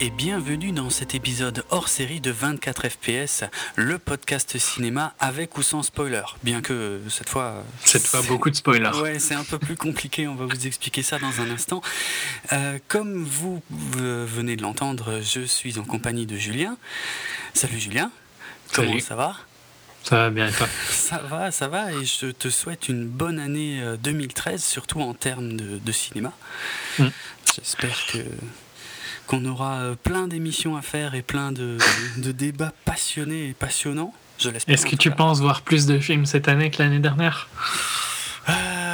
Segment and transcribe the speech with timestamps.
[0.00, 3.44] et bienvenue dans cet épisode hors série de 24 FPS,
[3.76, 6.22] le podcast cinéma avec ou sans spoiler.
[6.42, 7.64] Bien que cette fois.
[7.84, 8.96] Cette fois, beaucoup de spoilers.
[9.00, 11.80] Ouais, c'est un peu plus compliqué, on va vous expliquer ça dans un instant.
[12.52, 16.76] Euh, comme vous venez de l'entendre, je suis en compagnie de Julien.
[17.54, 18.10] Salut Julien,
[18.72, 19.36] comment ça va?
[20.02, 20.68] Ça va bien et toi?
[20.90, 25.14] Ça va, ça va, et je te souhaite une bonne année 2013, euh, surtout en
[25.14, 26.32] termes de, cinéma.
[26.98, 27.08] Mm.
[27.54, 28.18] J'espère que
[29.28, 31.78] qu'on aura euh, plein d'émissions à faire et plein de,
[32.16, 34.12] débats passionnés et passionnants.
[34.38, 34.74] Je l'espère.
[34.74, 37.48] Est-ce que tu penses voir plus de films cette année que l'année dernière?
[38.48, 38.88] Euh,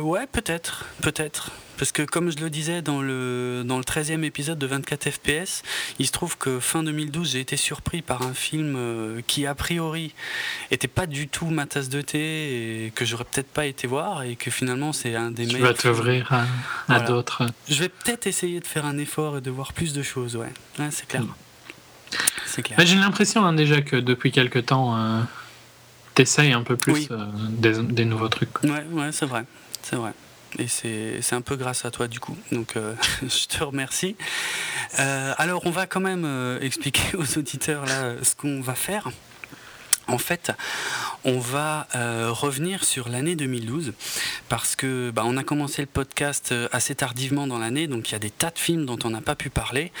[0.00, 1.50] Ouais, peut-être, peut-être.
[1.78, 5.62] Parce que comme je le disais dans le, dans le 13e épisode de 24 FPS,
[5.98, 9.54] il se trouve que fin 2012, j'ai été surpris par un film euh, qui a
[9.54, 10.12] priori
[10.70, 14.24] était pas du tout ma tasse de thé et que j'aurais peut-être pas été voir
[14.24, 15.74] et que finalement c'est un des meilleurs.
[15.74, 16.46] Tu vas t'ouvrir
[16.88, 17.46] à, d'autres.
[17.68, 20.52] Je vais peut-être essayer de faire un effort et de voir plus de choses, ouais.
[20.90, 21.22] c'est clair.
[21.22, 21.34] Mm.
[22.46, 22.78] C'est clair.
[22.84, 25.20] J'ai l'impression hein, déjà que depuis quelque temps, euh,
[26.14, 28.62] tu essayes un peu plus euh, des, des, nouveaux trucs.
[28.64, 29.44] Ouais, ouais c'est vrai.
[29.82, 30.12] C'est vrai.
[30.58, 32.36] Et c'est un peu grâce à toi du coup.
[32.52, 34.16] Donc euh, je te remercie.
[34.98, 39.10] Euh, alors on va quand même euh, expliquer aux auditeurs là ce qu'on va faire.
[40.08, 40.52] En fait,
[41.24, 43.92] on va euh, revenir sur l'année 2012
[44.48, 48.12] parce que bah, on a commencé le podcast euh, assez tardivement dans l'année, donc il
[48.12, 49.92] y a des tas de films dont on n'a pas pu parler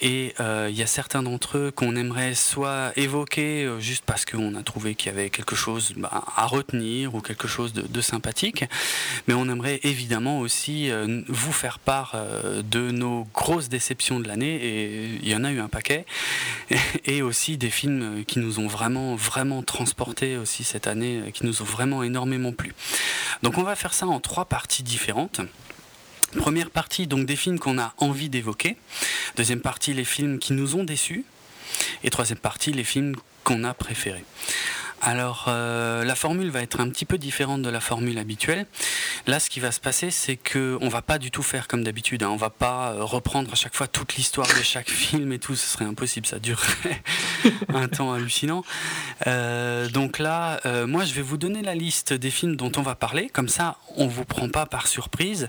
[0.00, 4.54] et euh, il y a certains d'entre eux qu'on aimerait soit évoquer juste parce qu'on
[4.54, 8.64] a trouvé qu'il y avait quelque chose bah, à retenir ou quelque chose de, sympathique,
[9.28, 10.90] mais on aimerait évidemment aussi
[11.28, 12.16] vous faire part
[12.64, 16.06] de nos grosses déceptions de l'année et il y en a eu un paquet
[17.04, 21.44] et aussi des films qui nous ont vraiment vraiment transporté aussi cette année, euh, qui
[21.44, 22.74] nous ont vraiment énormément plu.
[23.42, 25.40] Donc on va faire ça en trois parties différentes.
[26.38, 28.76] Première partie, donc des films qu'on a envie d'évoquer.
[29.36, 31.24] Deuxième partie, les films qui nous ont déçus.
[32.04, 34.24] Et troisième partie, les films qu'on a préférés.
[35.00, 38.66] Alors, euh, la formule va être un petit peu différente de la formule habituelle.
[39.26, 41.82] Là, ce qui va se passer, c'est que on va pas du tout faire comme
[41.82, 42.22] d'habitude.
[42.22, 42.28] Hein.
[42.30, 45.56] On va pas euh, reprendre à chaque fois toute l'histoire de chaque film et tout.
[45.56, 46.26] Ce serait impossible.
[46.26, 47.02] Ça durerait
[47.68, 48.62] un temps hallucinant.
[49.26, 52.94] Euh, donc là, moi, je vais vous donner la liste des films dont on va
[52.94, 53.30] parler.
[53.30, 55.48] Comme ça, on vous prend pas par surprise.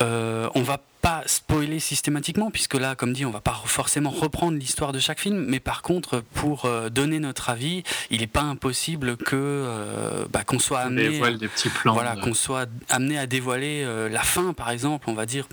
[0.00, 4.92] on va pas spoiler systématiquement, puisque là, comme dit, on va pas forcément reprendre l'histoire
[4.92, 9.16] de chaque film, mais par contre, pour euh, donner notre avis, il n'est pas impossible
[9.16, 13.82] que euh, bah, qu'on soit amené, des petits plans, voilà, qu'on soit amené à dévoiler
[13.84, 15.08] euh, la fin, par exemple.
[15.08, 15.48] On va dire,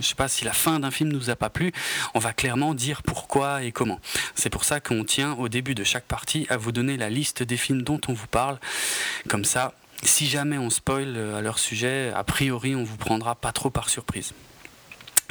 [0.00, 1.72] je sais pas si la fin d'un film nous a pas plu,
[2.14, 4.00] on va clairement dire pourquoi et comment.
[4.34, 7.42] C'est pour ça qu'on tient au début de chaque partie à vous donner la liste
[7.42, 8.58] des films dont on vous parle,
[9.28, 9.74] comme ça.
[10.02, 13.88] Si jamais on spoil à leur sujet, a priori on vous prendra pas trop par
[13.88, 14.32] surprise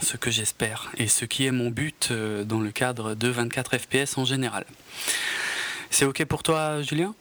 [0.03, 3.77] ce que j'espère et ce qui est mon but euh, dans le cadre de 24
[3.77, 4.65] FPS en général.
[5.89, 7.15] C'est ok pour toi, Julien?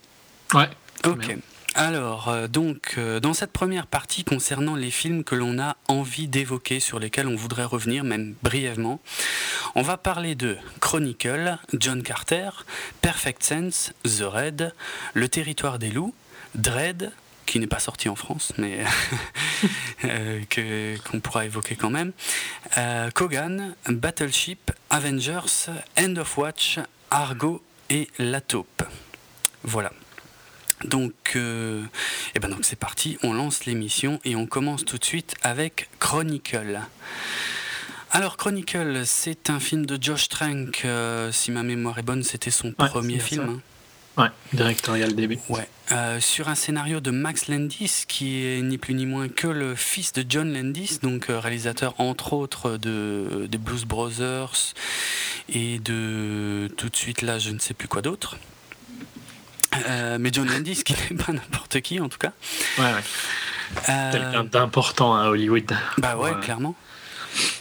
[0.55, 0.69] Ouais.
[1.05, 1.37] Ok.
[1.75, 6.29] Alors, euh, donc, euh, dans cette première partie concernant les films que l'on a envie
[6.29, 9.01] d'évoquer, sur lesquels on voudrait revenir, même brièvement,
[9.75, 12.51] on va parler de Chronicle, John Carter,
[13.01, 14.75] Perfect Sense, The Red,
[15.15, 16.15] Le Territoire des Loups,
[16.55, 17.11] Dread,
[17.47, 18.85] qui n'est pas sorti en France, mais
[20.05, 22.13] euh, que, qu'on pourra évoquer quand même.
[22.79, 26.79] Euh, Kogan, Battleship, Avengers, End of Watch,
[27.11, 28.85] Argo et La Taupe.
[29.65, 29.93] Voilà.
[30.85, 31.85] Donc, euh,
[32.35, 35.89] eh ben donc c'est parti, on lance l'émission et on commence tout de suite avec
[36.01, 36.81] Chronicle.
[38.11, 40.85] Alors Chronicle, c'est un film de Josh Trank,
[41.31, 43.49] si ma mémoire est bonne, c'était son premier film.
[43.49, 43.61] Hein.
[44.23, 45.39] Ouais, directorial début.
[45.49, 45.69] Ouais.
[45.93, 49.75] Euh, sur un scénario de Max Landis, qui est ni plus ni moins que le
[49.75, 54.73] fils de John Landis, donc euh, réalisateur entre autres de, des Blues Brothers
[55.51, 58.39] et de tout de suite là, je ne sais plus quoi d'autre.
[59.89, 62.33] Euh, mais John Landis, qui n'est pas n'importe qui en tout cas.
[62.79, 64.13] Ouais, ouais.
[64.13, 65.73] Quelqu'un d'important à Hollywood.
[65.99, 66.75] Bah ouais, clairement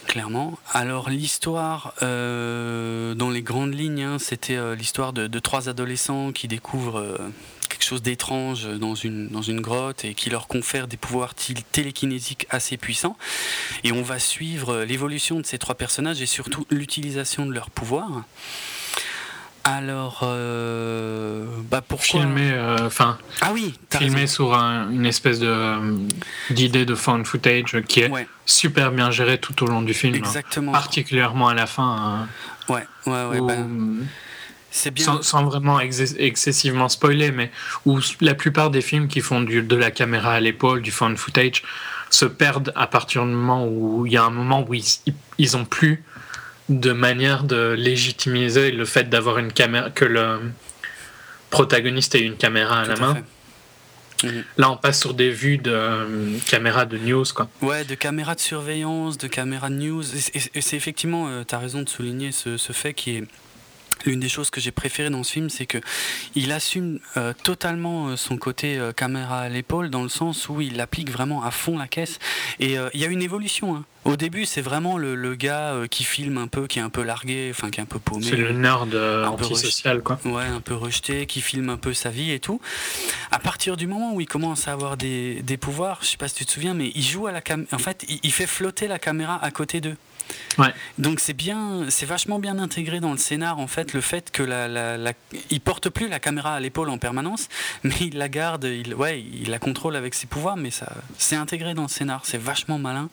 [0.07, 0.59] clairement.
[0.73, 7.17] Alors l'histoire, euh, dans les grandes lignes, hein, c'était l'histoire de, trois adolescents qui découvrent
[7.91, 11.33] chose d'étrange dans une, dans une grotte et qui leur confère des pouvoirs
[11.73, 13.17] télékinésiques assez puissants.
[13.83, 18.23] Et on va suivre l'évolution de ces trois personnages et surtout l'utilisation de leurs pouvoirs.
[19.65, 25.97] Alors, euh, bah pourquoi Filmé, euh, enfin, ah oui, filmé sur une espèce de euh,
[26.49, 28.11] d'idée de found footage qui est
[28.45, 30.15] super bien gérée tout au long du film.
[30.15, 30.71] Exactement.
[30.71, 32.27] particulièrement à la fin.
[32.69, 33.41] ouais, ouais, ouais.
[33.41, 33.57] Bah,
[34.71, 35.21] c'est bien.
[35.21, 37.51] Sans, vraiment excessivement spoiler, mais
[37.85, 41.17] où la plupart des films qui font du, de la caméra à l'épaule, du found
[41.17, 41.63] footage,
[42.09, 44.85] se perdent à partir du moment où il y a un moment où ils,
[45.37, 46.03] ils ont plus
[46.69, 50.39] de manière de légitimiser le fait d'avoir une caméra, que le
[51.49, 53.17] protagoniste ait une caméra à la main.
[54.23, 54.43] Mhm.
[54.57, 57.49] Là, on passe sur des vues de euh, caméras de news, quoi.
[57.61, 60.03] Ouais, de caméras de surveillance, de caméras de news.
[60.33, 63.23] Et, c'est effectivement, euh, tu as raison de souligner ce, ce fait qui est
[64.05, 65.77] L'une des choses que j'ai préférées dans ce film, c'est que
[66.35, 70.61] il assume euh, totalement euh, son côté euh, caméra à l'épaule, dans le sens où
[70.61, 72.19] il applique vraiment à fond la caisse.
[72.59, 73.75] Et il y a une évolution.
[73.75, 73.85] Hein.
[74.03, 77.49] Au début, c'est vraiment le, gars qui filme un peu, qui est un peu largué,
[77.51, 78.25] enfin qui est un peu paumé.
[78.27, 80.19] C'est le nerd antisocial, quoi.
[80.25, 82.59] Ouais, un peu rejeté, qui filme un peu sa vie et tout.
[83.31, 86.27] À partir du moment où il commence à avoir des, des pouvoirs, je sais pas
[86.27, 87.75] si tu te souviens, mais il joue à la caméra.
[87.75, 89.97] En fait, il fait flotter la caméra à côté d'eux.
[90.97, 94.43] Donc c'est bien, c'est vachement bien intégré dans le scénar en fait le fait que
[94.43, 95.13] la, la,
[95.49, 97.47] il porte plus la caméra à l'épaule en permanence,
[97.83, 101.35] mais il la garde, il, ouais, il la contrôle avec ses pouvoirs, mais ça, c'est
[101.35, 103.09] intégré dans le scénar, c'est vachement malin.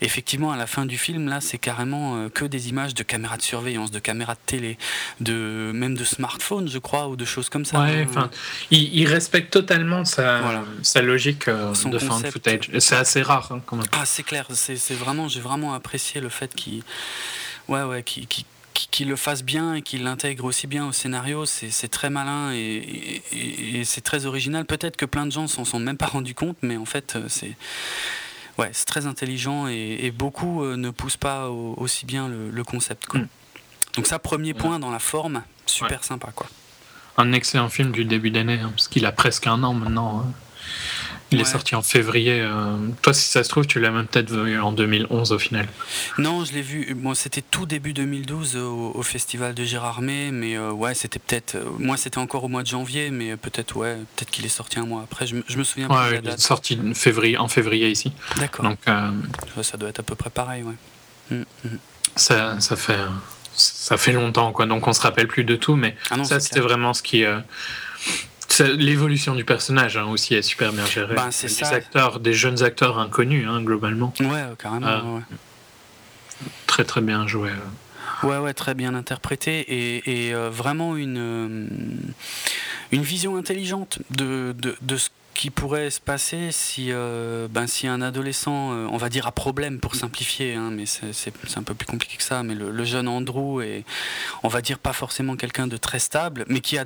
[0.00, 3.36] Effectivement, à la fin du film là, c'est carrément euh, que des images de caméras
[3.36, 4.78] de surveillance, de caméras de télé,
[5.20, 7.80] de même de smartphones, je crois, ou de choses comme ça.
[7.80, 8.30] Ouais, enfin,
[8.70, 10.40] il, respecte totalement sa,
[10.82, 12.70] sa logique euh, de fan footage.
[12.78, 13.86] C'est assez rare hein, quand même.
[13.92, 16.82] Ah, c'est clair, c'est vraiment, j'ai vraiment apprécié le fait qui,
[17.68, 18.04] ouais, ouais,
[19.00, 23.84] le fasse bien et qu'il l'intègre aussi bien au scénario, c'est très malin et, et,
[23.84, 24.64] c'est très original.
[24.64, 27.24] Peut-être que plein de gens s'en sont même pas rendus compte, mais en fait, euh,
[27.28, 27.56] c'est
[28.58, 33.06] ouais, très intelligent et, beaucoup euh, ne poussent pas aussi bien le, concept.
[33.06, 33.20] Quoi.
[33.20, 33.28] Mm.
[33.96, 36.28] Donc ça, premier point dans la forme, super sympa.
[36.34, 36.46] quoi.
[37.16, 40.20] Un excellent film du début d'année, hein, parce qu'il a presque un an maintenant.
[40.20, 40.32] Hein.
[41.34, 42.40] Il est sorti en février.
[42.40, 45.66] Euh, toi, si ça se trouve, tu l'as même peut-être vu en 2011 au final.
[46.18, 46.94] Non, je l'ai vu.
[46.94, 51.56] Bon, c'était tout début 2012 au, festival de Gérardmer, mais euh, ouais, c'était peut-être.
[51.56, 54.78] Euh, moi, c'était encore au mois de janvier, mais peut-être ouais, peut-être qu'il est sorti
[54.78, 55.26] un mois après.
[55.26, 56.10] Je, me souviens pas.
[56.10, 58.12] Il est sorti en février, en février ici.
[58.36, 58.64] D'accord.
[58.64, 58.78] Donc,
[59.62, 60.74] ça doit être à peu près pareil, ouais.
[61.30, 61.78] Mm, mm.
[62.16, 62.98] Ça, ça fait
[63.56, 64.66] ça fait longtemps, quoi.
[64.66, 67.24] Donc on se rappelle plus de tout, mais ah ça, c'était vraiment ce qui
[68.60, 71.14] L'évolution du personnage hein, aussi est super bien gérée.
[71.14, 74.12] Ben, des acteurs, des jeunes acteurs inconnus hein, globalement.
[74.20, 74.86] Ouais, carrément.
[74.86, 75.20] Euh,
[76.66, 77.50] très très bien joué.
[77.50, 78.26] Euh.
[78.26, 81.98] Ouais, ouais, très bien interprété et, et euh, vraiment une,
[82.92, 87.88] une vision intelligente de, de, de ce qui pourrait se passer si, euh, ben, si
[87.88, 91.74] un adolescent, euh, on va dire à problème pour simplifier, hein, mais c'est un peu
[91.74, 93.84] plus compliqué que ça, mais le, jeune Andrew est,
[94.42, 96.84] on va dire, pas forcément quelqu'un de très stable, mais qui a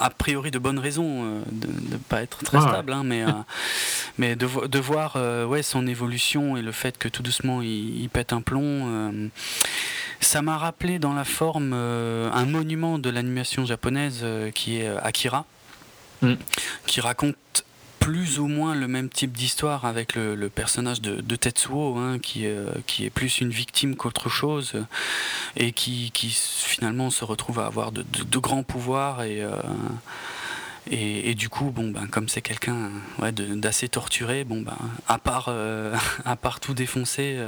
[0.00, 3.24] a priori de bonnes raisons euh, de ne pas être très stable, hein, mais,
[4.18, 5.16] mais de, de voir
[5.48, 9.30] ouais, son évolution et le fait que tout doucement il, il pète un plomb.
[10.20, 15.44] ça m'a rappelé dans la forme un monument de l'animation japonaise qui est Akira.
[16.22, 16.34] Mm.
[16.86, 17.36] qui raconte
[18.02, 22.66] plus ou moins le même type d'histoire avec le, personnage de, Tetsuo, hein, qui, euh,
[22.88, 24.72] qui est plus une victime qu'autre chose,
[25.56, 28.04] et qui, finalement se retrouve à avoir de,
[28.38, 29.52] grands pouvoirs et, euh,
[30.90, 35.96] et, du coup, bon, ben, comme c'est quelqu'un d'assez torturé, bon, ben, à, part, euh,
[36.24, 37.38] à part tout défoncer.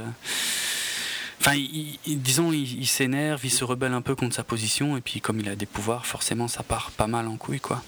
[2.07, 5.49] Disons, il, s'énerve, il se rebelle un peu contre sa position, et puis comme il
[5.49, 7.83] a des pouvoirs, forcément, ça part pas mal en couille, quoi.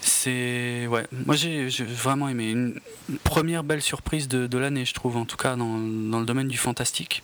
[0.00, 2.80] C'est ouais, moi j'ai vraiment aimé une
[3.24, 6.58] première belle surprise de, l'année, je trouve en tout cas dans, dans, le domaine du
[6.58, 7.22] fantastique.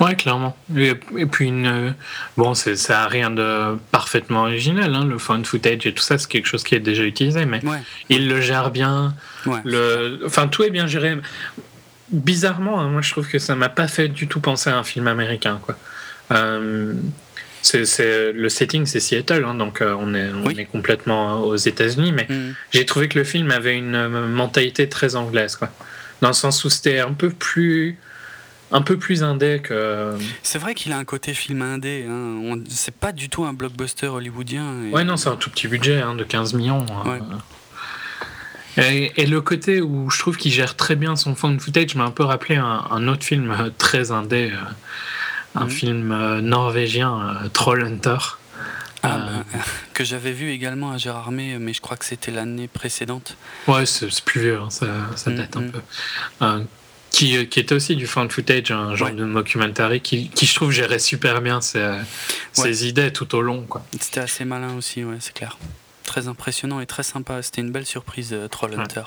[0.00, 0.56] Ouais, clairement.
[0.76, 1.94] Et, puis une
[2.36, 6.18] bon, c'est ça a rien de parfaitement original, hein, le found footage et tout ça,
[6.18, 7.60] c'est quelque chose qui est déjà utilisé, mais
[8.08, 9.14] il le gère bien.
[9.64, 11.16] Le, enfin, tout est bien géré.
[12.10, 14.84] Bizarrement, hein, moi je trouve que ça m'a pas fait du tout penser à un
[14.84, 15.76] film américain, quoi.
[16.30, 16.94] Euh,
[17.66, 22.12] c'est, le setting, c'est Seattle, hein, donc euh, on, est, on est complètement aux États-Unis,
[22.12, 22.54] mais mm.
[22.72, 25.70] j'ai trouvé que le film avait une euh, mentalité très anglaise, quoi.
[26.22, 27.98] Dans le sens où c'était un peu plus
[28.72, 30.16] un peu plus indé que.
[30.42, 32.04] C'est vrai qu'il a un côté film indé.
[32.08, 32.58] Hein.
[32.68, 34.90] C'est pas du tout un blockbuster hollywoodien.
[34.90, 36.84] Ouais, non, c'est un tout petit budget hein, de 15 millions.
[38.76, 42.10] Et, le côté où je trouve qu'il gère très bien son de footage m'a un
[42.10, 44.52] peu rappelé un, autre film euh, très indé
[45.56, 45.70] un mhm.
[45.70, 48.18] film euh, norvégien, euh, Troll Hunter.
[49.02, 49.58] Ah, euh, bah,
[49.94, 53.36] que j'avais vu également à Gérardmer, mais je crois que c'était l'année précédente.
[53.66, 55.70] Ouais, c'est plus vieux, hein, ça, ça, date un mhm.
[55.70, 55.80] peu.
[57.10, 60.70] qui, qui, était aussi du fan footage, un genre de documentary qui, qui, je trouve
[60.70, 61.98] gérait super bien ses,
[62.52, 63.66] ses idées tout au long.
[64.00, 65.56] C'était assez malin aussi, ouais, c'est clair
[66.06, 67.42] très impressionnant et très sympa.
[67.42, 69.02] C'était une belle surprise, Trollhunter.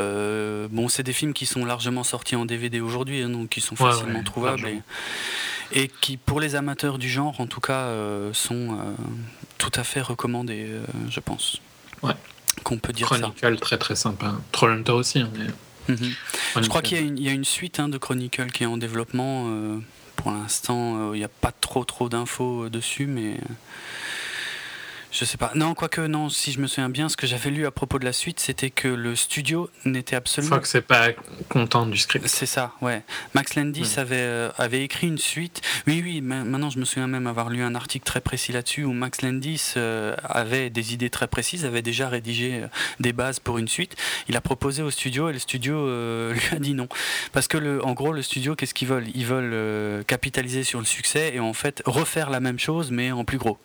[0.00, 3.60] Euh, bon, c'est des films qui sont largement sortis en DVD aujourd'hui, hein, donc qui
[3.60, 4.80] sont facilement trouvables et,
[6.00, 8.78] qui, pour les amateurs du genre, en tout cas, euh, sont
[9.58, 10.68] tout à fait recommandés,
[11.08, 11.60] je pense.
[12.02, 12.14] Ouais.
[12.64, 14.34] Qu'on peut dire Chronicle, très très sympa.
[14.52, 15.46] Trollhunter aussi, hein, mais
[15.88, 16.14] Mhm.
[16.62, 19.48] Je crois qu'il y, a une suite hein, de Chronicle qui est en développement.
[20.14, 23.38] pour l'instant, il n'y a pas trop trop d'infos dessus, mais
[25.12, 25.52] je sais pas.
[25.54, 28.04] Non, quoique, non, si je me souviens bien, ce que j'avais lu à propos de
[28.06, 30.56] la suite, c'était que le studio n'était absolument.
[30.56, 31.08] Je que c'est pas
[31.50, 32.26] content du script.
[32.26, 33.02] C'est ça, ouais.
[33.34, 35.60] Max Landis avait, euh, avait écrit une suite.
[35.86, 38.92] Oui, oui, maintenant je me souviens même avoir lu un article très précis là-dessus où
[38.94, 43.58] Max Landis euh, avait des idées très précises, avait déjà rédigé euh, des bases pour
[43.58, 43.96] une suite.
[44.28, 45.86] Il a proposé au studio et le studio
[46.32, 46.88] lui a dit non.
[47.32, 49.08] Parce que, le, en gros, le studio, qu'est-ce qu'ils veulent?
[49.14, 53.24] Ils veulent capitaliser sur le succès et en fait refaire la même chose mais en
[53.24, 53.58] plus gros.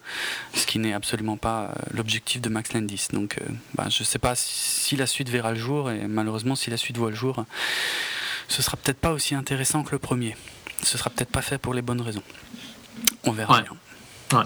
[0.53, 3.07] Ce qui n'est absolument pas euh, l'objectif de Max Landis.
[3.13, 6.55] Donc euh, bah, je ne sais pas si la suite verra le jour, et malheureusement
[6.55, 7.45] si la suite voit le jour,
[8.47, 10.35] ce sera peut-être pas aussi intéressant que le premier.
[10.83, 12.23] Ce sera peut-être pas fait pour les bonnes raisons.
[13.23, 14.45] On verra bien.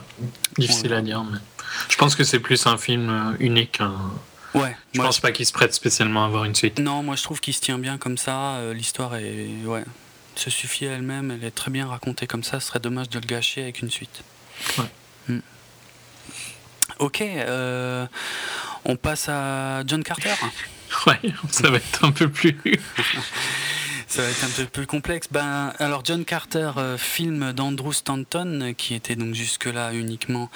[0.58, 1.40] Difficile à dire, mais
[1.90, 3.80] je pense que c'est plus un film euh, unique.
[4.54, 4.76] Ouais.
[4.94, 6.80] Je pense pas qu'il se prête spécialement à avoir une suite.
[6.80, 8.60] Non, moi je trouve qu'il se tient bien comme ça.
[8.74, 9.84] L'histoire est ouais,
[10.36, 11.32] se suffit à elle-même.
[11.32, 12.60] Elle est très bien racontée comme ça.
[12.60, 14.24] Ce serait dommage de le gâcher avec une suite.
[14.78, 14.86] Ouais.
[15.28, 15.40] Hmm.
[17.02, 18.06] Ok, euh,
[18.86, 20.34] on passe à John Carter.
[21.08, 21.18] Ouais,
[21.50, 22.54] ça va être un peu plus.
[24.08, 25.30] ça va être un peu plus complexe.
[25.32, 30.50] Ben, alors John Carter, euh, film d'Andrew Stanton, qui était donc jusque-là uniquement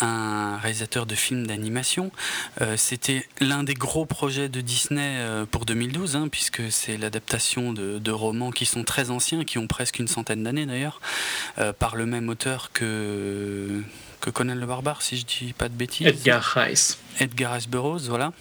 [0.00, 2.12] un réalisateur de films d'animation.
[2.60, 5.18] Euh, c'était l'un des gros projets de Disney
[5.50, 9.98] pour 2012, hein, puisque c'est l'adaptation de, romans qui sont très anciens, qui ont presque
[9.98, 11.00] une centaine d'années d'ailleurs,
[11.80, 13.82] par le même auteur que
[14.24, 16.06] que Conan le Barbare, si je dis pas de bêtises.
[16.06, 16.98] Edgar Rice.
[17.20, 18.32] Edgar Rice Burroughs, voilà.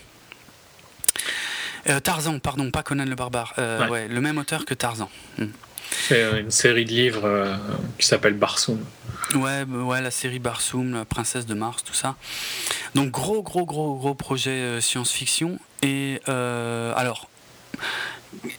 [1.89, 3.53] Euh, Tarzan, pardon, pas Conan le Barbare.
[3.57, 4.07] Euh, ouais.
[4.07, 5.09] le même auteur que Tarzan.
[5.37, 5.47] Hmm.
[5.91, 7.57] C'est une série de livres euh,
[7.99, 8.79] qui s'appelle Barsoum.
[9.35, 12.15] Ouais, bah, ouais, la série Barsoum, la princesse de Mars, tout ça.
[12.95, 15.59] Donc gros, gros, gros, gros projet science-fiction.
[15.81, 17.27] Et alors,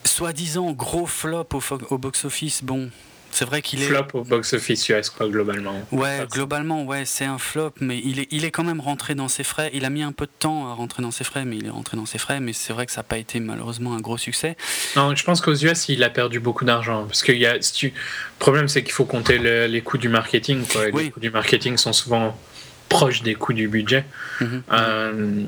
[0.04, 2.90] soi-disant gros flop au, au box-office, bon,
[3.34, 3.86] c'est vrai qu'il est.
[3.86, 5.74] Flop au box-office US, quoi, globalement.
[5.90, 9.28] Ouais, globalement, ouais, c'est un flop, mais il est, il est quand même rentré dans
[9.28, 9.70] ses frais.
[9.74, 11.70] Il a mis un peu de temps à rentrer dans ses frais, mais il est
[11.70, 12.38] rentré dans ses frais.
[12.40, 14.56] Mais c'est vrai que ça n'a pas été malheureusement un gros succès.
[14.96, 17.04] Non, je pense qu'aux US, il a perdu beaucoup d'argent.
[17.06, 17.90] Parce que y a, le
[18.38, 20.62] problème, c'est qu'il faut compter les coûts du marketing.
[20.94, 22.38] Les coûts du marketing sont souvent
[22.88, 24.04] proches des coûts du budget.
[24.42, 25.42] Euh,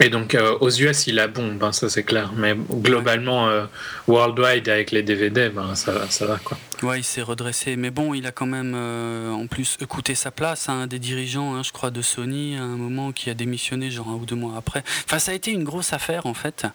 [0.00, 2.32] et donc euh, aux US, il a bon, ben ça c'est clair.
[2.34, 3.64] Mais globalement, euh,
[4.08, 6.56] worldwide avec les DVD, ben ça, ça va quoi.
[6.82, 7.76] Ouais, il s'est redressé.
[7.76, 11.54] Mais bon, il a quand même euh, en plus coûté sa place un des dirigeants,
[11.54, 14.34] hein, je crois, de Sony à un moment qui a démissionné genre un ou deux
[14.34, 14.82] mois après.
[15.04, 16.66] Enfin, ça a été une grosse affaire en fait,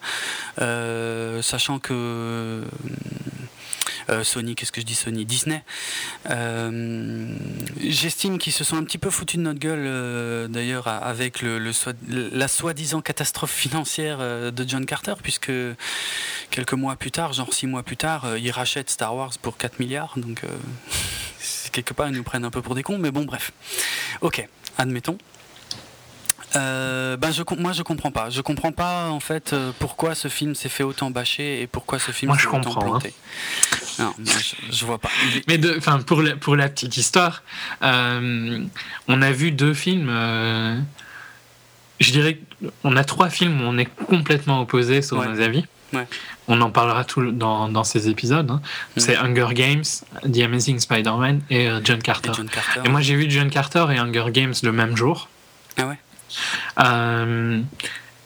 [1.42, 2.62] sachant que
[4.22, 5.62] Sony, qu'est-ce que je dis Sony Disney.
[6.30, 7.34] Euh,
[7.80, 12.48] j'estime qu'ils se sont un petit peu foutus de notre gueule, euh, d'ailleurs, avec la
[12.48, 15.52] soi-disant catastrophe financière de John Carter, puisque
[16.50, 19.78] quelques mois plus tard, genre six mois plus tard, ils rachètent Star Wars pour 4
[19.78, 20.14] milliards.
[20.16, 20.42] Donc,
[21.72, 23.52] quelque part, ils nous prennent un peu pour des cons, mais bon, bref.
[24.20, 24.46] Ok,
[24.78, 25.18] admettons.
[26.56, 28.30] Euh, ben je, moi je comprends pas.
[28.30, 31.98] Je comprends pas en fait euh, pourquoi ce film s'est fait autant bâcher et pourquoi
[31.98, 32.80] ce film s'est autant hein.
[32.80, 33.14] planté.
[33.98, 34.14] Non,
[34.70, 35.10] je, vois pas.
[35.46, 37.42] Mais enfin pour la, pour la petite histoire,
[37.82, 38.64] euh,
[39.08, 40.08] on a vu deux films.
[42.00, 42.38] je dirais,
[42.84, 45.64] on a trois films où on est complètement opposés sur nos avis.
[46.50, 48.50] On en parlera tout dans, dans ces épisodes.
[48.50, 48.62] Hein.
[48.96, 49.84] C'est Hunger Games,
[50.22, 52.30] The Amazing Spider-Man et John Carter.
[52.30, 52.80] Et, John Carter.
[52.84, 55.28] et moi j'ai vu John Carter et Hunger Games le même jour.
[55.76, 55.98] Ah ouais
[56.80, 57.60] euh,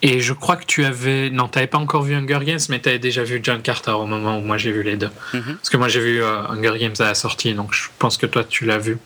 [0.02, 1.30] et je crois que tu avais.
[1.30, 3.92] Non, tu n'avais pas encore vu Hunger Games, mais tu avais déjà vu John Carter
[3.92, 5.10] au moment où moi j'ai vu les deux.
[5.32, 5.56] Mhm.
[5.56, 8.26] Parce que moi j'ai vu euh, Hunger Games à la sortie, donc je pense que
[8.26, 8.98] toi tu l'as vu.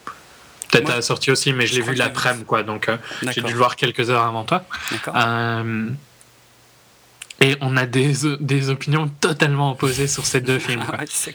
[0.71, 2.62] Peut-être à la sortie aussi, mais je l'ai vu l'après-midi, quoi.
[2.62, 2.97] Donc euh,
[3.31, 4.65] j'ai dû le voir quelques heures avant toi.
[7.41, 10.83] et on a des, des opinions totalement opposées sur ces deux films.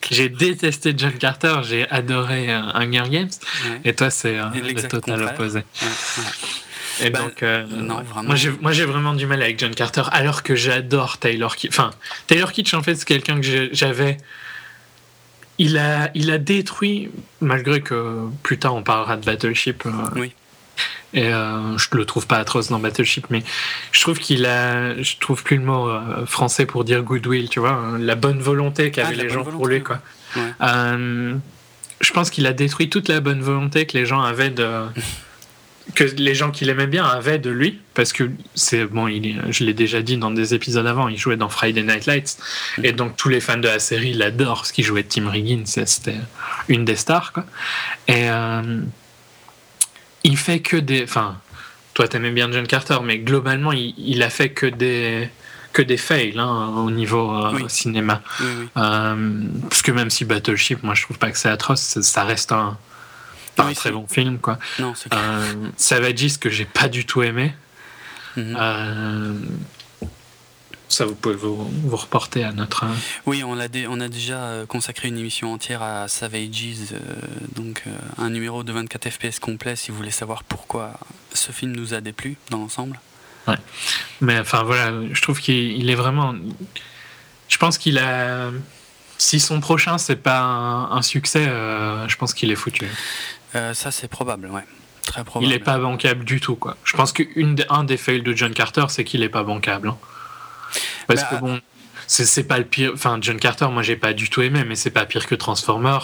[0.10, 3.30] j'ai détesté John Carter, j'ai adoré Hunger Games,
[3.86, 5.64] et toi c'est le total opposé.
[7.00, 8.34] Et bah, donc, euh, non, vraiment.
[8.62, 11.72] Moi, j'ai vraiment du mal avec John Carter, alors que j'adore Taylor Kitsch.
[11.72, 11.92] Enfin,
[12.28, 14.18] Taylor Kitsch, en fait, c'est quelqu'un que j'avais.
[15.58, 19.86] Il a, il a détruit, malgré que plus tard on parlera de Battleship.
[19.86, 20.34] Euh, oui.
[21.14, 23.44] Et euh, je le trouve pas atroce dans Battleship, mais
[23.92, 25.00] je trouve qu'il a.
[25.02, 25.90] Je trouve plus le mot
[26.26, 29.84] français pour dire goodwill, tu vois, la bonne volonté qu'avaient ah, les gens pour lui,
[29.84, 30.00] quoi.
[30.36, 34.86] je pense qu'il a détruit toute la bonne volonté que les gens avaient de.
[35.96, 39.64] que les gens qui l'aimaient bien avaient de lui, parce que c'est bon, il, je
[39.64, 42.38] l'ai déjà dit dans des épisodes avant, il jouait dans Friday Night Lights,
[42.78, 42.86] mm.
[42.86, 46.20] et donc tous les fans de la série l'adorent, parce qu'il jouait Tim Riggins, c'était
[46.68, 47.46] une des stars, quoi.
[48.08, 48.82] Et euh,
[50.24, 51.38] il fait que des, enfin,
[51.94, 55.30] toi t'aimais bien John Carter, mais globalement il, il a fait que des
[55.74, 57.34] que des fails hein, au niveau
[57.70, 58.22] cinéma.
[58.76, 62.78] parce que même si Battleship, moi je trouve pas que c'est atroce, ça reste un,
[63.68, 64.60] un très bon film quoi.
[64.80, 64.94] Non,
[65.78, 67.54] Savages que j'ai pas du tout aimé.
[68.38, 68.56] Mhm.
[70.92, 72.84] Ça, vous pouvez vous, vous reporter à notre.
[73.26, 76.98] Oui, on a, on a déjà euh, consacré une émission entière à Savages, euh,
[77.56, 81.00] donc euh, un numéro de 24 FPS complet si vous voulez savoir pourquoi
[81.34, 83.00] ce film nous a déplu dans l'ensemble.
[83.48, 83.56] Ouais.
[84.20, 86.36] Mais enfin voilà, je trouve qu'il est vraiment.
[87.48, 88.52] Je pense qu'il a.
[89.18, 92.88] Si son prochain c'est pas un, succès, je pense qu'il est foutu.
[93.54, 94.64] Ça c'est probable, ouais.
[95.06, 95.52] Très probable.
[95.52, 96.78] Il est pas bancable du tout, quoi.
[96.84, 99.90] Je pense qu'un des fails de John Carter, c'est qu'il est pas bancable.
[99.90, 99.98] Hein.
[101.08, 101.62] Parce que bah, bon,
[102.08, 102.92] c'est pas le pire.
[102.94, 105.98] Enfin, John Carter, moi j'ai pas du tout aimé, mais c'est pas pire que Transformer.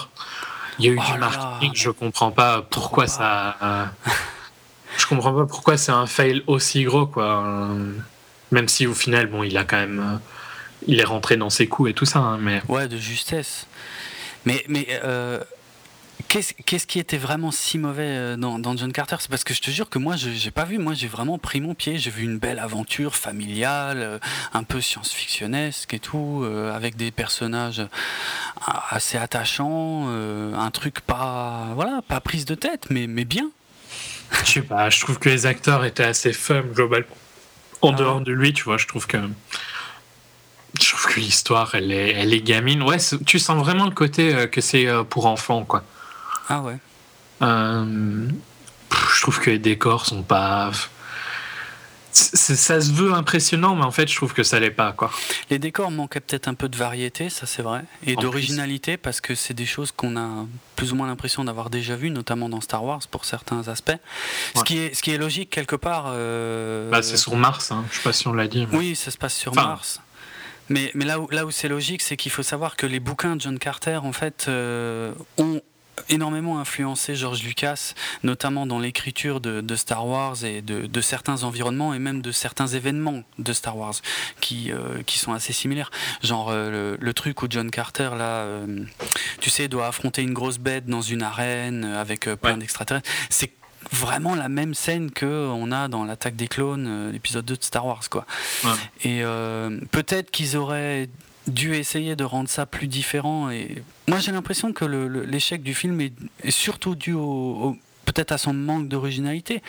[0.80, 3.58] Il y a eu oh du marketing, je comprends pas pourquoi ça.
[4.98, 7.68] je comprends pas pourquoi c'est un fail aussi gros, quoi.
[8.52, 10.00] Même si au final, bon, il a quand même.
[10.00, 10.18] Euh,
[10.88, 12.62] il est rentré dans ses coups et tout ça, hein, mais.
[12.70, 13.68] Ouais, de justesse.
[14.46, 15.44] Mais, mais euh,
[16.28, 19.16] Qu'est-ce qui était vraiment si mauvais euh, dans, John Carter?
[19.20, 20.78] C'est parce que je te jure que moi, je n'ai pas vu.
[20.78, 21.98] Moi, j'ai vraiment pris mon pied.
[21.98, 24.20] J'ai vu une belle aventure familiale, euh,
[24.54, 27.82] un peu science-fictionnesque et tout, euh, avec des personnages
[28.90, 33.50] assez attachants, un truc pas, voilà, pas prise de tête, mais, mais bien.
[34.44, 34.90] Je sais pas.
[34.90, 37.06] Je trouve que les acteurs étaient assez fun global.
[37.82, 39.18] En ah dehors de lui, tu vois, je trouve que
[40.80, 42.84] je trouve que l'histoire, elle est, elle est gamine.
[42.84, 45.84] Ouais, tu sens vraiment le côté que c'est pour enfants, quoi.
[46.50, 46.78] Ah ouais.
[47.42, 48.28] Euh,
[49.14, 50.72] je trouve que les décors sont pas.
[52.12, 54.92] Ça se veut impressionnant, mais en fait, je trouve que ça l'est pas.
[54.92, 55.12] Quoi.
[55.52, 59.36] Les décors manquaient peut-être un peu de variété, ça c'est vrai, et d'originalité, parce que
[59.36, 62.84] c'est des choses qu'on a plus ou moins l'impression d'avoir déjà vues, notamment dans Star
[62.84, 63.98] Wars pour certains aspects.
[64.56, 66.06] Ce, qui, est, ce qui est logique quelque part.
[66.08, 67.86] Euh, bah, c'est sur Mars, hein.
[67.92, 68.68] je sais pas si on l'a dit.
[68.72, 70.02] Oui, ça se passe sur Mars.
[70.70, 73.36] Mais, mais là où, là où c'est logique, c'est qu'il faut savoir que les bouquins
[73.36, 75.62] de John Carter, en fait, euh, ont
[76.10, 82.00] énormément influencé George Lucas, notamment dans l'écriture de, Star Wars et de, certains environnements et
[82.00, 83.96] même de certains événements de Star Wars
[84.40, 85.92] qui, euh, qui sont assez similaires.
[86.24, 88.84] Genre euh, le, truc où John Carter, là, euh,
[89.40, 93.10] tu sais, doit affronter une grosse bête dans une arène avec plein d'extraterrestres.
[93.30, 93.52] C'est
[93.92, 97.86] vraiment la même scène que on a dans l'attaque des clones, l'épisode 2 de Star
[97.86, 98.26] Wars, quoi.
[99.04, 99.22] Et
[99.92, 101.10] peut-être qu'ils auraient
[101.48, 103.50] dû essayer de rendre ça plus différent.
[103.50, 106.14] Et moi, j'ai l'impression que l'échec du film est,
[106.50, 109.62] surtout dû au, peut-être à son manque d'originalité.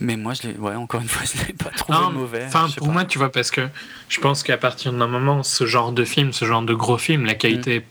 [0.00, 2.44] Mais moi, je ouais, encore une fois, je ne l'ai pas trouvé mauvais.
[2.46, 3.68] Enfin, pour moi, tu vois, parce que
[4.08, 7.24] je pense qu'à partir d'un moment, ce genre de film, ce genre de gros film,
[7.24, 7.84] la qualité mm.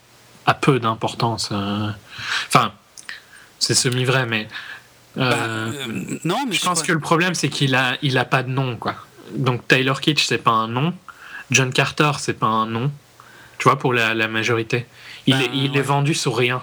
[0.48, 1.50] a peu d'importance.
[1.52, 1.90] Euh.
[2.48, 2.74] Enfin,
[3.60, 4.48] c'est semi-vrai, mais.
[5.18, 8.26] Euh, bah, euh, non, mais je, pense que le problème, c'est qu'il a, il a
[8.26, 8.96] pas de nom, quoi.
[9.36, 10.94] Donc Taylor Kitsch, c'est pas un nom.
[11.52, 12.92] John Carter, c'est pas un nom,
[13.58, 14.88] tu vois, pour la, majorité.
[15.28, 16.62] Il, ben, est, il est vendu sur rien.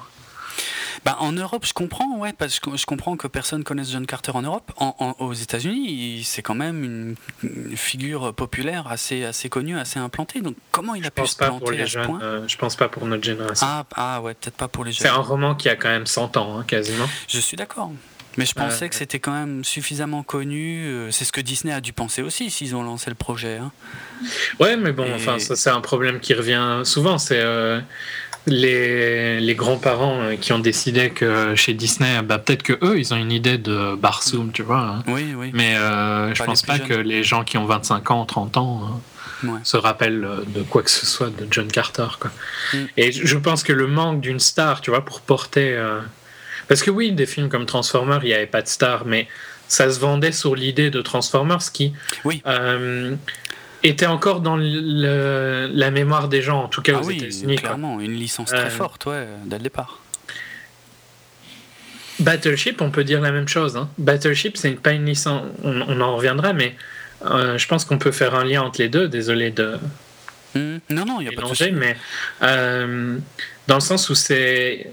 [1.05, 4.33] Bah, en Europe, je comprends, ouais, parce que je comprends que personne connaisse John Carter
[4.35, 4.73] en Europe.
[5.19, 10.41] aux États-Unis, c'est quand même une, figure populaire assez, assez connue, assez implantée.
[10.41, 13.07] Donc, comment il a pu se planter à ce point euh, Je pense pas pour
[13.07, 13.67] notre génération.
[13.69, 15.07] Ah, ah ouais, peut-être pas pour les jeunes.
[15.07, 17.07] C'est un roman qui a quand même 100 ans, hein, quasiment.
[17.29, 17.93] Je suis d'accord.
[18.37, 20.85] Mais je pensais que c'était quand même suffisamment connu.
[20.87, 23.59] Euh, c'est ce que Disney a dû penser aussi s'ils ont lancé le projet.
[23.59, 23.73] Hein.
[24.61, 27.19] Ouais, mais bon, enfin, ça c'est un problème qui revient souvent.
[27.19, 27.81] C'est euh,
[28.47, 33.13] les, les grands-parents euh, qui ont décidé que chez Disney, bah, peut-être que eux, ils
[33.13, 34.81] ont une idée de Barsoom, tu vois.
[34.81, 35.05] Hein.
[35.09, 35.51] Oui, oui.
[35.53, 39.01] Mais je pense pas que les gens qui ont 25 ans, 30 ans.
[39.65, 42.09] se rappellent de quoi que ce soit de John Carter.
[42.21, 42.31] Quoi.
[42.73, 42.77] Mm.
[42.97, 45.77] Et je pense que le manque d'une star, tu vois, pour porter
[46.69, 49.27] parce que oui, des films comme Transformers, il n'y avait pas de star, mais
[49.69, 51.93] ça se vendait sur l'idée de Transformers qui
[52.47, 53.15] euh,
[53.83, 57.57] était encore dans la mémoire des gens, en tout cas ah aux États-Unis.
[57.57, 60.01] Clairement, une licence très euh, forte, ouais, dès le départ.
[62.21, 63.77] Battleship, on peut dire la même chose.
[63.77, 63.89] Hein.
[63.99, 66.75] Battleship, c'est pas une licence, on, en reviendra, mais
[67.25, 69.09] euh, je pense qu'on peut faire un lien entre les deux.
[69.09, 69.79] Désolé de.
[70.55, 70.79] Hmm.
[70.91, 71.97] Non, non, il n'y a pas de mais
[72.41, 74.93] dans le sens où c'est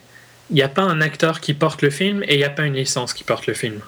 [0.49, 2.65] il n'y a pas un acteur qui porte le film et il n'y a pas
[2.65, 3.79] une licence qui porte le film.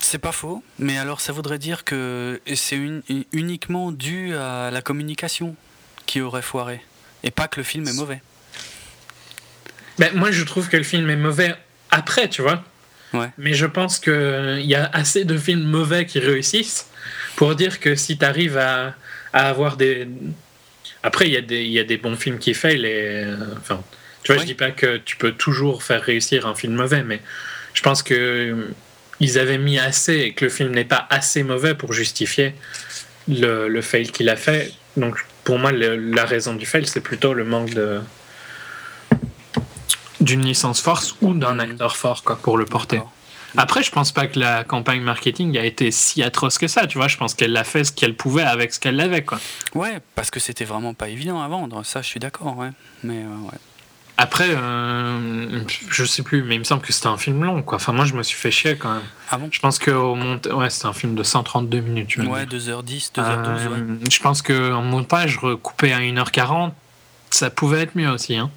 [0.00, 2.80] C'est pas faux, mais alors ça voudrait dire que c'est
[3.32, 5.54] uniquement dû à la communication
[6.06, 6.80] qui aurait foiré,
[7.22, 8.22] et pas que le film est mauvais.
[9.98, 11.54] Ben, moi, je trouve que le film est mauvais
[11.90, 12.64] après, tu vois.
[13.12, 13.28] Ouais.
[13.36, 16.88] Mais je pense qu'il y a assez de films mauvais qui réussissent
[17.36, 18.94] pour dire que si tu arrives à,
[19.32, 20.08] avoir des.
[21.02, 23.26] Après, il y, y, a des bons films qui faillent, et.
[23.58, 23.82] Enfin,
[24.28, 27.22] tu vois, je dis pas que tu peux toujours faire réussir un film mauvais, mais
[27.72, 28.74] je pense que euh,
[29.20, 32.54] ils avaient mis assez et que le film n'est pas assez mauvais pour justifier
[33.26, 34.74] le, le fail qu'il a fait.
[34.98, 38.00] Donc pour moi, la raison du fail, c'est plutôt le manque de
[40.20, 41.60] d'une licence force ou d'un mm.
[41.60, 43.00] acteur fort quoi, pour le porter.
[43.56, 46.98] Après, je pense pas que la campagne marketing a été si atroce que ça, tu
[46.98, 47.08] vois.
[47.08, 49.40] Je pense qu'elle a fait ce qu'elle pouvait avec ce qu'elle avait, quoi.
[49.74, 52.68] Ouais, parce que c'était vraiment pas évident à vendre, ça, je suis d'accord, ouais.
[53.04, 53.58] Mais euh, ouais.
[54.20, 57.76] Après, euh, je sais plus, mais il me semble que c'était un film long, quoi.
[57.76, 59.02] Enfin, moi, je me suis fait chier quand même.
[59.30, 59.48] Ah bon?
[59.52, 60.52] Je pense qu'au montage.
[60.52, 62.16] Ouais, c'était un film de 132 minutes.
[62.16, 63.16] Ouais, 2h10, 2h12.
[63.16, 66.72] Euh, je pense qu'en montage, recoupé à 1h40,
[67.30, 68.50] ça pouvait être mieux aussi, hein.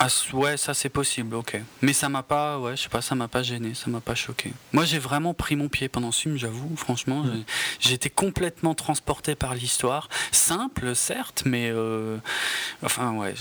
[0.00, 1.60] Ah ouais, ça c'est possible, ok.
[1.82, 4.14] Mais ça m'a pas, ouais, je sais pas, ça m'a pas gêné, ça m'a pas
[4.14, 4.52] choqué.
[4.72, 7.44] Moi j'ai vraiment pris mon pied pendant ce film, j'avoue, franchement, mm.
[7.80, 10.08] j'ai été complètement transporté par l'histoire.
[10.30, 12.16] Simple, certes, mais euh,
[12.82, 13.34] enfin ouais.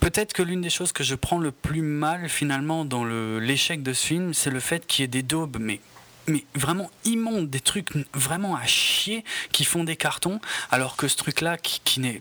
[0.00, 3.94] Peut-être que l'une des choses que je prends le plus mal finalement dans l'échec de
[3.94, 5.80] ce film, c'est le fait qu'il y ait des daubes, mais
[6.28, 11.16] mais vraiment immondes, des trucs vraiment à chier qui font des cartons, alors que ce
[11.16, 12.20] truc-là qui, qui n'est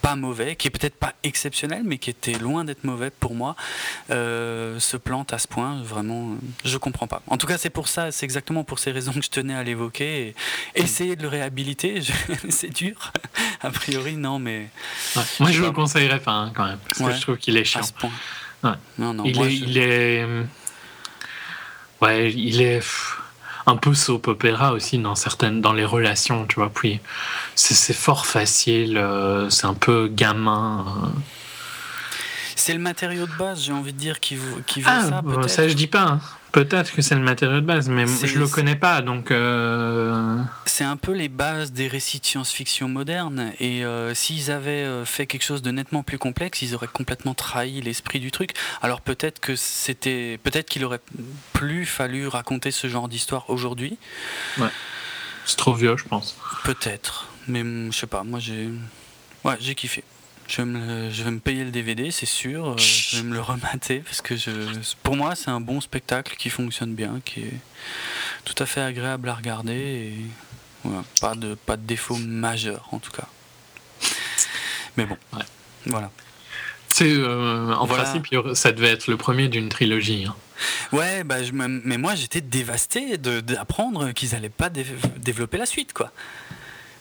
[0.00, 3.56] pas mauvais, qui est peut-être pas exceptionnel, mais qui était loin d'être mauvais pour moi,
[4.10, 5.82] euh, se plante à ce point.
[5.82, 7.22] Vraiment, je comprends pas.
[7.26, 9.62] En tout cas, c'est pour ça, c'est exactement pour ces raisons que je tenais à
[9.62, 10.34] l'évoquer.
[10.74, 12.00] essayer de le réhabiliter,
[12.48, 13.12] c'est dur.
[13.60, 14.68] a priori, non, mais.
[15.38, 17.80] Moi, je le conseillerais pas hein, quand même, parce que je trouve qu'il est chiant.
[17.80, 18.10] À ce point.
[18.98, 20.26] Non, non, il, est, il est.
[22.00, 22.82] Ouais, il est
[23.66, 27.00] un peu soap opéra aussi dans certaines dans les relations tu vois puis
[27.54, 31.08] c'est fort facile euh, c'est un peu gamin euh.
[32.60, 35.48] C'est le matériau de base j'ai envie de dire qui, qui veut ah, ça peut
[35.48, 36.20] ça je dis pas hein.
[36.52, 39.30] Peut-être que c'est le matériau de base, mais je le connais pas, donc.
[39.30, 44.82] Euh, c'est un peu les bases des récits de science-fiction modernes, et euh, s'ils avaient
[44.82, 48.54] euh, fait quelque chose de nettement plus complexe, ils auraient complètement trahi l'esprit du truc.
[48.82, 51.00] Alors peut-être que c'était, peut-être qu'il aurait
[51.52, 53.96] plus fallu raconter ce genre d'histoire aujourd'hui.
[54.58, 54.70] Ouais.
[55.44, 56.36] C'est trop vieux, je pense.
[56.64, 58.24] Peut-être, mais je sais pas.
[58.24, 58.70] Moi, j'ai,
[59.44, 60.02] ouais, j'ai kiffé.
[60.50, 62.70] Je vais, me payer le DVD, c'est sûr.
[62.70, 64.50] Euh, je vais me le remater parce que je,
[65.04, 67.60] pour moi, c'est un bon spectacle qui fonctionne bien, qui est
[68.44, 73.12] tout à fait agréable à regarder et pas de pas de défaut majeur en tout
[73.12, 73.28] cas.
[74.96, 75.16] Mais bon,
[75.86, 76.10] voilà.
[76.88, 80.26] C'est euh, en principe, ça devait être le premier d'une trilogie.
[80.26, 80.34] Hein.
[80.90, 86.10] Ouais, bah, mais moi j'étais dévasté d'apprendre qu'ils n'allaient pas développer la suite, quoi.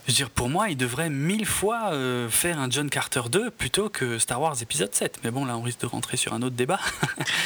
[0.10, 3.52] Je veux dire, pour moi, il devrait mille fois euh, faire un John Carter 2
[3.52, 5.20] plutôt que Star Wars épisode 7.
[5.24, 6.80] Mais bon, là, on risque de rentrer sur un autre débat.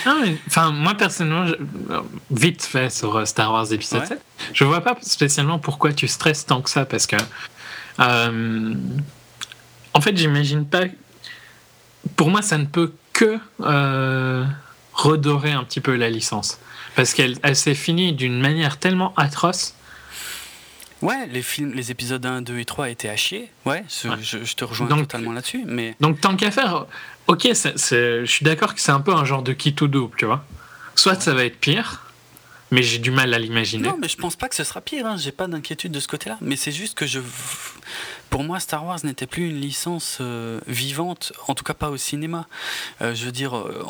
[0.48, 1.52] enfin, moi, personnellement,
[2.32, 4.22] vite fait sur euh, Star Wars épisode 7,
[4.54, 7.18] je vois pas spécialement pourquoi tu stresses tant que ça, parce que.
[8.00, 8.74] Euh,
[9.94, 10.84] en fait, j'imagine pas.
[12.16, 13.42] Pour moi, ça ne peut que
[14.94, 16.60] redorer un petit peu la licence.
[16.96, 19.76] Parce qu'elle elle, s'est finie d'une manière tellement atroce
[21.04, 23.52] Ouais, les films, les épisodes 1, 2 et 3 étaient à chier.
[23.66, 25.64] Ouais, Je, te rejoins totalement là-dessus.
[25.66, 25.96] Mais...
[26.00, 26.86] Donc, tant qu'à faire,
[27.28, 30.26] ok, je suis d'accord que c'est un peu un genre de kit ou double, tu
[30.26, 30.46] vois.
[30.96, 32.04] Soit ça va être pire,
[32.72, 33.90] mais j'ai du mal à l'imaginer.
[33.90, 35.06] Non, mais je pense pas que ce sera pire.
[35.06, 35.18] Hein.
[35.18, 36.38] J'ai pas d'inquiétude de ce côté-là.
[36.40, 37.20] Mais c'est juste que je,
[38.30, 41.98] pour moi, Star Wars n'était plus une licence euh, vivante, en tout cas pas au
[41.98, 42.48] cinéma.
[43.02, 43.86] Euh, je veux dire, euh,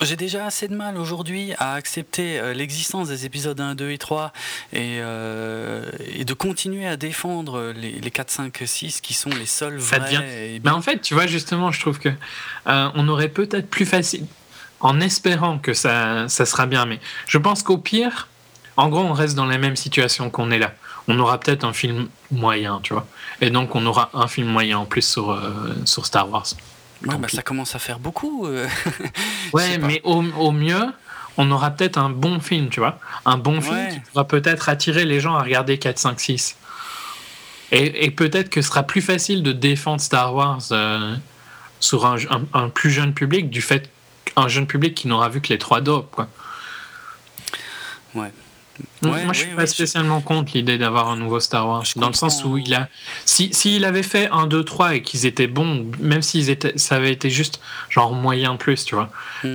[0.00, 3.98] j'ai déjà assez de mal aujourd'hui à accepter euh, l'existence des épisodes 1, 2 et
[3.98, 4.32] 3
[4.74, 9.78] euh, et, de continuer à défendre les, les, 4, 5, 6 qui sont les seuls
[9.78, 10.60] vrais.
[10.64, 14.26] Mais en fait, tu vois, justement, je trouve que euh, on aurait peut-être plus facile,
[14.80, 18.28] en espérant que ça, ça sera bien, mais je pense qu'au pire,
[18.76, 20.74] en gros, on reste dans la même situation qu'on est là.
[21.08, 23.06] On aura peut-être un film moyen, tu vois.
[23.40, 25.40] Et donc, on aura un film moyen en plus sur,
[25.84, 26.46] sur Star Wars.
[27.06, 28.46] Ouais, bah, ça commence à faire beaucoup.
[28.46, 28.66] Euh.
[29.52, 30.92] ouais, mais au, au, mieux,
[31.36, 32.98] on aura peut-être un bon film, tu vois.
[33.24, 36.56] Un bon film qui pourra peut-être attirer les gens à regarder 4, 5, 6.
[37.72, 41.16] Et, et peut-être que ce sera plus facile de défendre Star Wars euh,
[41.80, 42.16] sur un,
[42.52, 43.90] un, plus jeune public du fait
[44.24, 46.28] qu'un jeune public qui n'aura vu que les trois dopes, quoi.
[48.14, 48.32] Ouais.
[49.02, 52.44] Moi, je suis pas spécialement contre l'idée d'avoir un nouveau Star Wars, dans le sens
[52.44, 52.88] où il a,
[53.24, 56.96] si s'il avait fait un, 2, 3 et qu'ils étaient bons, même s'ils étaient, ça
[56.96, 59.10] avait été juste genre moyen plus, tu vois,
[59.44, 59.54] mm.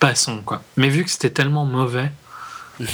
[0.00, 0.62] passons quoi.
[0.76, 2.10] Mais vu que c'était tellement mauvais.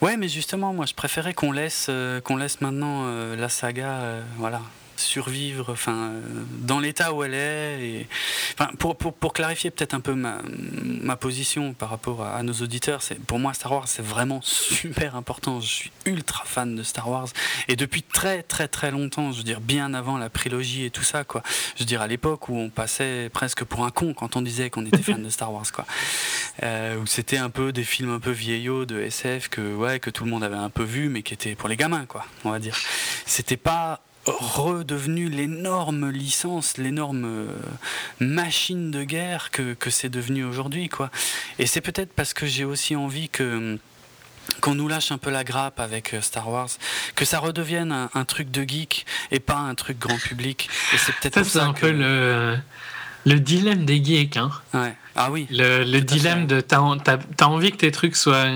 [0.00, 3.88] ouais, mais justement, moi, je préférais qu'on laisse, euh, qu'on laisse maintenant euh, la saga,
[3.88, 4.62] euh, voilà,
[5.00, 6.12] survivre, enfin,
[6.60, 7.80] dans l'état où elle est.
[7.80, 8.06] Et,
[8.78, 10.40] pour, pour, pour clarifier peut-être un peu ma,
[11.02, 15.16] ma, position par rapport à, nos auditeurs, c'est pour moi Star Wars c'est vraiment super
[15.16, 15.60] important.
[15.60, 17.28] Je suis ultra fan de Star Wars
[17.68, 21.04] et depuis très très très longtemps, je veux dire bien avant la prélogie et tout
[21.04, 21.42] ça, quoi.
[21.74, 24.70] Je veux dire à l'époque où on passait presque pour un con quand on disait
[24.70, 25.86] qu'on était fan de Star Wars, quoi.
[26.62, 30.10] Euh, où c'était un peu des films un peu vieillots de SF que ouais que
[30.10, 32.24] tout le monde avait un peu vu, mais qui étaient pour les gamins, quoi.
[32.44, 32.76] On va dire.
[33.26, 37.46] C'était pas redevenu l'énorme licence, l'énorme euh,
[38.20, 41.10] machine de guerre que, que c'est devenu aujourd'hui, quoi.
[41.58, 43.78] Et c'est peut-être parce que j'ai aussi envie que
[44.60, 46.68] qu'on nous lâche un peu la grappe avec euh, Star Wars,
[47.16, 50.68] que ça redevienne un, truc de geek et pas un truc grand public.
[50.94, 52.56] Et c'est peut-être ça, c'est un peu le,
[53.24, 54.36] le dilemme des geeks.
[54.36, 54.52] Hein.
[54.72, 54.94] Ouais.
[55.16, 55.48] Ah oui.
[55.50, 58.46] Le, le dilemme de t'as, as, envie que tes trucs soient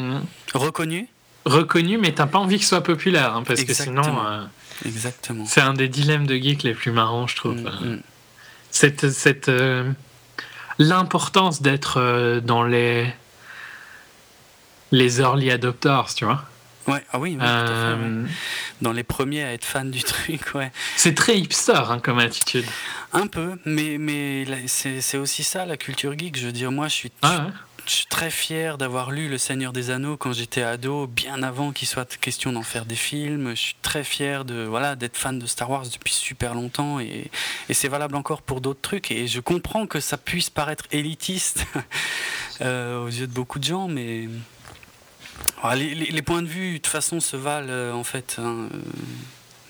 [0.54, 1.06] reconnus,
[1.44, 4.24] reconnus, mais t'as pas envie qu'ils soient populaires, hein, parce que sinon.
[4.26, 4.44] Euh,
[4.84, 5.44] Exactement.
[5.46, 7.56] C'est un des dilemmes de geek les plus marrants, je trouve.
[7.56, 8.02] Mm, mm.
[8.70, 9.90] Cette, cette euh,
[10.78, 13.12] l'importance d'être dans les
[14.92, 16.44] les early adopters, tu vois.
[16.86, 18.24] Ouais, ah oui, euh,
[18.80, 20.72] dans les premiers à être fan du truc, ouais.
[20.96, 22.64] C'est très hipster hein, comme attitude.
[23.12, 26.36] Un peu, mais, mais c'est aussi ça la culture geek.
[26.36, 27.46] Je veux dire, moi je suis, ah
[27.90, 31.72] je suis très fier d'avoir lu Le Seigneur des Anneaux quand j'étais ado, bien avant
[31.72, 33.50] qu'il soit question d'en faire des films.
[33.50, 37.32] Je suis très fier de voilà d'être fan de Star Wars depuis super longtemps et,
[37.68, 39.10] et c'est valable encore pour d'autres trucs.
[39.10, 41.66] Et je comprends que ça puisse paraître élitiste
[42.60, 44.28] euh, aux yeux de beaucoup de gens, mais
[45.74, 48.36] les, points de vue, de toute façon, se valent euh, en fait.
[48.38, 48.68] Hein,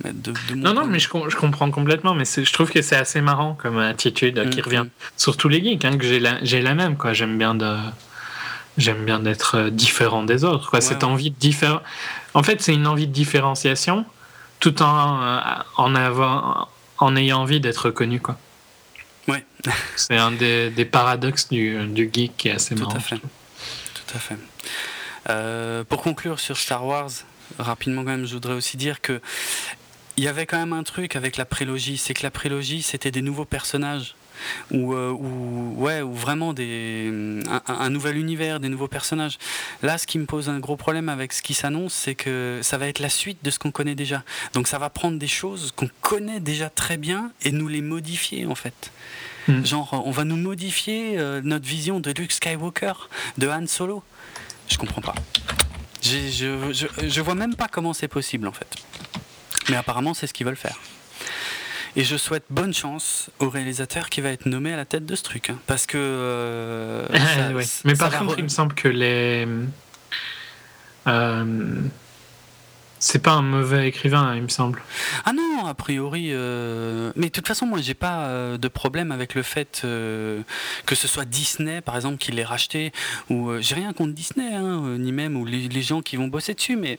[0.05, 0.13] euh,
[0.57, 3.79] non, non, mais je, je, comprends complètement, mais je trouve que c'est assez marrant comme
[3.79, 4.85] attitude qui mm, revient.
[4.85, 4.91] Mm.
[5.17, 7.15] sur tous les geeks, hein, que j'ai la, la, même, quoi.
[7.15, 7.77] J'aime bien de.
[8.81, 10.71] J'aime bien d'être différent des autres.
[10.71, 10.81] Quoi.
[10.81, 11.81] Cette envie de différen...
[12.35, 14.07] En fait, c'est une envie de différenciation
[14.59, 15.41] tout en,
[15.77, 18.21] en, avoir, en ayant envie d'être reconnu.
[18.21, 18.39] Quoi.
[19.29, 19.45] Ouais.
[19.97, 22.97] c'est un des, des paradoxes du, du, geek qui est assez tout marrant.
[22.97, 23.17] À fait.
[23.19, 24.37] Tout à fait.
[25.29, 27.11] Euh, pour conclure sur Star Wars,
[27.59, 29.21] rapidement quand même, je voudrais aussi dire que
[30.17, 33.11] il y avait quand même un truc avec la prélogie, c'est que la prélogie c'était
[33.11, 34.15] des nouveaux personnages.
[34.71, 39.39] Ou, euh, ouais, ou vraiment des, un, nouvel univers, des nouveaux personnages.
[39.83, 42.79] Là, ce qui me pose un gros problème avec ce qui s'annonce, c'est que ça
[42.79, 44.23] va être la suite de ce qu'on connaît déjà.
[44.55, 48.47] Donc ça va prendre des choses qu'on connaît déjà très bien et nous les modifier
[48.47, 48.93] en fait.
[49.49, 49.65] Hmm.
[49.65, 52.93] Genre, on va nous modifier euh, notre vision de Luke Skywalker,
[53.39, 54.03] de Han Solo.
[54.69, 55.15] Je comprends pas.
[56.03, 56.31] Je,
[56.73, 58.69] je, je, vois même pas comment c'est possible en fait.
[59.69, 60.79] Mais apparemment, c'est ce qu'ils veulent faire.
[61.97, 65.15] Et je souhaite bonne chance au réalisateur qui va être nommé à la tête de
[65.15, 65.51] ce truc.
[65.51, 65.59] Hein.
[65.67, 65.99] parce que.
[65.99, 67.07] Euh,
[67.85, 69.47] Mais par contre, il me semble que les.
[71.07, 71.81] Euh,
[73.03, 74.83] c'est pas un mauvais écrivain, il me semble.
[75.25, 76.29] Ah non, a priori.
[76.33, 80.43] Euh, mais de toute façon, moi, j'ai pas euh, de problème avec le fait euh,
[80.85, 82.93] que ce soit Disney, par exemple, qui l'ait racheté.
[83.31, 86.77] Ou j'ai rien contre Disney, hein, ni même ou les, gens qui vont bosser dessus,
[86.77, 86.99] mais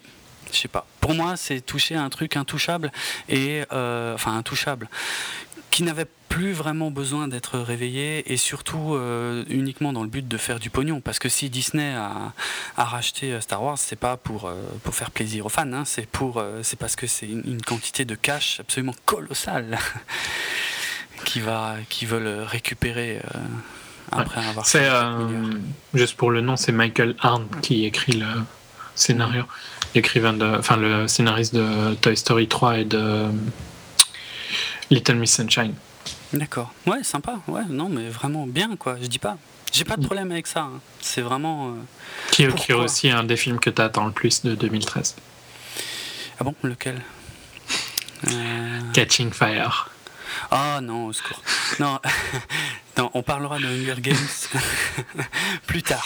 [0.51, 0.85] je sais pas.
[0.99, 2.91] Pour moi, c'est toucher un truc intouchable
[3.29, 4.89] et enfin intouchable
[5.71, 10.37] qui n'avait plus vraiment besoin d'être réveillé et surtout euh, uniquement dans le but de
[10.37, 10.99] faire du pognon.
[11.01, 12.33] Parce que si Disney a,
[12.77, 16.07] racheté euh, Star Wars, c'est pas pour, euh, pour faire plaisir aux fans, hein, c'est
[16.07, 19.79] pour c'est parce que c'est une, quantité de cash absolument colossale
[21.25, 23.21] qui va qui veulent récupérer
[24.11, 24.65] après avoir.
[24.65, 24.89] C'est
[25.93, 28.27] juste pour le nom, c'est Michael Arndt qui écrit le
[28.95, 29.45] scénario,
[29.95, 33.25] l'écrivain de, enfin le scénariste de Toy Story 3 et de
[34.89, 35.73] Little Miss Sunshine.
[36.33, 36.73] D'accord.
[36.87, 37.39] Ouais, sympa.
[37.47, 38.97] Ouais, non, mais vraiment bien, quoi.
[39.01, 39.37] Je dis pas.
[39.71, 40.61] J'ai pas de problème avec ça.
[40.61, 40.81] Hein.
[40.99, 41.69] C'est vraiment.
[41.69, 41.73] Euh,
[42.31, 45.15] qui, est aussi un des films que tu attends le plus de 2013.
[46.39, 47.01] Ah bon Lequel?
[48.27, 49.89] Euh, Catching Fire.
[50.49, 51.41] Ah non, au secours.
[51.79, 51.99] non,
[52.97, 54.17] non, on parlera de Hunger Games
[55.67, 56.05] plus tard.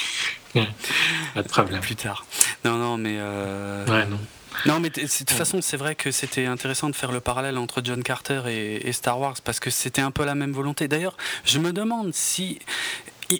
[1.33, 1.81] pas de problème.
[1.81, 2.25] Plus tard.
[2.63, 3.17] Non, non, mais.
[3.17, 4.19] Euh, ouais, non.
[4.65, 7.81] Non, mais de toute façon, c'est vrai que c'était intéressant de faire le parallèle entre
[7.83, 10.87] John Carter et, Star Wars parce que c'était un peu la même volonté.
[10.87, 12.59] D'ailleurs, je me demande si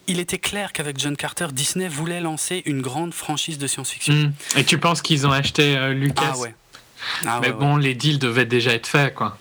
[0.07, 4.13] il était clair qu'avec John Carter, Disney voulait lancer une grande franchise de science-fiction.
[4.13, 4.33] Hmm.
[4.57, 6.33] Et tu penses qu'ils ont acheté euh, Lucas?
[6.33, 6.55] Ah ouais.
[7.25, 9.37] Ah mais bon, les deals devaient déjà être faits, quoi.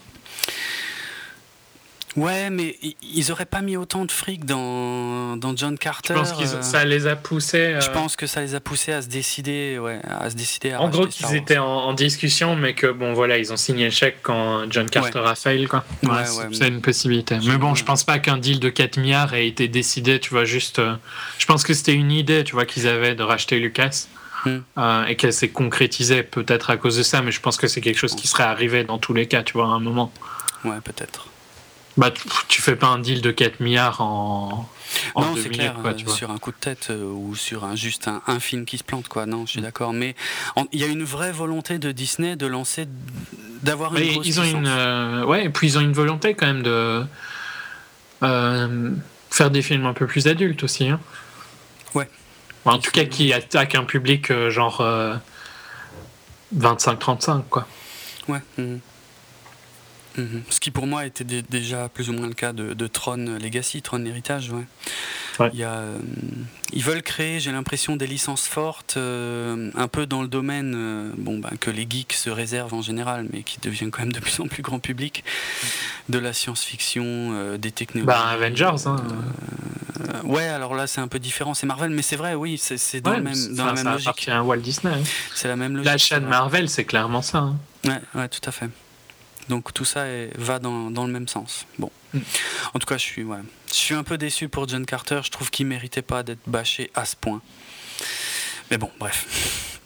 [2.17, 6.15] Ouais, mais ils auraient pas mis autant de fric dans, dans John Carter.
[6.15, 7.77] Je pense que ça les a poussés.
[7.81, 10.73] Je euh, pense que ça les a poussés à se décider, ouais, à se décider.
[10.73, 13.91] À en gros, qu'ils étaient en, discussion, mais que bon, voilà, ils ont signé le
[13.91, 15.85] chèque quand John Carter a fail, quoi.
[16.05, 17.37] Ouais, c'est une possibilité.
[17.47, 20.45] Mais bon, je pense pas qu'un deal de 4 milliards ait été décidé, tu vois,
[20.45, 20.79] juste.
[20.79, 20.95] Euh,
[21.39, 24.07] je pense que c'était une idée, tu vois, qu'ils avaient de racheter Lucas.
[24.45, 24.59] Hmm.
[24.77, 27.81] Euh, et qu'elle s'est concrétisée peut-être à cause de ça, mais je pense que c'est
[27.81, 30.13] quelque chose qui serait arrivé dans tous les cas, tu vois, à un moment.
[30.65, 31.29] ouais, peut-être.
[31.97, 32.13] Bah,
[32.49, 34.69] tu, fais pas un deal de 4 milliards en.
[35.17, 38.41] non, c'est clair, euh, sur un coup de tête euh, ou sur un, juste un,
[38.41, 39.27] film qui se plante, quoi.
[39.27, 39.65] Non, je suis mm.
[39.65, 39.93] d'accord.
[39.93, 40.17] Mais
[40.73, 42.87] il y a une vraie volonté de Disney de lancer,
[43.63, 46.47] d'avoir une grosse ils ont une, euh, Ouais, et puis ils ont une volonté quand
[46.47, 47.05] même de
[49.31, 50.89] faire des films un peu plus adultes aussi.
[50.89, 50.99] Hein.
[51.95, 52.09] Ouais.
[52.65, 54.83] En tout cas, qui attaquent un public genre
[56.57, 57.69] 25-35, quoi.
[58.27, 58.41] Ouais.
[60.17, 60.23] Mm.
[60.23, 60.43] Mhm.
[60.51, 64.05] Ce qui pour moi était déjà plus ou moins le cas de, Tron Legacy, Tron
[64.05, 64.51] Héritage.
[64.51, 65.51] Ouais.
[65.53, 65.99] Il y euh,
[66.73, 71.11] ils veulent créer, j'ai l'impression, des licences fortes, euh, un peu dans le domaine euh,
[71.17, 74.21] bon, ben, que les geeks se réservent en général, mais qui deviennent quand même de
[74.21, 75.25] plus en plus grand public,
[76.09, 78.07] de la science-fiction, des technologies.
[78.07, 78.97] Bah, Avengers, hein.
[80.25, 83.13] ouais, alors là c'est un peu différent, c'est Marvel, mais c'est vrai, oui, c'est dans,
[83.13, 84.23] même, dans la même logique.
[84.25, 84.95] C'est Walt Disney.
[84.95, 85.03] Hein.
[85.35, 85.91] C'est la même logique.
[85.91, 87.39] La chaîne Marvel, c'est clairement ça.
[87.39, 87.57] Hein.
[87.85, 88.69] Ouais, ouais, tout à fait.
[89.49, 90.05] Donc tout ça
[90.37, 91.67] va dans, le même sens.
[91.79, 91.91] Bon.
[92.13, 92.21] Mm.
[92.75, 95.21] En tout cas, je suis, je suis un peu déçu pour John Carter.
[95.25, 97.43] Je trouve qu'il méritait pas d'être bâché à ce point.
[98.71, 99.81] Mais bon, bref.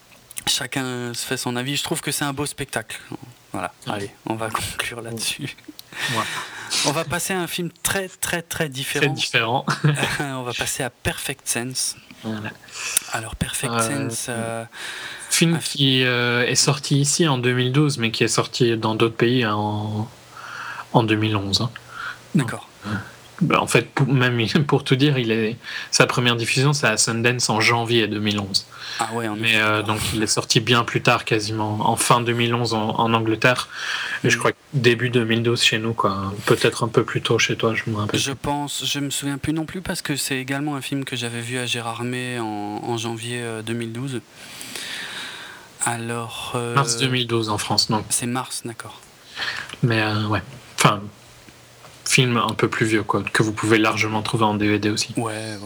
[0.47, 1.77] Chacun se fait son avis.
[1.77, 3.01] Je trouve que c'est un beau spectacle.
[3.53, 3.73] Voilà.
[3.87, 5.57] Allez, on va conclure là-dessus.
[6.87, 9.07] On va passer à un film très très très différent.
[9.07, 9.67] Très différent.
[10.21, 11.97] on va passer à Perfect Sense.
[13.13, 14.27] Alors Perfect euh, Sense.
[14.29, 14.65] Euh,
[15.31, 19.47] film qui euh, est sorti ici en 2012, mais qui est sorti dans d'autres pays
[19.47, 20.09] en,
[20.93, 21.63] en 2011.
[21.63, 21.71] Hein.
[22.35, 22.69] D'accord.
[23.55, 25.57] En fait, pour, même pour tout dire, il est,
[25.91, 28.67] sa première diffusion, c'est à Sundance en janvier 2011.
[29.01, 32.75] Ah ouais, Mais euh, donc il est sorti bien plus tard, quasiment en fin 2011
[32.75, 33.69] en, Angleterre,
[34.25, 34.39] et je mm.
[34.39, 36.33] crois que début 2012 chez nous, quoi.
[36.47, 38.19] Peut-être un peu plus tôt chez toi, je me rappelle.
[38.19, 41.17] Je pense, je me souviens plus non plus parce que c'est également un film que
[41.17, 44.17] j'avais vu à Gérardmer en, en janvier 2012.
[44.17, 44.21] Euh,
[45.85, 46.53] alors.
[46.55, 48.05] Euh, mars 2012 en France, non.
[48.09, 49.01] C'est mars, d'accord.
[49.83, 50.43] Mais ouais.
[50.77, 51.01] Enfin,
[52.09, 55.15] film un peu plus vieux, quoi, que vous pouvez largement trouver en DVD aussi.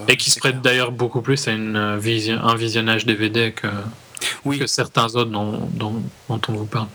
[0.08, 3.68] Et qui se prête d'ailleurs beaucoup plus à une euh, vision, un visionnage DVD que,
[4.58, 6.88] que certains autres dont, dont, on vous parle.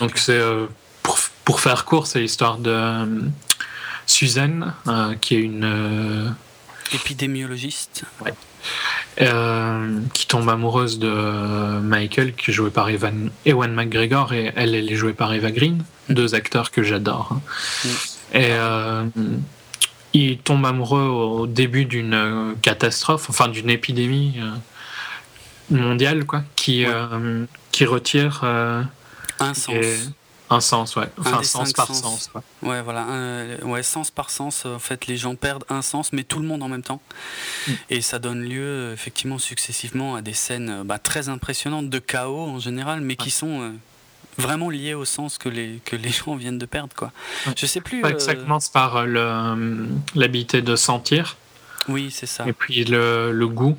[0.00, 0.66] Donc c'est euh,
[1.02, 3.06] pour, pour, faire court, c'est l'histoire de euh,
[4.06, 4.74] Suzanne,
[5.20, 6.34] qui est une
[6.92, 8.04] épidémiologiste.
[9.16, 14.90] qui tombe amoureuse de Michael, qui est joué par Evan, Ewan McGregor, et elle, elle
[14.90, 16.14] est jouée par Eva Green, mm.
[16.14, 17.28] deux acteurs que j'adore.
[17.32, 17.40] Hein.
[17.84, 18.11] Mm.
[18.32, 19.04] Et euh,
[20.14, 26.86] il tombe amoureux au début d'une euh, catastrophe, enfin d'une épidémie euh, mondiale, quoi, qui,
[27.70, 29.74] qui retire un sens.
[30.50, 31.08] Un sens, ouais.
[31.18, 32.30] Enfin, sens par sens.
[32.62, 33.06] Ouais, voilà.
[33.62, 34.66] ouais, sens par sens.
[34.66, 37.00] En fait, les gens perdent un sens, mais tout le monde en même temps.
[37.66, 37.72] Mm.
[37.88, 42.58] Et ça donne lieu, effectivement, successivement à des scènes bah, très impressionnantes de chaos en
[42.58, 43.72] général, mais qui sont
[44.38, 46.94] vraiment lié au sens que les, que les gens viennent de perdre.
[46.96, 47.12] Quoi.
[47.56, 48.04] Je sais plus.
[48.04, 48.18] Euh...
[48.18, 51.36] Ça commence par euh, l'habilité de sentir.
[51.88, 52.46] Oui, c'est ça.
[52.46, 53.76] Et puis le, le goût.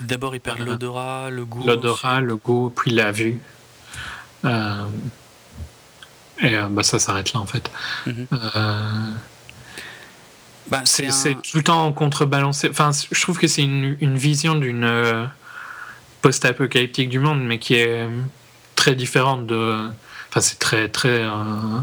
[0.00, 1.62] D'abord, il perd l'odorat, le goût.
[1.64, 3.40] L'odorat, le goût, puis la vue.
[4.44, 4.84] Euh,
[6.40, 7.70] et euh, bah, ça s'arrête là, en fait.
[8.06, 8.26] Mhm.
[10.70, 11.08] Bah, c'est
[11.42, 12.68] tout le temps contrebalancé.
[12.68, 15.28] Enfin, je trouve que c'est une, une, vision d'une
[16.22, 18.08] post-apocalyptique du monde, mais qui est
[18.80, 19.90] très différente de.
[20.30, 21.20] Enfin, c'est très, très.
[21.22, 21.80] Euh,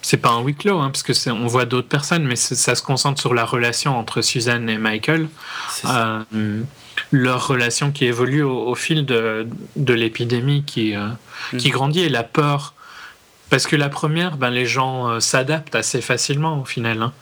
[0.00, 2.74] c'est pas un huis clos, hein, parce que c'est, on voit d'autres personnes, mais ça
[2.74, 5.28] se concentre sur la relation entre Suzanne et Michael.
[5.84, 6.62] Euh,
[7.12, 11.08] leur relation qui évolue au, fil de, de l'épidémie qui, euh,
[11.58, 11.72] qui mm.
[11.72, 12.72] grandit et la peur.
[13.50, 17.02] Parce que la première, ben, les gens s'adaptent assez facilement au final.
[17.02, 17.12] Hein.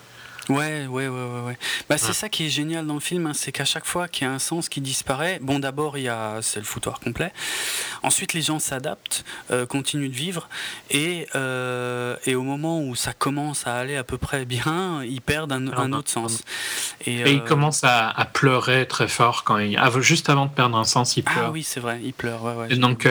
[0.48, 1.40] Ouais, ouais, ouais, ouais.
[1.46, 1.58] ouais.
[1.88, 4.26] Bah, c'est ça qui est génial dans le film, hein, c'est qu'à chaque fois qu'il
[4.26, 7.32] y a un sens qui disparaît, bon, d'abord, il y a, c'est le foutoir complet.
[8.02, 10.48] Ensuite, les gens s'adaptent, euh, continuent de vivre,
[10.90, 15.20] et, euh, et au moment où ça commence à aller à peu près bien, ils
[15.20, 16.42] perdent un, un autre sens.
[17.06, 20.50] Et, et ils euh, commencent à, à, pleurer très fort quand ils, juste avant de
[20.50, 21.44] perdre un sens, ils ah pleurent.
[21.46, 22.44] Ah oui, c'est vrai, ils pleurent.
[22.44, 23.06] Ouais, donc.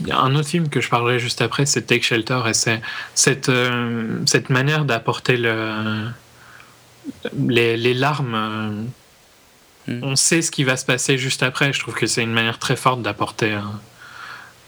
[0.00, 2.54] Il y a un autre film que je parlerai juste après, c'est Take Shelter, et
[2.54, 2.82] c'est
[3.14, 6.08] cette, euh, cette manière d'apporter le,
[7.38, 8.86] les, les larmes.
[9.86, 10.00] Hmm.
[10.02, 11.72] On sait ce qui va se passer juste après.
[11.72, 13.52] Je trouve que c'est une manière très forte d'apporter.
[13.52, 13.60] Euh,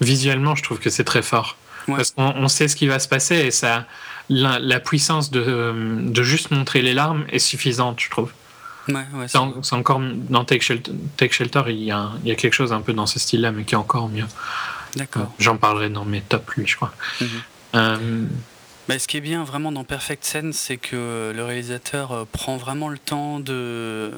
[0.01, 1.57] visuellement, je trouve que c'est très fort.
[1.87, 3.87] Parce qu'on on sait ce qui va se passer et ça,
[4.29, 8.31] la, la puissance de, de, juste montrer les larmes est suffisante, je trouve.
[8.89, 12.53] Ouais, c'est encore dans Take Shelter, Take Shelter il, y a, il y a quelque
[12.53, 14.27] chose un peu dans ce style-là, mais qui est encore mieux.
[14.97, 15.33] D'accord.
[15.39, 16.93] J'en parlerai dans mes tops, lui, je crois.
[17.21, 17.29] Mhm.
[17.75, 18.27] Euh,
[18.99, 22.89] ce qui est bien vraiment dans Perfect Sense, c'est que le réalisateur euh, prend vraiment
[22.89, 24.13] le temps de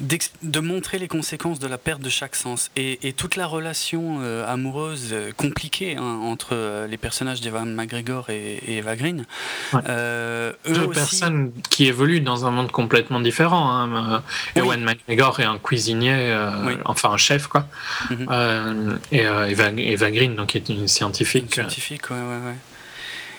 [0.00, 4.46] de montrer les conséquences de la perte de chaque sens et, toute la relation euh,
[4.46, 9.24] amoureuse euh, compliquée hein, entre euh, les personnages d'Evan McGregor et, Eva Green.
[9.72, 13.70] Deux personnes qui évoluent dans un monde complètement différent.
[13.70, 14.22] Hein.
[14.54, 16.36] Ewan McGregor est un cuisinier,
[16.84, 17.66] enfin un chef quoi,
[18.10, 18.98] mhm.
[19.10, 21.44] et Eva, Green donc est une scientifique.
[21.44, 22.56] Une scientifique, ouais, ouais, ouais.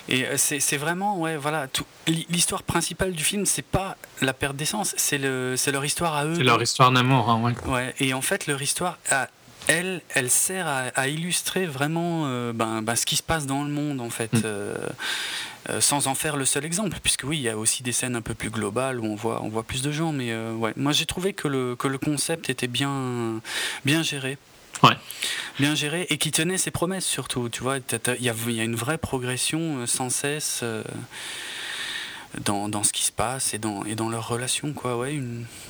[0.09, 1.67] Et euh, c'est vraiment, ouais, voilà,
[2.29, 6.35] l'histoire principale du film, c'est pas la perte d'essence, c'est le, leur histoire à eux.
[6.35, 7.53] C'est leur histoire d'amour, hein, ouais.
[7.71, 7.95] ouais.
[7.99, 8.97] Et en fait, leur histoire,
[9.67, 13.69] elle, elle sert à, illustrer vraiment euh, ben, ben, ce qui se passe dans le
[13.69, 14.33] monde, en fait.
[14.33, 14.41] Mm.
[14.43, 14.75] Euh,
[15.81, 18.21] sans en faire le seul exemple, puisque oui, il y a aussi des scènes un
[18.21, 21.05] peu plus globales où on voit, on voit plus de gens, mais ouais, moi j'ai
[21.05, 23.39] trouvé que le, que le concept était bien,
[23.85, 24.39] bien géré.
[24.83, 24.95] Ouais.
[25.59, 27.49] Bien géré et qui tenait ses promesses surtout.
[27.49, 27.77] Tu vois,
[28.19, 30.83] il y, a une vraie progression euh, sans cesse euh,
[32.45, 34.73] dans, dans, ce qui se passe et dans, et dans leurs relations.
[34.73, 34.97] Quoi.
[34.97, 35.19] Ouais,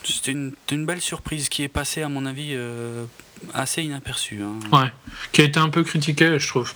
[0.03, 3.05] c'était une, une, belle surprise qui est passée, à mon avis, euh,
[3.53, 4.41] assez inaperçue.
[4.43, 4.60] Hein.
[4.72, 4.91] Ouais,
[5.32, 6.74] qui a été un peu critiquée, je trouve.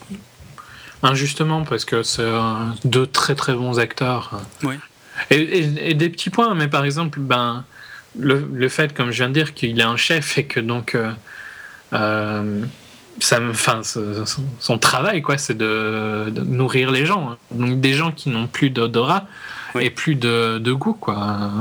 [1.04, 2.32] Injustement, parce que c'est
[2.86, 4.42] deux très très bons acteurs.
[5.30, 5.60] Et,
[5.90, 7.66] et, des petits points, mais par exemple, ben,
[8.18, 10.96] le, le fait, comme je viens de dire, qu'il est un chef et que donc.
[10.96, 11.12] Euh,
[13.20, 13.82] ça, enfin,
[14.60, 17.38] son, travail, quoi, c'est de, nourrir les gens.
[17.52, 19.26] Donc des gens qui n'ont plus d'odorat
[19.80, 21.52] et plus de, goût, quoi.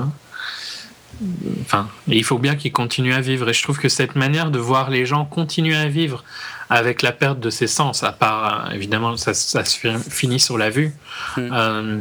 [1.61, 3.49] Enfin, il faut bien qu'ils continuent à vivre.
[3.49, 6.25] Et je trouve que cette manière de voir les gens continuer à vivre
[6.69, 9.79] avec la perte de ses sens, à part évidemment ça, ça se
[10.09, 10.93] finit sur la vue.
[11.37, 11.49] Mm.
[11.53, 12.01] Euh,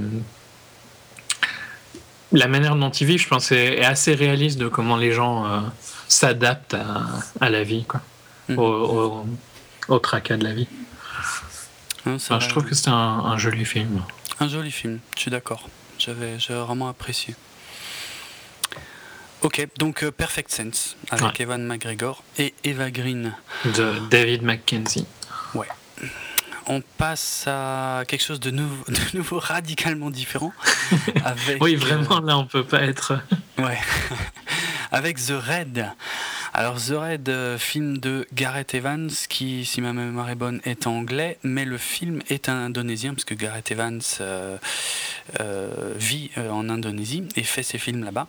[2.32, 5.59] la manière dont ils vivent, je pense, est, assez réaliste de comment les gens euh,
[6.07, 7.03] s'adaptent à,
[7.41, 8.01] à, la vie, quoi.
[8.49, 8.57] Mm.
[8.57, 9.25] au,
[9.87, 10.67] au, tracas de la vie.
[12.05, 14.03] je trouve que c'est un, joli film.
[14.39, 15.69] Un joli film, je suis d'accord.
[15.99, 17.35] J'avais vraiment apprécié.
[19.43, 23.35] Ok, donc euh, Perfect Sense avec Evan McGregor et Eva Green.
[23.65, 25.07] De David Mackenzie.
[25.55, 25.67] Ouais.
[26.67, 30.53] On passe à quelque chose de nouveau, de nouveau radicalement différent.
[31.25, 33.19] Avec, oui, vraiment, là, on peut pas être.
[33.57, 33.79] ouais.
[34.91, 35.89] avec The Red.
[36.54, 40.86] Alors The Red, euh, film de Gareth Evans, qui, si ma mémoire est bonne, est
[40.86, 44.58] anglais, mais le film est indonésien, parce que Gareth Evans euh,
[45.39, 48.28] euh, vit en Indonésie et fait ses films là-bas.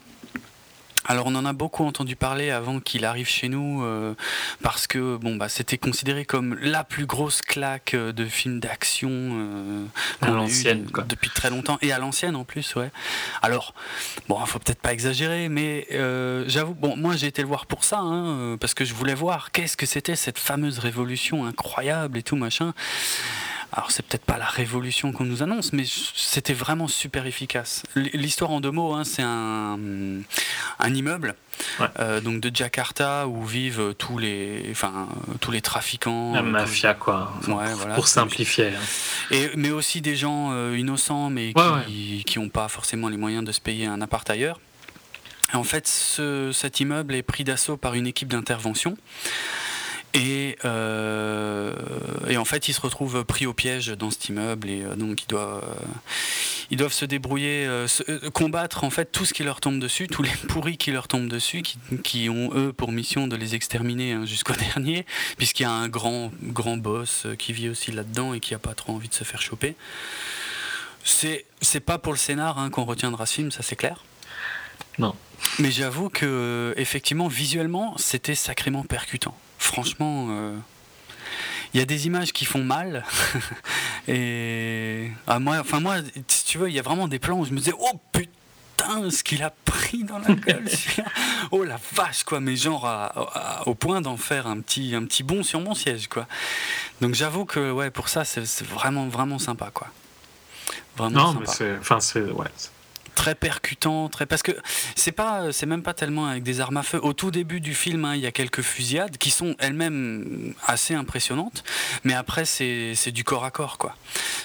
[1.07, 4.15] Alors on en a beaucoup entendu parler avant qu'il arrive chez nous euh,
[4.63, 9.11] parce que bon bah c'était considéré comme la plus grosse claque euh, de film d'action
[9.11, 9.85] euh,
[11.09, 12.91] depuis très longtemps et à l'ancienne en plus ouais.
[13.43, 13.75] Alors
[14.29, 15.89] bon il faut peut-être pas exagérer mais
[16.47, 19.51] j'avoue bon moi j'ai été le voir pour ça hein, parce que je voulais voir
[19.51, 22.75] qu'est-ce que c'était cette fameuse révolution incroyable et tout machin.
[23.75, 27.85] Alors c'est peut-être pas la révolution qu'on nous annonce, mais c'était vraiment super efficace.
[27.97, 29.79] L'histoire en deux mots, hein, c'est un,
[30.79, 31.35] un, immeuble
[31.99, 35.09] euh, donc de Jakarta où vivent tous les, enfin
[35.41, 36.35] tous les trafiquants.
[36.35, 37.33] La euh, mafia quoi.
[37.95, 38.69] pour simplifier.
[38.69, 38.81] Hein.
[39.31, 41.55] Et mais aussi des gens euh, innocents mais
[42.27, 44.61] qui n'ont pas forcément les moyens de se payer un appart ailleurs.
[45.55, 48.99] en fait, cet immeuble est pris d'assaut par une équipe d'intervention.
[50.15, 51.75] Et, euh,
[52.29, 55.23] et, en fait, ils se retrouvent pris au piège dans cet immeuble et euh, donc
[55.23, 55.85] ils doivent, euh,
[56.71, 57.67] ils doivent se débrouiller,
[58.35, 61.29] combattre en fait tout ce qui leur tombe dessus, tous les pourris qui leur tombent
[61.29, 65.07] dessus, qui, qui ont eux pour mission de les exterminer hein, jusqu'au dernier,
[65.39, 68.75] puisqu'il y a un grand, grand boss qui vit aussi là-dedans et qui a pas
[68.75, 69.77] trop envie de se faire choper.
[71.05, 74.05] C'est, c'est pas pour le scénar hein, qu'on retiendra ce film, ça c'est clair.
[74.99, 75.15] Non.
[75.59, 82.33] Mais j'avoue que effectivement, visuellement, c'était sacrément percutant franchement, il euh, y a des images
[82.33, 83.05] qui font mal.
[84.09, 85.97] et ah, moi, enfin moi,
[86.29, 89.11] si tu veux, il y a vraiment des plans où je me disais, oh putain,
[89.11, 90.69] ce qu'il a pris dans la gueule.
[91.51, 92.41] oh la vache, quoi.
[92.41, 92.89] Mais genre
[93.67, 96.27] au point d'en faire un petit, un petit bond sur mon siège, quoi.
[97.01, 99.89] Donc j'avoue que ouais, pour ça, c'est vraiment, vraiment sympa, quoi.
[100.97, 102.49] Vraiment non, mais c'est, enfin c'est, ouais,
[103.15, 104.53] très percutant, très parce que
[104.97, 106.99] c'est pas, c'est même pas tellement avec des armes à feu.
[107.03, 110.95] Au tout début du film, hein, il y a quelques fusillades qui sont elles-mêmes assez
[110.95, 111.65] impressionnantes,
[112.05, 113.97] mais après c'est, du corps à corps quoi.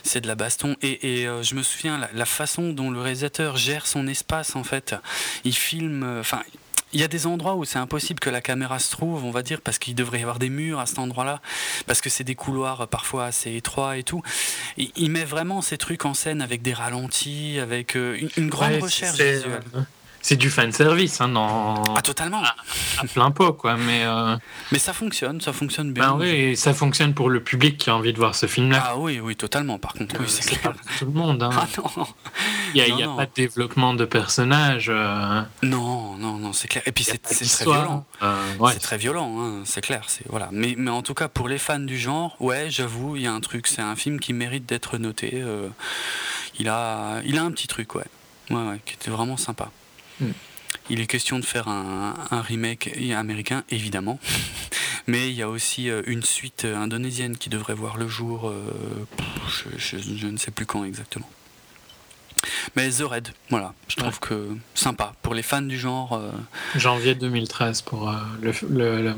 [0.03, 3.87] C'est de la baston et, euh, je me souviens la, façon dont le réalisateur gère
[3.87, 4.95] son espace en fait.
[5.43, 6.41] Il filme, enfin
[6.93, 9.43] il y a des endroits où c'est impossible que la caméra se trouve, on va
[9.43, 11.41] dire, parce qu'il devrait y avoir des murs à cet endroit-là,
[11.85, 14.21] parce que c'est des couloirs parfois assez étroits et tout.
[14.77, 19.17] Il, met vraiment ces trucs en scène avec des ralentis, avec euh, une, grande recherche
[19.17, 19.61] visuelle.
[20.17, 22.55] Euh, c'est du fan service hein, dans ah totalement à,
[23.13, 24.35] plein pot quoi mais euh,
[24.71, 27.89] mais ça fonctionne ça fonctionne bien ben oui et ça fonctionne pour le public qui
[27.89, 30.45] a envie de voir ce film là ah oui oui totalement par contre oui, c'est
[30.45, 31.49] clair tout le monde hein.
[31.53, 32.07] ah non
[32.73, 34.89] Il n'y a, pas de développement de personnage.
[34.89, 36.83] Non, non, non, c'est clair.
[36.85, 38.05] Et puis c'est très violent.
[38.71, 40.05] C'est très violent, c'est clair.
[40.29, 40.49] Voilà.
[40.51, 43.33] Mais, mais en tout cas, pour les fans du genre, ouais, j'avoue, il y a
[43.33, 43.67] un truc.
[43.67, 45.43] C'est un film qui mérite d'être noté.
[46.59, 48.03] il, a, il a un petit truc, ouais.
[48.49, 49.69] Ouais, ouais, qui était vraiment sympa.
[50.19, 50.31] Hmm.
[50.89, 54.19] Il est question de faire un, remake américain, évidemment.
[55.07, 58.49] Mais il y a aussi euh, une suite euh, indonésienne qui devrait voir le jour,
[58.49, 58.61] euh,
[59.47, 61.29] je, ne sais plus quand exactement.
[62.75, 65.13] Mais The Red, voilà, je trouve que sympa.
[65.21, 66.21] Pour les fans du genre.
[66.75, 69.15] Janvier 2013 pour le, le,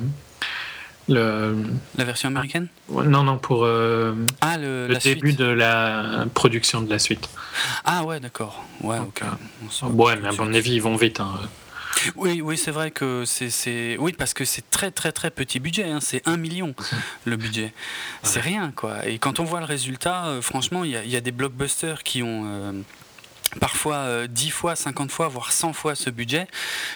[1.09, 7.29] La version américaine Non, non, pour ah, le, début de la production de la suite.
[7.85, 8.63] Ah ouais, d'accord.
[8.81, 9.21] Ouais, ok.
[9.93, 11.19] ouais, mais à mon avis, ils vont vite.
[11.19, 11.39] Hein.
[12.15, 15.89] Oui, oui, c'est vrai que c'est, oui, parce que c'est très très très petit budget.
[15.89, 15.99] Hein.
[16.01, 16.73] c'est 1 million
[17.25, 17.73] le budget.
[18.23, 19.05] C'est rien quoi.
[19.07, 22.43] Et quand on voit le résultat, euh, franchement, il y, a des blockbusters qui ont
[22.45, 22.71] euh,
[23.59, 26.47] parfois 10 euh, fois, 50 fois, voire 100 fois ce budget,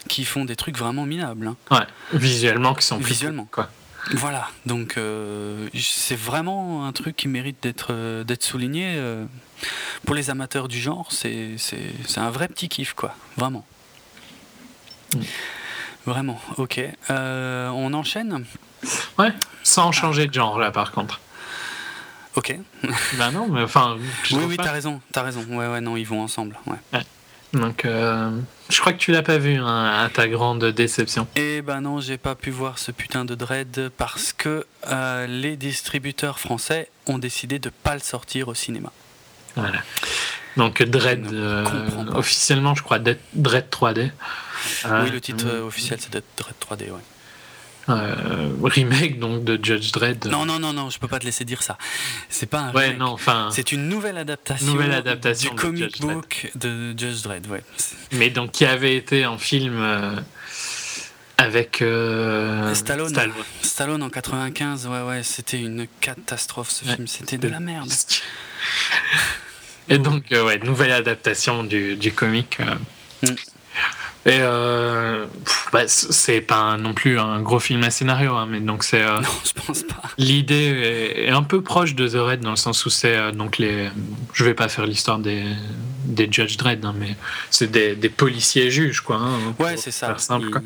[0.08, 1.48] qui font des trucs vraiment minables.
[1.48, 1.58] Hein.
[1.72, 3.70] Ouais, visuellement qui sont visuellement quoi.
[4.12, 5.00] Voilà, donc
[5.74, 9.02] c'est vraiment un truc qui mérite d'être d'être souligné.
[10.06, 11.58] pour les amateurs du genre, c'est
[12.18, 13.66] un vrai petit kiff, quoi, vraiment.
[16.06, 16.82] Vraiment, ok.
[17.10, 18.46] Euh, on enchaîne?
[19.18, 19.32] Ouais,
[19.64, 21.22] sans changer de genre là par contre.
[22.36, 22.58] Ok.
[23.18, 23.98] bah non, mais enfin.
[24.32, 25.46] Oui, oui, t'as raison, t'as raison.
[25.50, 26.58] Ouais, ouais, non, ils vont ensemble.
[26.66, 27.02] Ouais.
[27.54, 28.32] Donc, euh,
[28.74, 31.28] je crois que tu l'as pas vu, hein, à ta grande déception.
[31.36, 35.56] Eh ben non, j'ai pas pu voir ce putain de Dread parce que euh, les
[35.56, 38.92] distributeurs français ont décidé de pas le sortir au cinéma.
[39.56, 39.80] Voilà.
[40.58, 41.28] Donc, Dread,
[42.14, 44.12] officiellement, je crois, Dread 3D.
[44.86, 47.02] oui, le titre euh, officiel, c'est Dread 3D, ouais.
[47.90, 50.28] Euh, remake donc de Judge Dredd.
[50.28, 51.78] Non non non non, je peux pas te laisser dire ça.
[52.30, 52.98] C'est pas un remake.
[52.98, 53.50] non, enfin.
[53.52, 54.68] C'est une nouvelle adaptation.
[54.68, 57.64] Nouvelle adaptation du comic book de Judge Dredd, ouais.
[58.14, 60.16] Mais donc qui avait été en film euh,
[61.38, 63.34] avec Stallone, Stallone.
[63.62, 64.04] Stallone.
[64.04, 67.92] en 95, ouais ouais, c'était une catastrophe ce film, c'était de la merde.
[69.90, 72.60] Et donc ouais, nouvelle adaptation du, du comic.
[73.24, 73.28] Mm.
[74.26, 75.26] Et euh,
[75.74, 79.02] bah, c'est pas non plus un gros film à scénario, hein, mais donc c'est.
[79.02, 80.02] Euh, non, je pense pas.
[80.18, 83.58] L'idée est, un peu proche de The Red dans le sens où c'est euh, donc
[83.58, 83.90] les.
[84.34, 85.44] Je vais pas faire l'histoire des
[86.06, 87.16] des Judge Dredd, hein, mais
[87.50, 89.18] c'est des, des, policiers juges quoi.
[89.18, 90.18] Hein, ouais, c'est ça.
[90.18, 90.62] Simple, quoi.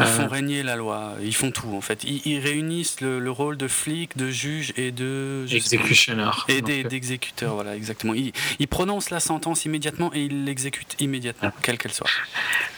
[0.00, 2.04] Ils font euh, régner la loi, ils font tout en fait.
[2.04, 5.46] Ils, réunissent le, rôle de flic, de juge et de.
[5.50, 6.46] Exécutionneur.
[6.48, 8.14] Et euh, d'exécuteur, voilà, exactement.
[8.14, 12.08] Ils, prononcent la sentence immédiatement et ils l'exécutent immédiatement, quelle qu'elle soit.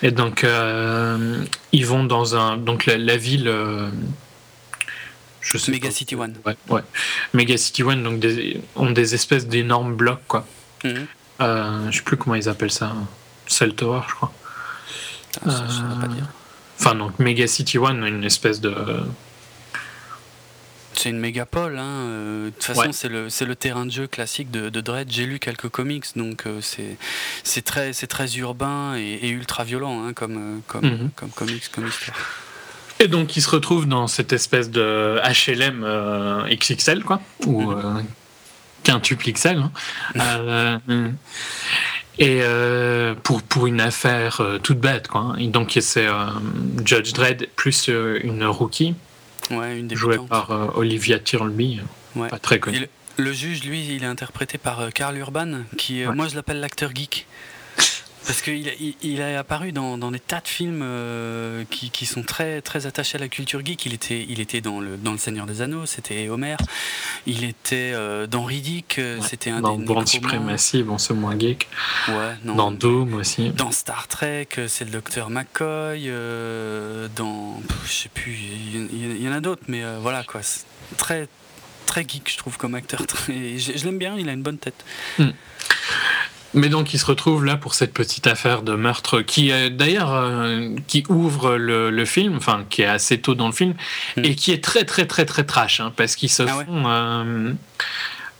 [0.02, 2.56] Et donc, euh, ils vont dans un.
[2.56, 3.52] Donc, la, ville.
[5.40, 6.34] je sais Mega City One.
[6.44, 6.82] Ouais, ouais.
[7.34, 10.46] Mega City One, donc, des, ont des espèces d'énormes blocs, quoi.
[10.84, 11.06] Mhm.
[11.38, 12.92] je sais plus comment ils appellent ça.
[13.46, 14.32] Cell Tower, je crois.
[15.46, 16.26] Ah, ça, pas dire.
[16.84, 18.74] Enfin, donc Mega City One, une espèce de.
[20.94, 21.84] C'est une mégapole, hein.
[21.84, 25.08] Euh, de toute façon, c'est le, le, terrain de jeu classique de, de Dredd.
[25.08, 30.36] J'ai lu quelques comics, donc euh, c'est très, très urbain et, ultra violent hein, comme,
[30.36, 31.10] euh, comme, mhm.
[31.14, 32.16] comme comics, comme histoire.
[32.98, 35.86] Et donc, il se retrouve dans cette espèce de HLM
[36.50, 38.04] XXL, quoi, ou mhm.
[38.82, 39.62] quintuple XL.
[40.16, 40.80] Hein.
[42.18, 45.34] Et euh, pour, pour une affaire euh, toute bête, quoi.
[45.38, 46.26] Et donc, c'est euh,
[46.84, 48.94] Judge Dredd plus une rookie.
[49.50, 51.80] Ouais, une Jouée par Olivia Thirlby.
[52.14, 52.88] Pas très connue.
[53.18, 57.26] Le, juge, lui, il est interprété par Carl Urban, qui, moi, je l'appelle l'acteur geek.
[58.26, 62.86] Parce qu'il il, a apparu dans, des tas de films euh, qui, sont très, très
[62.86, 63.84] attachés à la culture geek.
[63.86, 66.56] Il était, il était dans, le, dans Le Seigneur des Anneaux, c'était Homer.
[67.26, 71.38] Il était euh, dans Riddick, euh, c'était un dans des Dans Supremacy, bon, c'est moins
[71.38, 71.68] geek.
[72.08, 73.50] Ouais, Dans Doom aussi.
[73.50, 76.08] Dans Star Trek, c'est le docteur McCoy.
[77.16, 77.60] dans.
[77.86, 78.38] Je sais plus,
[78.72, 80.40] il y, en a d'autres, mais voilà quoi.
[80.96, 81.26] Très,
[81.86, 83.00] très geek, je trouve, comme acteur.
[83.28, 84.84] je, l'aime bien, il a une bonne tête.
[85.18, 85.30] Hmm.
[86.54, 90.68] Mais donc il se retrouve là pour cette petite affaire de meurtre qui d'ailleurs euh,
[90.86, 93.74] qui ouvre le, film, enfin qui est assez tôt dans le film
[94.16, 94.24] hmm.
[94.24, 97.52] et qui est très très très très trash hein, parce qu'ils se ah font euh,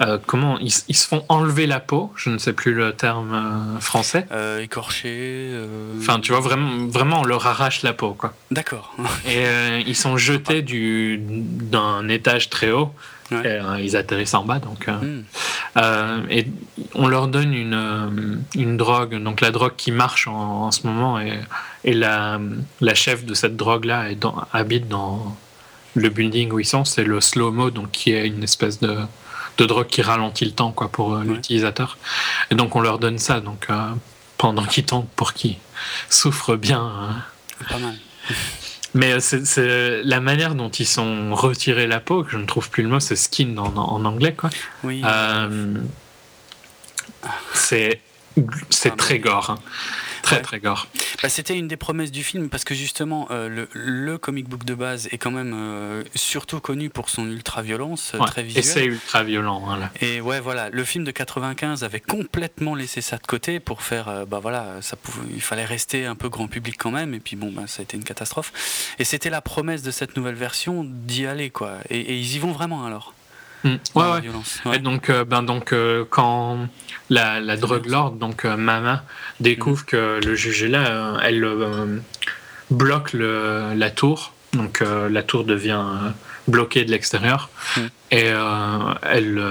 [0.03, 4.27] euh, comment ils, se font enlever la peau, je ne sais plus le terme français.
[4.61, 5.51] écorché.
[5.99, 8.35] Enfin tu vois vraiment vraiment on leur arrache la peau quoi.
[8.51, 8.95] D'accord.
[9.27, 9.45] et
[9.87, 12.93] ils sont jetés du d'un étage très haut
[13.33, 14.89] euh, ils atterrissent en bas, donc.
[14.89, 15.25] Euh, hmm.
[15.79, 16.47] euh, et
[16.95, 21.41] on leur donne une, une drogue, donc la drogue qui marche en, ce moment, et,
[21.85, 22.41] et la,
[22.81, 24.07] la, chef de cette drogue-là
[24.53, 25.37] habite dans
[25.95, 28.99] le building où ils sont, c'est le slow-mo, donc qui est une espèce de,
[29.59, 31.99] de drogue qui ralentit le temps quoi, pour l'utilisateur.
[32.51, 33.69] Et donc on leur donne ça donc,
[34.39, 35.57] pendant qu'ils tombent pour qu'ils
[36.09, 36.81] souffrent bien.
[36.81, 37.23] Hein.
[37.69, 37.95] Pas mal.
[38.95, 42.83] Mais c'est la manière dont ils sont retirés la peau, que je ne trouve plus
[42.83, 44.35] le mot, c'est skin en, en, anglais.
[44.35, 44.51] Quoi.
[44.85, 45.03] Oui.
[47.55, 48.01] c'est
[48.97, 49.51] très gore.
[49.51, 49.59] Hein.
[50.23, 50.87] Très très gore.
[51.23, 54.75] Bah, c'était une des promesses du film parce que justement euh, le, comic book de
[54.75, 58.65] base est quand même euh, surtout connu pour son ultra violence euh, très visuelle.
[58.65, 59.65] Et c'est ultra violent.
[59.69, 63.83] Hein, et ouais voilà, le film de 95 avait complètement laissé ça de côté pour
[63.83, 67.21] faire bah voilà, ça pouvait, il fallait rester un peu grand public quand même et
[67.21, 68.53] puis bon bah, ça a été une catastrophe.
[68.99, 71.79] Et c'était la promesse de cette nouvelle version d'y aller quoi.
[71.91, 73.15] et ils y vont vraiment alors?
[73.65, 73.75] Mm.
[73.95, 74.05] Ouais,
[74.67, 74.77] ouais.
[74.77, 76.69] Et donc, euh, ben donc euh, quand
[77.11, 79.05] la, la drogue lord, donc euh, Mama,
[79.41, 81.47] découvre que le juge est là, elle
[82.71, 84.33] bloque le, la tour.
[84.53, 85.83] Donc la tour devient
[86.47, 87.81] bloquée de l'extérieur mm.
[88.11, 88.27] et
[89.03, 89.43] elle,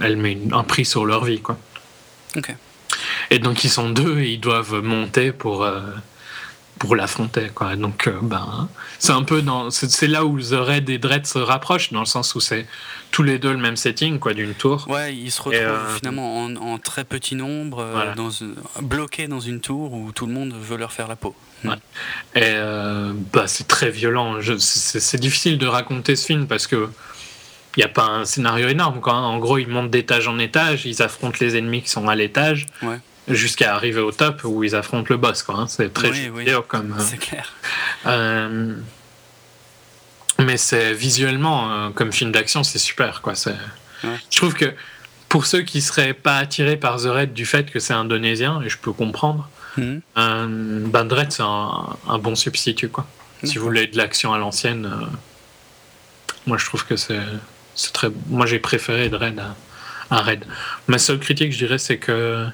[0.00, 1.58] elle met un prix sur leur vie, quoi.
[2.36, 2.54] Ok.
[3.30, 5.68] Et donc ils sont deux et ils doivent monter pour
[6.78, 8.68] pour l'affronter quoi donc ben
[8.98, 12.06] c'est un peu dans c'est là où The Red et Dread se rapprochent dans le
[12.06, 12.66] sens où c'est
[13.16, 14.86] tous les deux le même setting, quoi, d'une tour.
[14.88, 18.28] Ouais, ils se retrouvent euh, finalement en, très petit nombre, euh, dans,
[18.82, 21.34] bloqués dans une tour où tout le monde veut leur faire la peau.
[21.64, 21.76] Ouais.
[22.34, 24.36] Et euh, bah, c'est très violent.
[24.58, 26.90] C'est difficile de raconter ce film parce que
[27.76, 29.00] il n'y a pas un scénario énorme.
[29.00, 29.14] Quoi.
[29.14, 32.66] En gros, ils montent d'étage en étage, ils affrontent les ennemis qui sont à l'étage.
[33.28, 35.42] Jusqu'à arriver au top où ils affrontent le boss.
[35.42, 35.56] Quoi.
[35.56, 35.66] Hein.
[35.66, 36.94] C'est très oui, comme.
[37.00, 37.52] C'est clair.
[40.38, 43.22] Mais c'est visuellement, euh, comme film d'action, c'est super.
[43.22, 43.34] Quoi.
[44.04, 44.74] Je trouve que
[45.28, 48.68] pour ceux qui seraient pas attirés par The Red du fait que c'est indonésien, et
[48.68, 49.98] je peux comprendre, mm
[50.94, 52.88] Red, c'est un, bon substitut.
[52.88, 53.06] Quoi.
[53.44, 55.06] Si vous voulez de l'action à l'ancienne, euh,
[56.46, 57.20] moi je trouve que c'est
[57.92, 58.08] très.
[58.28, 59.56] Moi j'ai préféré Dread à,
[60.10, 60.44] à, Red.
[60.86, 62.46] Ma seule critique, je dirais, c'est que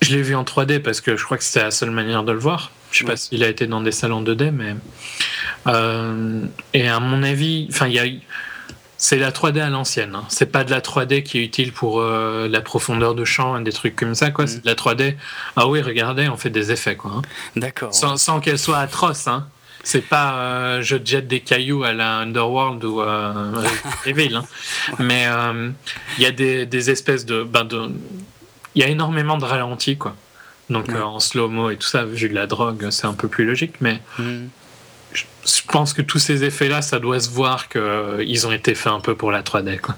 [0.00, 2.32] je l'ai vu en 3D parce que je crois que c'était la seule manière de
[2.32, 2.70] le voir.
[2.90, 4.74] Je sais pas s'il a été dans des salons 2D, mais
[5.68, 6.44] euh,
[6.74, 8.20] et à mon avis, enfin, il
[8.96, 10.14] c'est la 3D à l'ancienne.
[10.14, 10.24] Hein.
[10.28, 13.62] C'est pas de la 3D qui est utile pour euh, la profondeur de champ et
[13.62, 14.30] des trucs comme ça.
[14.30, 14.44] Quoi.
[14.44, 14.48] Mm.
[14.48, 15.16] C'est de la 3D.
[15.56, 16.96] Ah oui, regardez, on fait des effets.
[16.96, 17.22] Quoi, hein.
[17.56, 17.94] D'accord.
[17.94, 19.26] Sans, qu'elle soit atroce.
[19.26, 19.46] Hein.
[19.84, 23.34] C'est pas euh, je jette des cailloux à la Underworld ou à
[24.06, 24.36] Evil.
[24.36, 24.44] Hein.
[24.98, 25.26] Mais
[26.18, 27.42] il y a des, des espèces de.
[27.42, 27.90] Ben de
[28.74, 29.96] il y a énormément de ralentis.
[29.96, 30.14] Quoi.
[30.68, 33.74] Donc en slow-mo et tout ça, vu que la drogue, c'est un peu plus logique.
[33.80, 34.00] Mais.
[34.18, 34.46] Mm
[35.14, 38.92] je pense que tous ces effets-là, ça doit se voir qu'ils euh, ont été faits
[38.92, 39.80] un peu pour la 3D.
[39.80, 39.96] Quoi.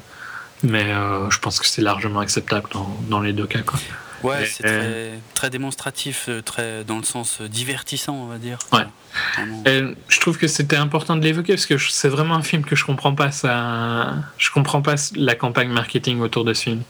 [0.63, 3.63] Mais euh, je pense que c'est largement acceptable dans, dans, les deux cas.
[3.63, 3.79] Quoi.
[4.23, 8.59] Ouais, c'est très, très, démonstratif, euh, très, dans le sens divertissant, on va dire.
[8.73, 8.87] Ouais.
[9.67, 12.77] Et je trouve que c'était important de l'évoquer parce que c'est vraiment un film que
[12.77, 13.33] je comprends pas.
[13.33, 16.83] Ça, je comprends pas la campagne marketing autour de ce film.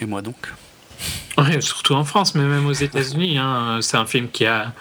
[0.00, 0.36] Et moi donc
[1.36, 3.38] Ouais, surtout en France, mais même aux États-Unis.
[3.38, 4.72] Hein, c'est un film qui a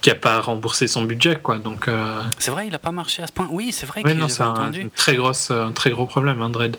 [0.00, 1.58] qui a pas remboursé son budget, quoi.
[1.58, 1.88] Donc.
[1.88, 3.48] Euh, c'est vrai, il a pas marché à ce point.
[3.50, 4.02] Oui, c'est vrai.
[4.04, 6.76] Oui, non, c'est un, très grosse, un très gros problème, hein, Dredd.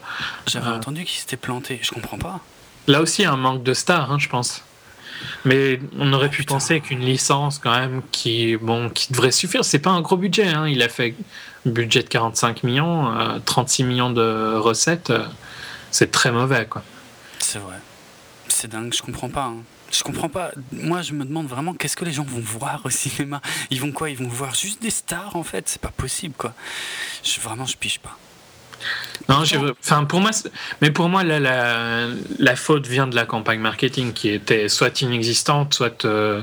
[0.48, 1.80] J'avais euh, entendu qu'il s'était planté.
[1.82, 2.40] Je comprends pas.
[2.88, 4.64] Là aussi, un manque de stars, hein, je pense.
[5.46, 9.66] Mais on aurait pu penser qu'une licence, quand même, qui, bon, qui devrait suffire.
[9.66, 10.48] C'est pas un gros budget.
[10.48, 10.68] Hein.
[10.68, 11.16] Il a fait
[11.66, 13.12] un budget de 45 millions,
[13.44, 15.12] 36 euh, millions de recettes.
[15.92, 16.84] c'est très mauvais, quoi.
[17.40, 17.76] C'est vrai.
[18.60, 19.44] C'est dingue, je comprends pas.
[19.44, 19.58] Hein.
[19.92, 20.50] Je comprends pas.
[20.72, 23.40] Moi, je me demande vraiment qu'est-ce que les gens vont voir au cinéma?
[23.70, 24.10] Ils vont quoi?
[24.10, 25.70] Ils vont voir juste des stars en fait?
[25.70, 26.56] C'est pas possible quoi.
[27.24, 28.18] Je, vraiment, je piche pas.
[29.30, 29.44] Non,
[29.80, 30.32] enfin pour moi,
[30.82, 32.08] mais pour moi là, la,
[32.40, 36.42] la, faute vient de la campagne marketing qui était soit inexistante, soit euh,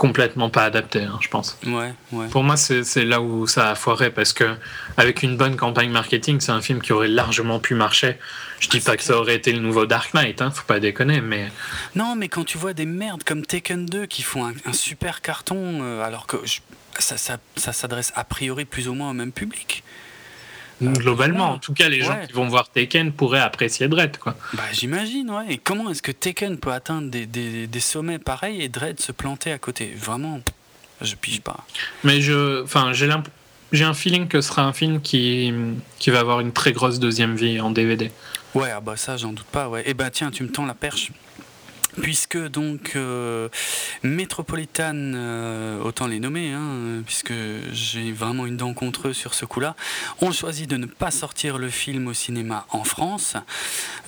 [0.00, 1.58] complètement pas adapté, hein, je pense.
[1.66, 2.26] Ouais, ouais.
[2.28, 4.56] Pour moi, c'est là où ça a foiré parce que
[4.96, 8.16] avec une bonne campagne marketing, c'est un film qui aurait largement pu marcher.
[8.60, 10.80] Je dis ah, pas que ça aurait été le nouveau Dark Knight, hein, faut pas
[10.80, 11.52] déconner, mais.
[11.96, 15.80] Non, mais quand tu vois des merdes comme Taken 2 qui font un, super carton,
[15.82, 16.38] euh, alors que
[16.98, 19.84] ça, ça, ça s'adresse a priori plus ou moins au même public.
[20.82, 24.16] Globalement, en tout cas, les gens qui vont voir Tekken pourraient apprécier Dredd.
[24.16, 24.36] Quoi.
[24.54, 25.44] Bah, J'imagine, ouais.
[25.50, 29.12] Et comment est-ce que Tekken peut atteindre des, des, des, sommets pareils et Dredd se
[29.12, 29.92] planter à côté?
[29.96, 30.40] Vraiment,
[31.02, 31.66] je pige pas.
[32.04, 33.08] Mais je, enfin, j'ai
[33.72, 35.52] j'ai un feeling que ce sera un film qui,
[35.98, 38.10] qui va avoir une très grosse deuxième vie en DVD.
[38.54, 39.68] Ouais, ah bah ça, j'en doute pas.
[39.68, 39.82] Ouais.
[39.82, 41.12] Et eh bah tiens, tu me tends la perche.
[42.00, 43.48] Puisque donc euh,
[44.04, 47.32] euh, autant les nommer, hein, puisque
[47.72, 49.76] j'ai vraiment une dent contre eux sur ce coup-là,
[50.20, 53.36] ont choisi de ne pas sortir le film au cinéma en France.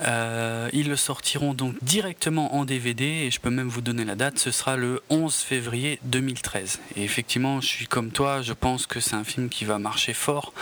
[0.01, 4.15] Euh, ils le sortiront donc directement en DVD, et je peux même vous donner la
[4.15, 6.79] date, ce sera le 11 février 2013.
[6.95, 10.13] Et effectivement, je suis comme toi, je pense que c'est un film qui va marcher
[10.13, 10.53] fort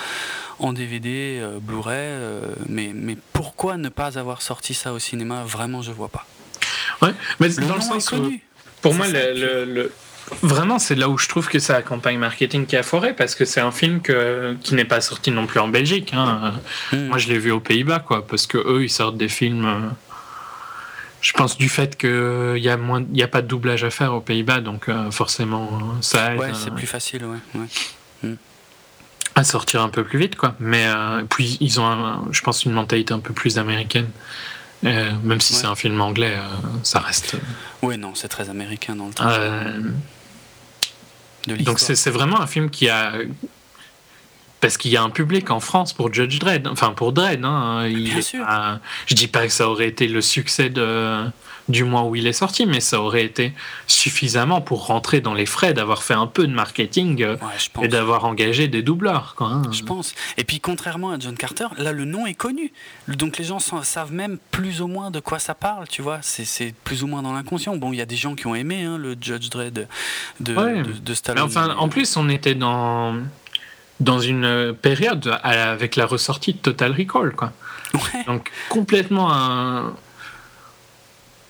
[0.60, 2.20] en DVD, Blu-ray,
[2.68, 5.44] mais, mais pourquoi ne pas avoir sorti ça au cinéma?
[5.44, 6.28] Vraiment, je vois pas.
[7.02, 8.32] Ouais, mais dans le sens où,
[8.82, 9.92] pour moi, le,
[10.42, 13.36] vraiment, c'est là où je trouve que c'est la campagne marketing qui a foiré, parce
[13.36, 16.14] que c'est un film que, qui n'est pas sorti non plus en Belgique.
[16.14, 16.54] Hein.
[16.92, 17.08] Hmm.
[17.08, 19.66] Moi, je l'ai vu aux Pays-Bas, quoi, parce que eux, ils sortent des films.
[19.66, 19.90] Euh,
[21.22, 24.14] je pense du fait qu'il n'y a, moins, y a pas de doublage à faire
[24.14, 26.40] aux Pays-Bas, donc euh, forcément, ça aide.
[26.40, 27.60] Ouais, c'est plus facile, ouais.
[28.24, 28.36] Hmm.
[29.36, 30.56] À sortir un peu plus vite, quoi.
[30.60, 34.10] Mais euh, puis, ils ont, je pense, une mentalité un peu plus américaine.
[34.84, 36.48] Euh, même si c'est un film anglais, euh,
[36.84, 37.36] ça reste.
[37.36, 37.40] Euh,
[37.84, 39.30] oui, non, c'est très américain dans le temps.
[41.64, 43.14] donc c'est vraiment un film qui a.
[44.60, 47.44] Parce qu'il y a un public en France pour Judge Dredd, enfin pour Dredd.
[47.44, 48.46] Hein, Bien sûr.
[49.08, 51.26] je dis pas que ça aurait été le succès de
[51.72, 53.54] du mois où il est sorti, mais ça aurait été
[53.88, 57.38] suffisamment pour rentrer dans les frais d'avoir fait un peu de marketing euh,
[57.82, 59.34] et d'avoir engagé des doubleurs.
[59.36, 59.62] Quoi, hein.
[59.72, 60.14] Je pense.
[60.38, 62.72] Et puis contrairement à John Carter, là le nom est connu,
[63.08, 66.20] donc les gens savent même plus ou moins de quoi ça parle, tu vois.
[66.22, 67.76] C'est plus ou moins dans l'inconscient.
[67.78, 69.88] Bon, il y a des gens qui ont aimé hein, le Judge Dredd
[70.40, 71.44] de, de, Stallone.
[71.44, 73.16] enfin, en plus, on était dans
[74.00, 77.54] dans une période avec la ressortie de Total Recall, quoi.
[78.28, 79.94] Donc complètement un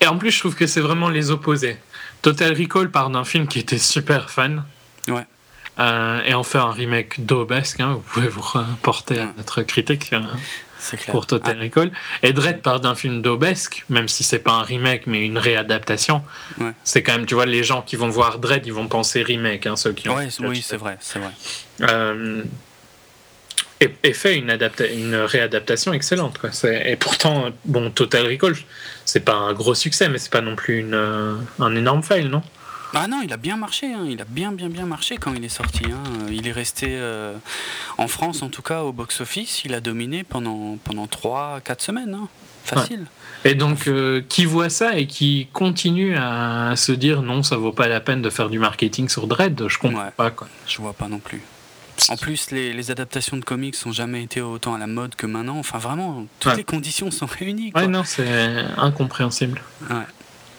[0.02, 1.78] et en plus, je trouve que c'est vraiment les opposés.
[2.22, 4.64] Total Recall part d'un film qui était super fan.
[5.08, 5.26] Ouais.
[5.80, 7.80] Euh, et en fait un remake d'Obesque.
[7.80, 10.28] Hein, vous pouvez vous reporter à notre critique hein,
[11.08, 11.64] pour Total ah.
[11.64, 11.92] Recall.
[12.24, 16.24] Et Dredd part d'un film d'Obesque, même si c'est pas un remake mais une réadaptation.
[16.60, 16.72] Ouais.
[16.84, 19.66] C'est quand même, tu vois, les gens qui vont voir Dredd, ils vont penser remake,
[19.66, 20.16] hein, ceux qui ont.
[20.16, 21.32] Ouais, oui, c'est vrai, c'est vrai.
[21.82, 22.44] Euh,
[23.82, 24.58] et, fait une,
[24.96, 26.38] une réadaptation excellente.
[26.38, 26.52] Quoi.
[26.70, 28.56] Et pourtant, bon, Total Recall,
[29.06, 32.26] c'est pas un gros succès, mais c'est pas non plus une, euh, un énorme fail,
[32.26, 32.44] non?
[32.94, 34.06] Ah non, il a bien marché, hein.
[34.10, 35.86] il a bien bien bien marché quand il est sorti.
[35.86, 36.04] Hein.
[36.30, 37.34] Il est resté euh,
[37.98, 42.28] en France en tout cas au box-office, il a dominé pendant, pendant 3-4 semaines, hein.
[42.66, 43.06] facile.
[43.46, 47.72] Et donc euh, qui voit ça et qui continue à se dire non, ça vaut
[47.72, 50.32] pas la peine de faire du marketing sur Dread, je comprends pas.
[50.32, 50.50] Quoi.
[50.68, 51.42] Je vois pas non plus.
[52.10, 55.58] En plus, les, adaptations de comics n'ont jamais été autant à la mode que maintenant.
[55.58, 57.72] Enfin, vraiment, toutes les conditions sont réunies.
[57.76, 58.28] Ouais, non, c'est
[58.78, 59.62] incompréhensible.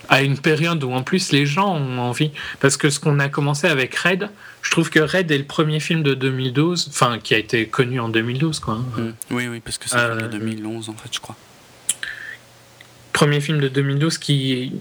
[0.09, 2.33] À une période où, en plus, les gens ont envie.
[2.61, 4.29] Parce que ce qu'on a commencé avec Red,
[4.63, 7.99] je trouve que Red est le premier film de 2012, enfin, qui a été connu
[7.99, 8.75] en 2012, quoi.
[8.75, 9.13] Mmh.
[9.31, 10.29] Oui, oui, parce que c'est euh...
[10.29, 11.37] 2011, en fait, je crois.
[13.13, 14.73] Premier film de 2012 qui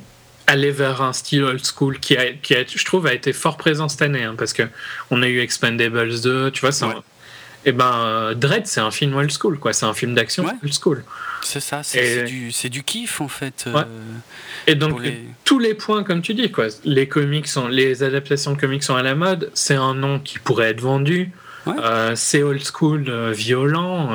[0.52, 3.56] aller vers un style old school qui, a, qui a, je trouve, a été fort
[3.56, 4.64] présent cette année, hein, parce que
[5.10, 6.94] on a eu Expendables 2, tu vois, ça.
[7.64, 9.72] Et eh ben, euh, Dread, c'est un film old school, quoi.
[9.72, 11.04] C'est un film d'action old school.
[11.44, 13.66] C'est ça, c'est du, du, kiff, en fait.
[13.68, 13.84] Euh,
[14.66, 15.00] et donc,
[15.46, 16.68] tous les points, comme tu dis, quoi.
[16.84, 20.40] Les comics sont, les adaptations de comics sont à la mode, c'est un nom qui
[20.40, 21.32] pourrait être vendu,
[21.68, 24.10] euh, c'est old school, violent.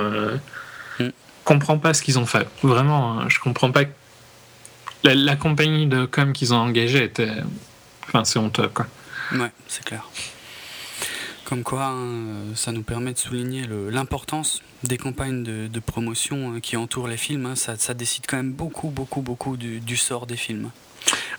[0.99, 1.11] Mm.
[1.45, 2.49] comprends pas ce qu'ils ont fait.
[2.65, 3.85] Vraiment, hein, je comprends pas
[5.15, 7.31] la, compagnie de com qu'ils ont engagée était.
[8.07, 8.87] Enfin, c'est honteux, quoi.
[9.33, 10.09] Ouais, c'est clair.
[11.45, 16.77] Comme quoi, hein, ça nous permet de souligner l'importance des campagnes de, promotion hein, qui
[16.77, 17.47] entourent les films.
[17.47, 17.55] Hein.
[17.57, 20.71] ça, décide quand même beaucoup, beaucoup, beaucoup du, sort des films.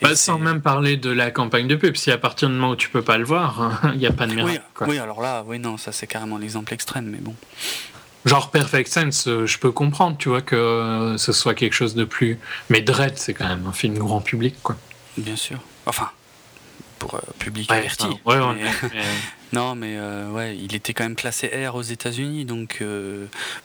[0.02, 2.76] Bah, sans même parler de la campagne de pub, si à partir du moment où
[2.76, 4.62] tu peux pas le voir, il n'y a pas de miracle.
[4.82, 7.36] Oui, oui, alors là, oui, non, ça c'est carrément l'exemple extrême, mais bon.
[8.28, 11.96] Genre Perfect Sense, euh, je peux comprendre, tu vois, que euh, ce soit quelque chose
[11.96, 12.38] de plus.
[12.70, 14.76] Mais Dread, c'est quand même un film grand public, quoi.
[15.18, 15.60] Bien sûr.
[15.86, 16.10] Enfin,
[17.00, 18.08] pour euh, public averti.
[18.26, 18.38] ouais,
[19.54, 19.98] non, mais
[20.32, 22.84] ouais, il était quand même classé R aux États-Unis, donc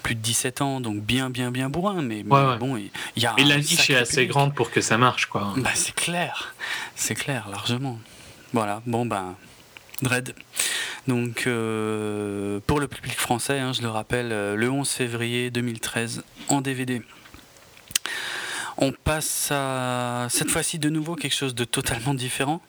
[0.05, 2.01] plus de 17 ans, donc bien, bien, bien bourrin.
[2.01, 2.77] Mais, bon,
[3.17, 3.35] il y a.
[3.39, 5.55] Et la niche est assez grande pour que ça marche, quoi.
[5.57, 6.55] Bah, c'est clair,
[6.95, 7.99] c'est clair, largement.
[8.53, 9.35] Voilà, bon, ben.
[10.03, 10.35] Dread.
[11.09, 16.23] Donc euh, pour le public français, hein, je le rappelle, euh, le 11 février 2013
[16.49, 17.03] en DVD.
[18.79, 22.63] On passe à cette fois-ci de nouveau quelque chose de totalement différent.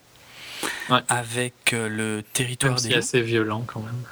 [1.08, 2.88] Avec euh, le territoire des.
[2.88, 4.02] C'est assez violent quand même.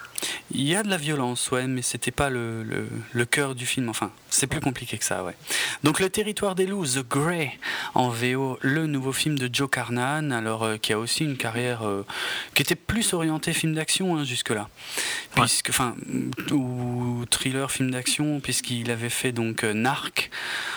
[0.51, 3.89] Il y a de la violence, ouais, mais c'était pas le, le, cœur du film.
[3.89, 5.35] Enfin, c'est plus compliqué que ça, ouais.
[5.85, 7.59] Donc, Le Territoire des loups, The Grey,
[7.95, 11.87] en VO, le nouveau film de Joe Carnahan, alors euh, qui a aussi une carrière
[11.87, 12.05] euh,
[12.55, 14.69] qui était plus orientée film d'action hein, jusque-là,
[15.35, 15.95] puisque, enfin,
[16.51, 20.31] ou thriller film d'action, puisqu'il avait fait donc euh, Narc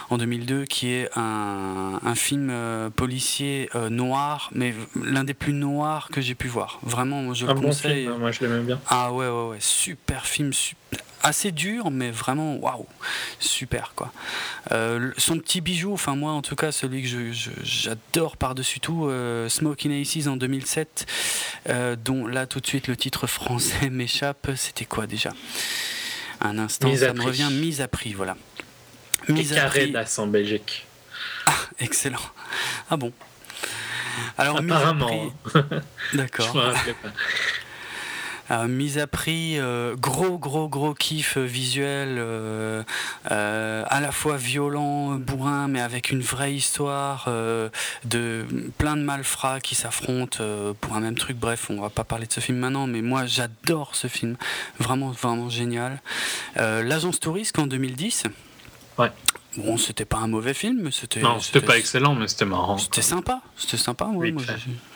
[0.09, 2.51] en 2002, qui est un, un film
[2.95, 6.79] policier noir, mais l'un des plus noirs que j'ai pu voir.
[6.83, 8.07] Vraiment, je un conseille.
[8.07, 8.79] Hein, moi, je l'aime bien.
[8.87, 10.51] Ah ouais, ouais, ouais, super film,
[11.25, 12.85] assez dur, mais vraiment, waouh,
[13.39, 14.11] super quoi.
[15.17, 17.31] son petit bijou, enfin moi en tout cas, celui que
[17.63, 19.09] j'adore par-dessus tout,
[19.49, 21.05] Smoking Aces en 2007,
[22.03, 24.49] dont là tout de suite le titre français m'échappe.
[24.55, 25.31] C'était quoi déjà?
[26.41, 27.49] Un instant, ça me revient.
[27.51, 28.35] Mise à prix, voilà.
[29.29, 29.93] Mise à prix.
[30.17, 30.85] en Belgique.
[31.47, 32.19] Ah, excellent.
[32.89, 33.11] Ah bon.
[34.37, 35.33] Alors, Apparemment.
[36.13, 36.73] D'accord.
[38.51, 42.83] Euh, mise à prix, euh, gros gros gros kiff visuel, euh,
[43.25, 47.29] à la fois violent, bourrin, mais avec une vraie histoire,
[48.03, 48.45] de
[48.77, 50.43] plein de malfrats qui s'affrontent
[50.79, 51.37] pour un même truc.
[51.37, 54.35] Bref, on va pas parler de ce film maintenant, mais moi j'adore ce film,
[54.79, 56.01] vraiment vraiment génial.
[56.55, 58.23] L'agence touriste en 2010.
[58.97, 59.11] Ouais.
[59.57, 61.21] Bon, c'était pas un mauvais film, mais c'était.
[61.21, 62.77] Non, c'était pas excellent, mais c'était marrant.
[62.77, 64.25] C'était sympa, c'était sympa, moi,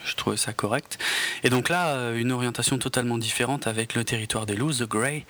[0.03, 0.97] je, trouvais ça correct.
[1.43, 5.25] Et donc là, euh, une orientation totalement différente avec Le territoire des loups, The Grey.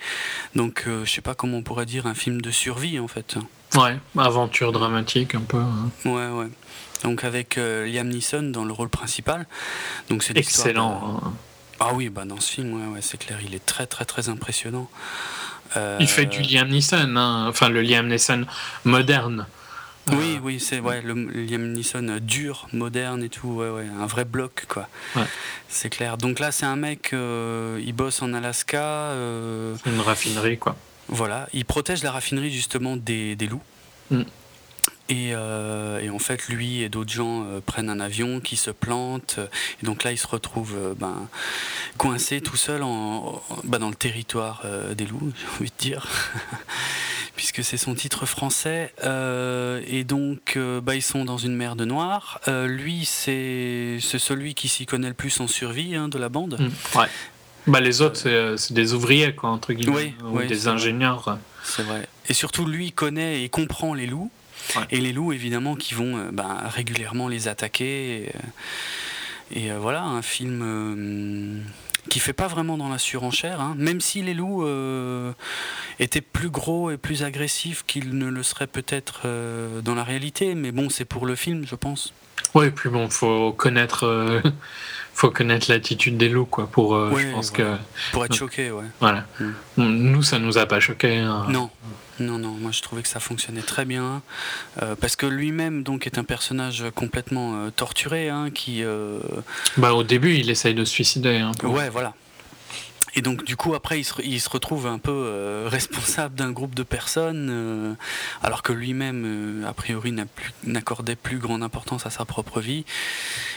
[0.54, 3.36] Donc, euh, je sais pas comment on pourrait dire un film de survie, en fait.
[3.76, 5.58] Ouais, aventure dramatique un peu.
[5.58, 5.90] Hein.
[6.04, 6.48] Ouais, ouais.
[7.04, 9.46] Donc avec euh, Liam Neeson dans le rôle principal.
[10.08, 11.22] Donc c'est excellent.
[11.24, 11.32] Hein.
[11.78, 14.28] Ah oui, bah dans ce film, ouais, ouais c'est clair, il est très très très
[14.28, 14.90] impressionnant.
[15.76, 17.46] Il fait du Liam Neeson, hein.
[17.48, 18.44] enfin le Liam Neeson
[18.84, 19.46] moderne.
[20.12, 24.24] Oui, oui, c'est ouais, le Liam Neeson dur, moderne et tout, ouais, ouais, un vrai
[24.24, 24.88] bloc, quoi.
[25.68, 26.16] C'est clair.
[26.16, 28.82] Donc là, c'est un mec, euh, il bosse en Alaska.
[28.82, 30.76] Euh, une raffinerie, quoi.
[31.08, 33.62] Voilà, il protège la raffinerie justement des, des loups.
[34.10, 34.22] Mm.
[35.10, 39.38] Euh, et, en fait, lui et d'autres gens euh, prennent un avion qui se plante.
[39.82, 41.28] Et donc là, il se retrouve euh, ben,
[41.96, 44.64] coincé tout seul en, ben, dans le territoire
[44.96, 46.06] des loups, j'ai envie de dire.
[47.36, 48.92] Puisque c'est son titre français.
[49.02, 52.40] et donc, ben, ils sont dans une mer de noir.
[52.66, 56.60] lui, c'est celui qui s'y connaît le plus en survie hein, de la bande.
[56.60, 57.06] Mmh, ouais.
[57.66, 61.38] Bah, les autres, c'est des ouvriers, quoi, entre guillemets, ou des ingénieurs.
[61.62, 62.06] C'est vrai.
[62.28, 64.30] Et surtout, lui connaît et comprend les loups.
[64.90, 68.30] Et les loups, évidemment, qui vont euh, ben, régulièrement les attaquer.
[69.54, 71.64] Et, euh, voilà, un film
[72.08, 73.74] qui fait pas vraiment dans la surenchère, hein.
[73.76, 75.32] même si les loups euh,
[75.98, 79.28] étaient plus gros et plus agressifs qu'ils ne le seraient peut-être
[79.82, 82.14] dans la réalité, mais bon, c'est pour le film, je pense.
[82.54, 84.42] Oui, et puis bon, faut connaître,
[85.14, 87.76] faut connaître l'attitude des loups, quoi, pour, je pense que
[88.12, 88.86] pour être choqué, ouais.
[88.98, 89.26] Voilà.
[89.38, 89.52] Mm.
[89.76, 91.18] Nous, ça nous a pas choqué.
[91.18, 91.46] Hein.
[91.50, 91.70] Non.
[92.20, 94.22] Non, non, moi je trouvais que ça fonctionnait très bien.
[94.82, 98.84] Euh, parce que lui-même donc est un personnage complètement euh, torturé, hein, qui.
[98.84, 99.18] Euh,
[99.78, 101.38] bah au début il essaye de se suicider.
[101.38, 102.14] Hein, ouais, voilà.
[103.14, 104.04] Et donc du coup après il
[104.40, 107.96] se, retrouve un peu responsable d'un groupe de personnes,
[108.40, 110.14] alors que lui-même a priori
[110.62, 112.84] n'accordait plus, plus grande importance à sa propre vie.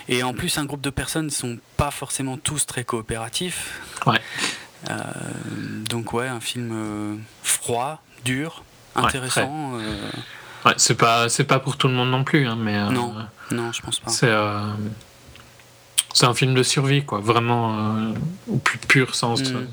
[0.10, 3.80] Et en plus un groupe de personnes ne sont pas forcément tous très coopératifs.
[4.08, 4.20] Ouais.
[5.88, 8.64] donc ouais, un film froid, dur,
[8.96, 9.74] intéressant.
[9.76, 10.10] Euh.
[10.66, 13.14] Ouais, c'est pas c'est pas pour tout le monde non plus, hein, mais euh, non,
[13.52, 14.10] non, je pense pas.
[14.10, 14.62] C'est euh,
[16.14, 18.14] c'est un film de survie, quoi, vraiment
[18.48, 19.42] au plus pur sens.
[19.42, 19.68] Mm.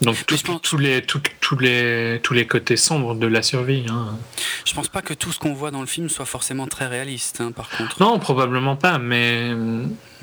[0.00, 3.84] Donc tous les, tous, les, tous les côtés sombres de la survie.
[3.90, 4.16] Hein.
[4.64, 7.42] Je pense pas que tout ce qu'on voit dans le film soit forcément très réaliste,
[7.42, 8.00] hein, par contre.
[8.00, 9.54] Non, probablement pas, mais...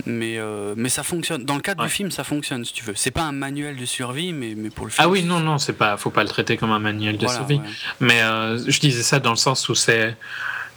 [0.05, 1.43] Mais, euh, mais ça fonctionne.
[1.43, 2.93] Dans le cadre du film, ça fonctionne, si tu veux.
[2.95, 5.03] C'est pas un manuel de survie, mais, mais pour le film...
[5.05, 7.61] Ah oui, non, non, c'est pas, faut pas le traiter comme un manuel de survie.
[7.99, 10.15] Mais euh, je disais ça dans le sens où c'est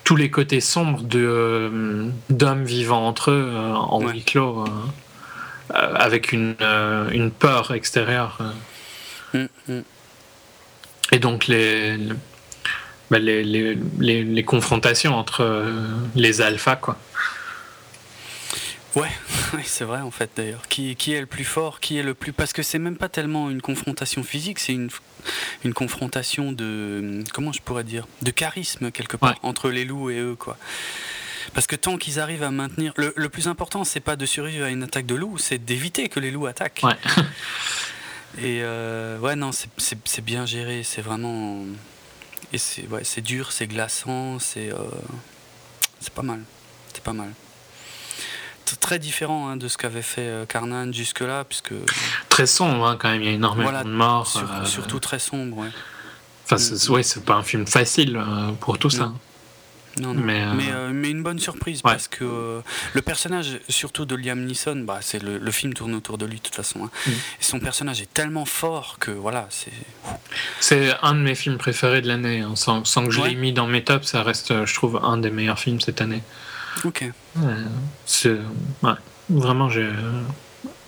[0.05, 4.64] tous les côtés sombres euh, d'hommes vivant entre eux en huis clos,
[5.72, 6.57] avec une,
[7.12, 8.38] une peur extérieure.
[11.12, 11.98] Et donc les,
[13.10, 13.74] bah, les, les,
[14.24, 16.96] les, confrontations entre euh, les alphas, quoi.
[18.94, 19.10] Ouais,
[19.64, 20.62] c'est vrai en fait d'ailleurs.
[20.68, 23.08] Qui, qui, est le plus fort Qui est le plus Parce que c'est même pas
[23.08, 24.90] tellement une confrontation physique, c'est une,
[25.64, 30.18] une confrontation de comment je pourrais dire de charisme quelque part entre les loups et
[30.18, 30.56] eux quoi.
[31.54, 34.66] Parce que tant qu'ils arrivent à maintenir, le, le plus important c'est pas de survivre
[34.66, 36.82] à une attaque de loups, c'est d'éviter que les loups attaquent.
[36.84, 36.96] Ouais.
[38.38, 41.64] Et euh, ouais, non, c'est bien géré, c'est vraiment.
[42.52, 44.72] Et c'est ouais, dur, c'est glaçant, c'est.
[44.72, 44.78] Euh,
[46.00, 46.42] c'est pas mal.
[46.92, 47.32] C'est pas mal.
[48.80, 51.74] Très différent hein, de ce qu'avait fait euh, Carnan jusque-là, puisque.
[52.28, 54.32] Très sombre, hein, quand même, il y a énormément de morts.
[54.64, 55.70] Surtout très sombre, ouais.
[56.44, 56.92] Enfin, c'est mm.
[56.92, 58.20] ouais, pas un film facile
[58.60, 59.06] pour tout ça.
[59.06, 59.18] Non,
[59.99, 60.14] non.
[60.14, 62.62] Mais, mais, mais, une bonne surprise parce que
[62.95, 66.43] le personnage, surtout de Liam Neeson, bah, c'est le, film tourne autour de lui de
[66.43, 66.84] toute façon.
[66.84, 66.91] Hein.
[67.07, 67.11] Mm.
[67.11, 69.72] Et son personnage est tellement fort que voilà, c'est.
[70.61, 72.41] C'est un de mes films préférés de l'année.
[72.41, 72.55] Hein.
[72.55, 75.30] Sans, sans, que je l'ai mis dans mes tops, ça reste, je trouve, un des
[75.30, 76.22] meilleurs films cette année.
[76.84, 77.05] Ok.
[78.07, 78.38] c'est
[79.28, 79.88] vraiment j'ai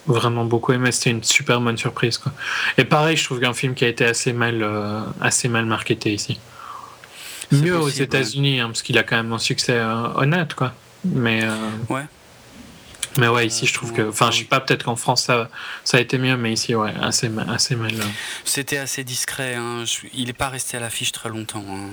[0.06, 0.92] vraiment beaucoup aimé.
[0.92, 2.18] C'était une super bonne surprise.
[2.18, 2.32] Quoi.
[2.78, 6.12] Et pareil, je trouve qu'un film qui a été assez mal, euh, assez mal marketé
[6.12, 6.38] ici.
[7.52, 10.74] Mieux aux États-Unis, hein, parce qu'il a quand même un succès euh, honnête, quoi.
[11.04, 11.54] Mais euh,
[11.88, 12.04] ouais.
[13.18, 14.08] Mais ouais, ici je trouve que.
[14.08, 15.50] Enfin, je sais pas, peut-être qu'en France ça,
[15.84, 17.92] ça a été mieux, mais ici, ouais, assez, assez mal.
[18.44, 19.54] C'était assez discret.
[19.54, 19.84] Hein.
[20.14, 21.64] Il n'est pas resté à l'affiche très longtemps.
[21.68, 21.90] Hein.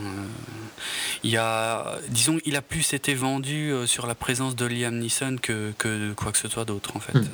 [1.23, 5.35] Il y a, disons, il a plus été vendu sur la présence de Liam Neeson
[5.41, 7.17] que, que quoi que ce soit d'autre, en fait.
[7.17, 7.27] Hmm.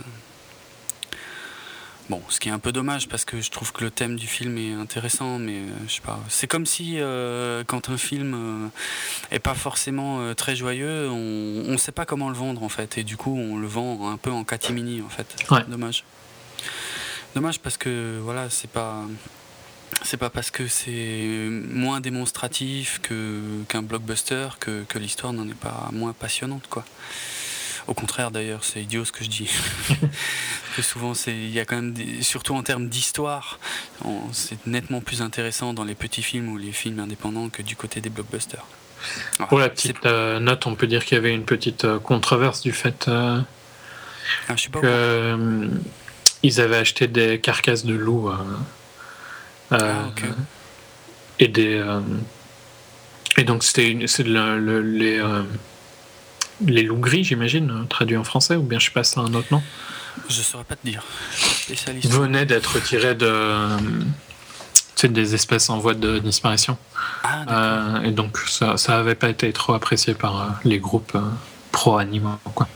[2.09, 4.27] Bon, ce qui est un peu dommage parce que je trouve que le thème du
[4.27, 6.19] film est intéressant, mais euh, je sais pas.
[6.29, 8.67] C'est comme si euh, quand un film euh,
[9.31, 13.03] est pas forcément très joyeux, on ne sait pas comment le vendre en fait, et
[13.03, 15.35] du coup on le vend un peu en catimini en fait.
[15.67, 16.03] Dommage.
[17.33, 19.01] Dommage parce que voilà, c'est pas
[20.03, 25.55] c'est pas parce que c'est moins démonstratif que qu'un blockbuster que, que l'histoire n'en est
[25.55, 26.85] pas moins passionnante quoi.
[27.87, 29.49] Au contraire, d'ailleurs, c'est idiot ce que je dis.
[30.75, 33.59] que souvent, il y a quand même, surtout en termes d'histoire,
[34.31, 38.01] c'est nettement plus intéressant dans les petits films ou les films indépendants que du côté
[38.01, 38.65] des blockbusters.
[39.49, 42.61] Pour la petite euh, note, on peut dire qu'il y avait une petite euh, controverse
[42.61, 43.39] du fait euh,
[44.49, 48.31] ah, qu'ils avaient acheté des carcasses de loups
[49.71, 49.77] ah,
[51.39, 51.83] et des
[53.37, 55.21] et donc c'était c'est le, les
[56.65, 59.47] les loups gris, j'imagine, euh, traduit en français, ou bien je passe à un autre
[59.51, 59.61] nom
[60.29, 61.03] Je saurais pas te dire.
[62.05, 63.67] Venait d'être tiré de.
[64.95, 66.77] C'est des espèces en voie de disparition.
[67.23, 71.17] Ah, euh, et donc ça n'avait pas été trop apprécié par euh, les groupes
[71.73, 72.37] pro-animaux.
[72.53, 72.69] Quoi.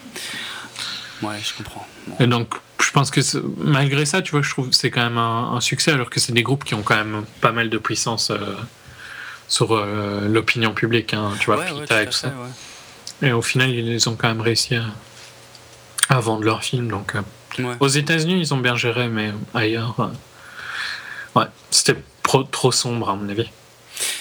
[1.21, 1.87] Ouais, je comprends.
[2.19, 3.21] Et donc je pense que
[3.57, 6.33] malgré ça, tu vois, je trouve que c'est quand même un, succès, alors que c'est
[6.33, 8.33] des groupes qui ont quand même pas mal de puissance
[9.47, 9.75] sur
[10.27, 11.13] l'opinion publique.
[11.13, 12.33] Hein, tu vois, ouais, tout ça.
[13.21, 14.75] Et au final, ils ont quand même réussi
[16.09, 16.87] à, vendre leur film.
[16.87, 23.09] Donc, euh, Aux États-Unis, ils ont bien géré, mais ailleurs, euh, ouais, c'était trop sombre,
[23.09, 23.49] à mon avis.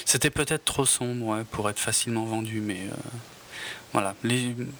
[0.04, 2.94] C'était peut-être trop sombre ouais, pour être facilement vendu, mais euh,
[3.92, 4.14] voilà,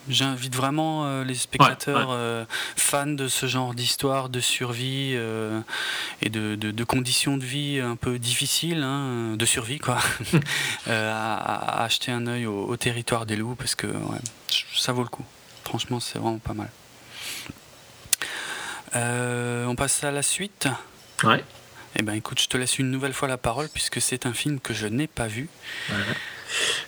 [0.09, 2.45] j'invite vraiment euh, les spectateurs euh,
[2.77, 5.61] fans de ce genre d'histoire, de survie euh,
[6.21, 9.99] et de, conditions de vie un peu difficiles, hein, de survie quoi,
[10.87, 13.87] à, acheter un œil au, territoire des loups parce que
[14.77, 15.25] ça vaut le coup.
[15.65, 16.71] Franchement, c'est vraiment pas mal.
[18.95, 20.69] on passe à la suite.
[21.25, 21.43] Ouais.
[21.97, 24.61] Eh ben écoute, je te laisse une nouvelle fois la parole puisque c'est un film
[24.61, 25.49] que je n'ai pas vu.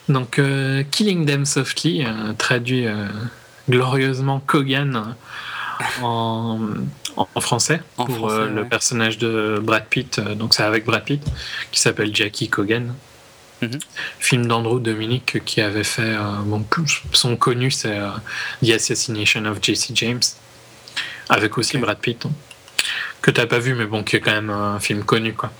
[0.09, 3.07] Donc, euh, Killing Them Softly, euh, traduit euh,
[3.69, 5.15] glorieusement Kogan
[6.01, 6.59] en,
[7.39, 10.19] français pour le personnage de Brad Pitt.
[10.19, 11.23] donc, c'est avec Brad Pitt
[11.71, 12.93] qui s'appelle Jackie Kogan.
[13.61, 13.79] Mhm.
[14.19, 16.15] Film d'Andrew Dominic qui avait fait.
[16.45, 16.65] bon,
[17.13, 17.99] son connu, c'est
[18.63, 20.21] The Assassination of Jesse James,
[21.29, 22.25] avec aussi Brad Pitt.
[22.25, 22.31] Hein,
[23.21, 25.51] que t'as pas vu, mais bon, qui est quand même un film connu, quoi.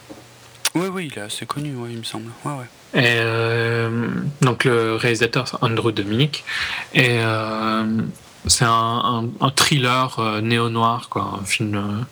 [0.76, 2.32] Oui, oui, il est assez connu, il me semble.
[2.46, 2.68] Ouais, ouais.
[2.94, 4.10] Et euh,
[4.42, 6.44] donc le réalisateur c'est Andrew Dominic
[6.94, 8.02] et euh,
[8.48, 12.06] c'est un, thriller euh, néo-noir quoi, un film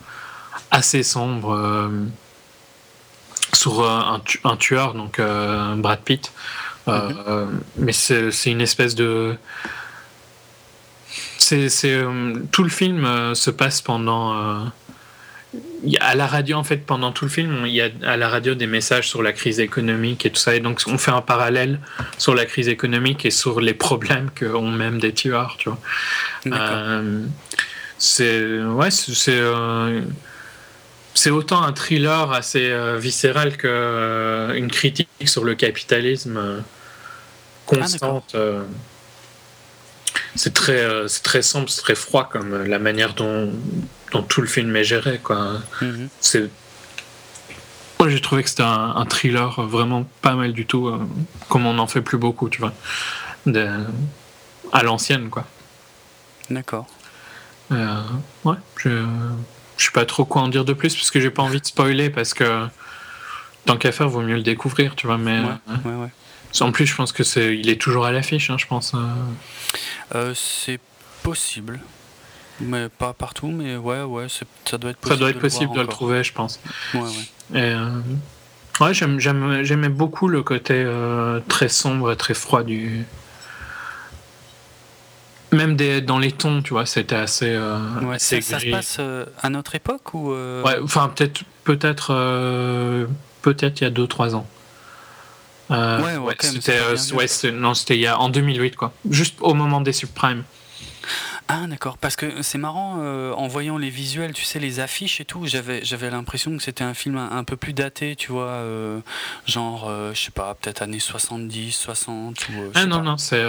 [0.71, 1.91] assez sombre
[3.53, 4.21] sur un,
[4.57, 6.31] tueur donc Brad Pitt,
[6.87, 7.59] mhm.
[7.75, 9.35] mais c'est une espèce de
[11.37, 11.67] c'est
[12.51, 14.71] tout le film se passe pendant
[15.99, 18.53] à la radio, en fait, pendant tout le film, il y a à la radio
[18.53, 20.55] des messages sur la crise économique et tout ça.
[20.55, 21.79] Et donc, on fait un parallèle
[22.17, 25.79] sur la crise économique et sur les problèmes qu'ont même des tueurs, tu vois.
[26.47, 27.25] Euh,
[27.97, 28.61] c'est.
[28.63, 29.29] Ouais, c'est.
[29.29, 30.01] Euh,
[31.15, 36.63] c'est autant un thriller assez euh, viscéral qu'une critique sur le capitalisme
[37.65, 38.35] constante.
[38.35, 38.61] Ah,
[40.35, 43.51] c'est très, c'est très sombre, c'est très froid comme la manière dont,
[44.11, 45.19] dont tout le film est géré.
[45.23, 45.59] Quoi.
[46.19, 46.49] C'est
[47.99, 51.05] moi, j'ai trouvé que c'était un, thriller vraiment pas mal du tout, euh,
[51.49, 52.71] comme on n'en fait plus beaucoup, tu vois,
[54.71, 55.43] à l'ancienne, quoi.
[56.49, 56.87] D'accord.
[57.73, 58.01] Euh,
[58.45, 59.05] ouais, je,
[59.75, 61.65] je sais pas trop quoi en dire de plus, parce que j'ai pas envie de
[61.65, 62.67] spoiler, parce que
[63.65, 65.41] tant qu'à faire, vaut mieux le découvrir, tu vois, mais...
[65.41, 66.11] Ouais, ouais,
[66.61, 68.93] En plus, je pense que c'est, il est toujours à l'affiche, hein, je pense.
[70.15, 70.79] Euh, c'est
[71.23, 71.79] possible.
[72.59, 74.27] Mais pas partout, mais ouais, ouais,
[74.65, 75.15] ça doit être possible.
[75.15, 76.59] Ça doit être possible de, le, trouver, je pense.
[76.93, 77.07] Ouais, ouais.
[77.53, 78.01] Et euh,
[78.81, 83.05] ouais, j'aimais beaucoup le côté euh, très sombre et très froid du,
[85.53, 87.57] même des, dans les tons, tu vois, c'était assez.
[87.57, 88.99] ouais, ça, se passe
[89.41, 93.07] à notre époque ou Ouais, enfin peut-être, peut-être,
[93.41, 94.47] peut-être il y a 2-3 ans.
[95.69, 96.79] Ouais, ouais, c'était,
[97.13, 100.43] ouais, c'était il y a en 2008 quoi, juste au moment des subprimes.
[101.51, 105.19] Ah d'accord, parce que c'est marrant, euh, en voyant les visuels, tu sais, les affiches
[105.19, 108.43] et tout, j'avais, j'avais l'impression que c'était un film un, peu plus daté, tu vois,
[108.43, 108.99] euh,
[109.47, 112.53] genre, euh, je sais pas, peut-être années 70, 60 ou...
[112.75, 113.43] ah non, non, c'est,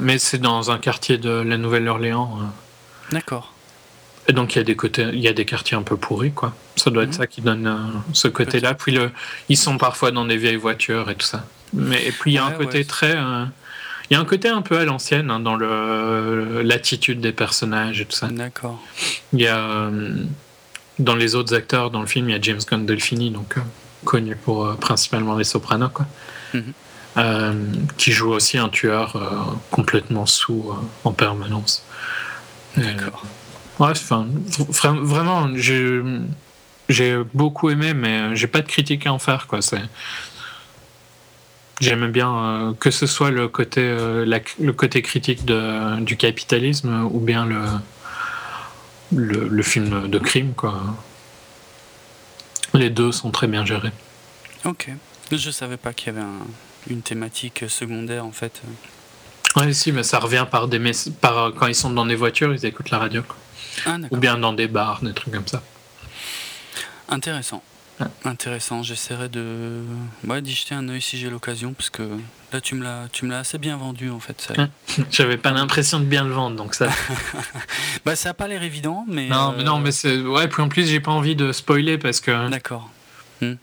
[0.00, 2.40] mais c'est dans un quartier de la Nouvelle-Orléans.
[3.12, 3.52] D'accord.
[4.26, 6.32] Et donc il y a des côtés, il y a des quartiers un peu pourris,
[6.32, 6.54] quoi.
[6.74, 7.14] Ça doit être mhm.
[7.18, 8.74] ça qui donne ce côté-là.
[8.74, 9.12] Puis le,
[9.48, 11.44] ils sont parfois dans des vieilles voitures et tout ça.
[11.74, 13.16] Mais et puis il y a un côté très
[14.10, 18.04] il y a un côté un peu à l'ancienne hein, dans l'attitude des personnages et
[18.04, 18.28] tout ça.
[18.28, 18.80] D'accord.
[19.32, 20.24] Il y a euh,
[20.98, 23.62] dans les autres acteurs dans le film, il y a James Gandolfini, donc euh,
[24.04, 26.06] connu pour euh, principalement les Sopranos, quoi.
[26.52, 26.72] Mhm.
[27.96, 30.72] qui joue aussi un tueur complètement sous
[31.02, 31.84] en permanence.
[32.76, 33.24] D'accord.
[33.80, 34.28] Ouais, enfin,
[35.02, 39.62] vraiment, j'ai beaucoup aimé, mais j'ai pas de critique à en faire, quoi.
[39.62, 39.82] C'est
[41.80, 44.24] J'aime bien euh, que ce soit le côté, euh,
[44.60, 47.64] le côté critique de, du capitalisme ou bien le,
[49.12, 50.54] le, film de crime.
[50.54, 50.80] Quoi.
[52.74, 53.92] Les deux sont très bien gérés.
[54.64, 54.90] Ok.
[55.32, 56.26] Je savais pas qu'il y avait
[56.88, 58.62] une thématique secondaire en fait.
[59.56, 60.80] Oui, si, mais ça revient par des
[61.20, 63.22] par quand ils sont dans des voitures, ils écoutent la radio.
[63.86, 65.62] Ah, ou bien dans des bars, des trucs comme ça.
[67.08, 67.62] Intéressant.
[68.24, 69.82] Intéressant, j'essaierai de
[70.26, 72.02] ouais, d'y jeter un œil si j'ai l'occasion, parce que
[72.52, 74.52] là tu me l'as tu me l'as assez bien vendu en fait.
[75.10, 76.88] J'avais pas l'impression de bien le vendre, donc ça.
[78.04, 79.28] bah ça a pas l'air évident, mais.
[79.28, 80.48] Non, mais non, euh, mais c'est ouais.
[80.48, 82.48] Puis en plus j'ai pas envie de spoiler parce que.
[82.50, 82.90] D'accord.
[83.40, 83.54] Hmm.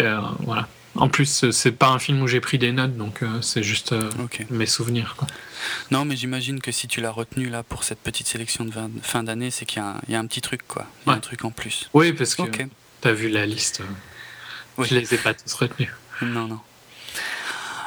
[0.00, 0.68] Euh, voilà.
[0.94, 3.94] En plus c'est pas un film où j'ai pris des notes, donc euh, c'est juste
[4.50, 5.26] mes souvenirs quoi.
[5.90, 9.22] Non, mais j'imagine que si tu l'as retenu là pour cette petite sélection de fin
[9.22, 11.50] d'année, c'est qu'il y, a un petit truc quoi, il y a un truc en
[11.50, 11.88] plus.
[11.94, 12.42] Oui, parce que.
[13.02, 13.82] T'as vu la liste
[14.78, 14.86] oui.
[14.88, 15.90] Je les ai pas tous retenus.
[16.22, 16.60] Non, non.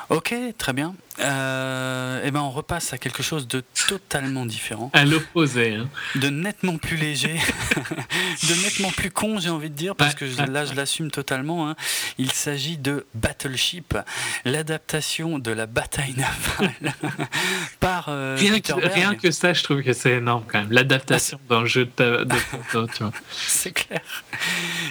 [0.10, 0.94] Ok, très bien.
[1.20, 4.90] Euh, eh ben on repasse à quelque chose de totalement différent.
[4.94, 5.76] À l'opposé.
[5.76, 5.88] Hein.
[6.16, 7.36] De nettement plus léger,
[8.50, 11.70] de nettement plus con, j'ai envie de dire, parce que là je l'assume totalement.
[11.70, 11.76] Hein.
[12.18, 13.98] Il s'agit de Battleship,
[14.44, 16.94] l'adaptation de la bataille navale
[17.80, 20.72] par euh, rien, que, rien, que, ça, je trouve que c'est énorme quand même.
[20.72, 22.36] L'adaptation d'un jeu de, de
[22.94, 23.12] tu vois.
[23.32, 24.02] C'est clair.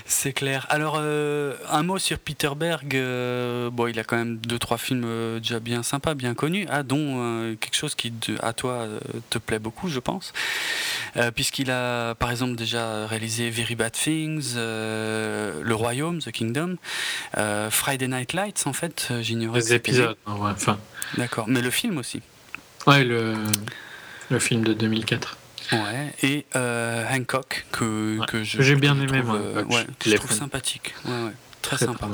[0.07, 0.67] C'est clair.
[0.71, 2.91] Alors, euh, un mot sur Peter Berg.
[3.73, 7.17] bon, il a quand même deux, trois films déjà bien sympas bien connu, ah, dont
[7.19, 8.13] euh, quelque chose qui
[8.43, 9.01] à toi euh,
[9.31, 10.33] te plaît beaucoup, je pense,
[11.17, 16.77] euh, puisqu'il a par exemple déjà réalisé Very Bad Things, Le Royaume, The Kingdom,
[17.71, 19.61] Friday Night Lights en fait, j'ignorais.
[19.61, 20.79] Les épisodes, enfin.
[21.17, 22.23] D'accord, mais le film aussi.
[22.87, 23.35] Ouais, le,
[24.31, 25.37] le film de 2004.
[25.73, 29.39] Ouais, et Hancock, que, que j'ai bien aimé, moi.
[29.39, 30.95] ouais, je trouve sympathique.
[31.05, 32.09] Ouais, ouais, très, sympa.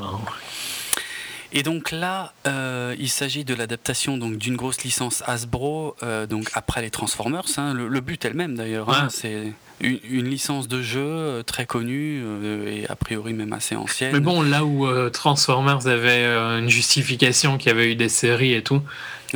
[1.53, 6.51] Et donc là, euh, il s'agit de l'adaptation donc d'une grosse licence Hasbro, euh, donc
[6.55, 7.45] après les Transformers.
[7.57, 7.75] Hein.
[7.75, 8.89] le, but est le même d'ailleurs.
[8.91, 9.09] Hein.
[9.11, 12.23] c'est une, licence de jeu euh, très connue
[12.69, 14.13] et a priori même assez ancienne.
[14.13, 18.63] Mais bon, là où Transformers avait une justification, qu'il y avait eu des séries et
[18.63, 18.83] tout,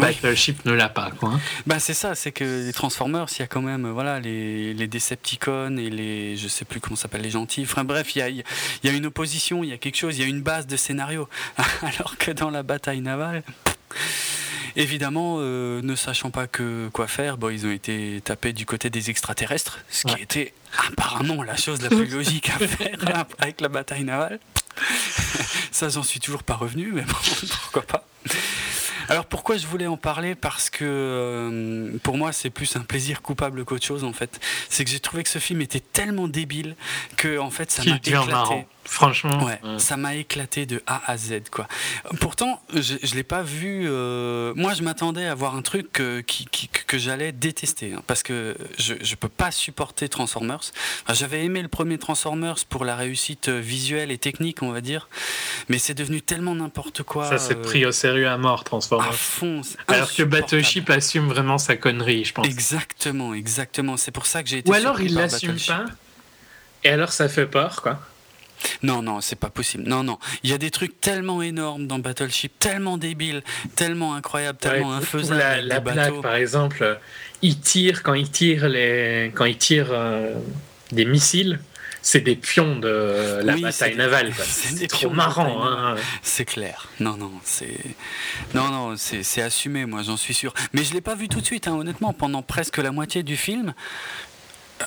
[0.00, 1.30] Battleship ne l'a pas, quoi.
[1.30, 1.40] Hein.
[1.66, 4.86] Bah, c'est ça, c'est que les Transformers, il y a quand même voilà, les, les
[4.86, 6.36] Decepticons et les.
[6.36, 7.62] Je sais plus comment s'appelle les gentils.
[7.62, 8.42] Enfin bref, il y a, y
[8.88, 11.28] a, une opposition, il y a quelque chose, il y a une base de scénario.
[11.82, 13.42] Alors que dans la bataille navale.
[14.76, 18.90] Évidemment, euh, ne sachant pas que quoi faire, bon, ils ont été tapés du côté
[18.90, 20.52] des extraterrestres, ce qui était
[20.88, 24.40] apparemment la chose la plus logique à faire avec la bataille navale.
[25.70, 27.14] Ça, j'en suis toujours pas revenu, mais bon,
[27.62, 28.04] pourquoi pas.
[29.08, 30.34] Alors pourquoi je voulais en parler?
[30.34, 34.40] Parce que euh, pour moi c'est plus un plaisir coupable qu'autre chose en fait.
[34.68, 36.76] C'est que j'ai trouvé que ce film était tellement débile
[37.16, 38.66] que en fait ça m'a éclaté.
[38.84, 41.66] Franchement, ouais, ça m'a éclaté de A à Z quoi.
[42.20, 43.86] Pourtant, je, je l'ai pas vu.
[43.88, 46.22] Euh, moi, je m'attendais à voir un truc que,
[46.86, 50.60] que j'allais détester hein, parce que je, je peux pas supporter Transformers.
[51.12, 55.08] J'avais aimé le premier Transformers pour la réussite visuelle et technique, on va dire,
[55.68, 57.28] mais c'est devenu tellement n'importe quoi.
[57.28, 59.08] Ça s'est pris au sérieux à mort, Transformers.
[59.08, 59.62] À fond.
[59.88, 62.46] Alors que Battleship assume vraiment sa connerie, je pense.
[62.46, 63.96] Exactement, exactement.
[63.96, 64.70] C'est pour ça que j'ai été.
[64.70, 65.86] Ou alors il l'assume pas.
[66.84, 67.98] Et alors ça fait peur, quoi.
[68.82, 69.84] Non, non, c'est pas possible.
[69.84, 70.18] Non, non.
[70.42, 73.42] Il y a des trucs tellement énormes dans Battleship, tellement débiles,
[73.76, 75.38] tellement incroyables, tellement infaisables.
[75.38, 76.94] La, la blague, par exemple, euh,
[77.42, 80.34] il tire, quand il tire, les, quand il tire euh,
[80.92, 81.60] des missiles,
[82.02, 84.30] c'est des pions de la bataille navale.
[84.38, 85.66] C'est trop marrant.
[85.66, 85.96] Hein.
[86.22, 86.88] C'est clair.
[87.00, 87.78] Non, non, c'est
[88.54, 89.86] non, non, c'est assumé.
[89.86, 90.52] Moi, j'en suis sûr.
[90.74, 91.66] Mais je l'ai pas vu tout de suite.
[91.66, 93.72] Hein, honnêtement, pendant presque la moitié du film,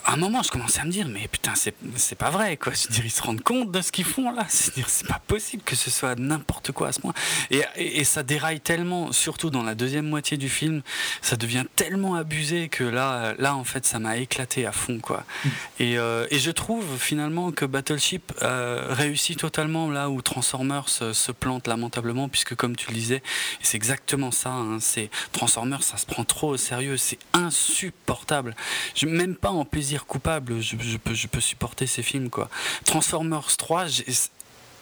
[0.06, 2.74] à un moment, je commençais à me dire, mais putain, c'est pas vrai, quoi.
[2.74, 4.46] Je veux dire, ils se rendent compte de ce qu'ils font là.
[4.50, 7.14] C'est pas possible que ce soit n'importe quoi à ce point.
[7.52, 10.82] Et, et, ça déraille tellement, surtout dans la deuxième moitié du film,
[11.22, 15.24] ça devient tellement abusé que là, là en fait, ça m'a éclaté à fond, quoi.
[15.44, 15.50] Mm.
[15.80, 21.32] Et, euh, et, je trouve finalement que Battleship euh, réussit totalement là où Transformers se,
[21.32, 23.22] plante lamentablement, puisque comme tu le disais,
[23.62, 24.50] c'est exactement ça.
[24.50, 28.56] Hein, c'est Transformers, ça se prend trop au sérieux, c'est insupportable.
[28.96, 32.32] Je, même pas en plaisir coupable, je, peux, je peux supporter ces films.
[32.32, 32.50] quoi.
[32.84, 33.86] Transformers 3,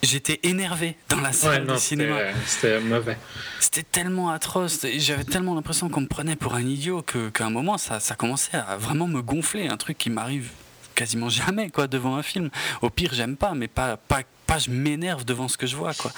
[0.02, 2.16] j'étais énervé dans la salle de cinéma.
[2.46, 3.18] C'était mauvais.
[3.60, 4.86] C'était tellement atroce.
[4.96, 8.56] J'avais tellement l'impression qu'on me prenait pour un idiot qu'à un moment, ça, ça commençait
[8.56, 9.68] à vraiment me gonfler.
[9.68, 10.48] Un truc qui m'arrive
[10.94, 12.48] quasiment jamais quoi devant un film.
[12.80, 15.92] Au pire, j'aime pas, mais pas, pas, pas je m'énerve devant ce que je vois.
[15.92, 16.10] quoi.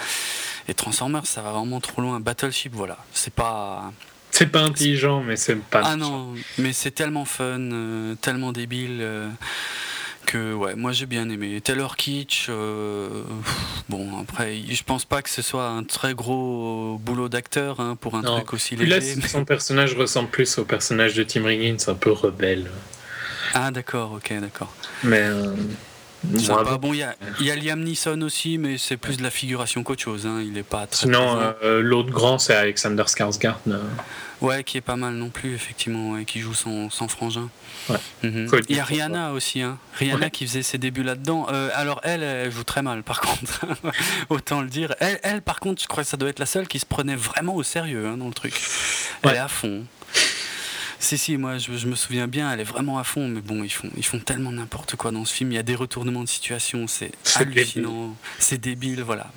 [0.69, 2.21] Et Transformers, ça va vraiment trop loin.
[2.21, 2.97] Battleship, voilà.
[3.13, 3.93] C'est pas.
[4.31, 5.83] C'est pas intelligent, mais c'est pas.
[5.85, 8.99] Ah non, mais c'est tellement fun, euh, tellement débile.
[9.01, 9.29] Euh,
[10.27, 11.59] que ouais, moi j'ai bien aimé.
[11.63, 13.23] Taylor Kitsch, euh,
[13.89, 18.15] bon après, je pense pas que ce soit un très gros boulot d'acteur hein, pour
[18.15, 19.15] un truc aussi léger.
[19.17, 22.71] Là, son personnage ressemble plus au personnage de Tim Riggins, un peu rebelle.
[23.55, 24.73] Ah d'accord, ok, d'accord.
[25.03, 25.25] Mais
[26.25, 27.07] bon, il
[27.41, 30.27] y, a Liam Neeson aussi, mais c'est plus de la figuration qu'autre chose.
[30.27, 30.43] Hein.
[30.45, 31.07] Il est pas très.
[31.07, 33.57] Sinon, euh, l'autre grand, c'est Alexander Skarsgård.
[33.69, 33.79] Euh.
[34.41, 37.49] Ouais, qui est pas mal non plus, effectivement, qui joue son, frangin.
[38.23, 38.49] Mhm.
[38.69, 39.79] Il y a Rihanna aussi, hein.
[39.95, 41.49] Rihanna qui faisait ses débuts là-dedans.
[41.51, 43.67] Euh, alors elle, elle joue très mal, par contre,
[44.29, 44.95] autant le dire.
[45.01, 47.17] Elle, elle, par contre, je crois que ça doit être la seule qui se prenait
[47.17, 48.55] vraiment au sérieux hein, dans le truc.
[49.23, 49.85] Elle est à fond.
[51.01, 53.71] Si, si, moi je, me souviens bien, elle est vraiment à fond, mais bon, ils
[53.71, 55.53] font, ils font tellement n'importe quoi dans ce film.
[55.53, 59.31] Il y a des retournements de situation, c'est hallucinant, c'est débile, voilà.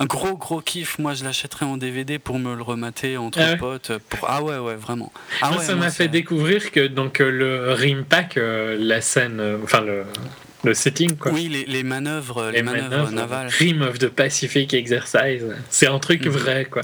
[0.00, 3.56] un gros, gros kiff, moi je l'achèterais en DVD pour me le remater entre ah
[3.56, 3.92] potes.
[4.10, 4.28] Pour...
[4.28, 5.12] Ah ouais, ouais, vraiment.
[5.40, 9.80] Ah ça m'a fait découvrir que donc euh, le Rimpack, euh, la scène, euh, enfin
[9.80, 10.04] le
[10.64, 11.32] le setting quoi.
[11.32, 13.48] Oui, les, manœuvres, les, manœuvres, navales.
[13.48, 16.30] Rim of the Pacific Exercise, c'est un truc mhm.
[16.30, 16.82] vrai quoi.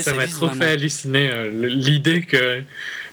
[0.00, 2.62] ça m'a trop fait halluciner l'idée que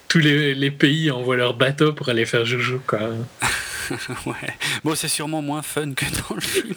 [0.08, 3.00] tous les, pays envoient leurs bateaux pour aller faire joujou, quoi.
[4.26, 4.54] ouais.
[4.84, 6.74] Bon, c'est sûrement moins fun que dans le film.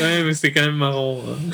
[0.00, 1.22] ouais, mais c'est quand même marrant.
[1.28, 1.50] Hein.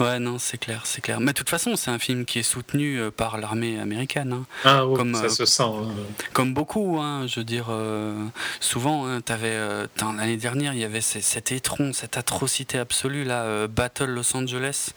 [0.00, 1.20] Ouais, non, c'est clair, c'est clair.
[1.20, 4.32] Mais de toute façon, c'est un film qui est soutenu euh, par l'armée américaine.
[4.32, 4.46] Hein.
[4.64, 5.62] Ah oui, comme, ça euh, se sent.
[5.62, 5.88] Hein.
[6.32, 8.14] Comme beaucoup, hein, je veux dire, euh,
[8.60, 9.58] souvent, hein, avais,
[10.00, 14.92] l'année dernière, il y avait cet étron, cette atrocité absolue, là, Battle Los Angeles,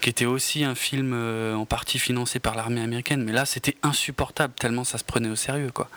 [0.00, 1.12] qui était aussi un film
[1.54, 3.22] en partie financé par l'armée américaine.
[3.22, 5.90] Mais là, c'était insupportable, tellement ça se prenait au sérieux, quoi.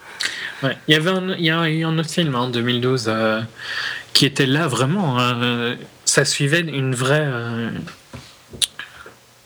[0.64, 3.10] Ouais, il y avait un, il y a eu un autre film en 2012
[4.12, 5.18] qui était là vraiment.
[6.04, 7.72] ça suivait une vraie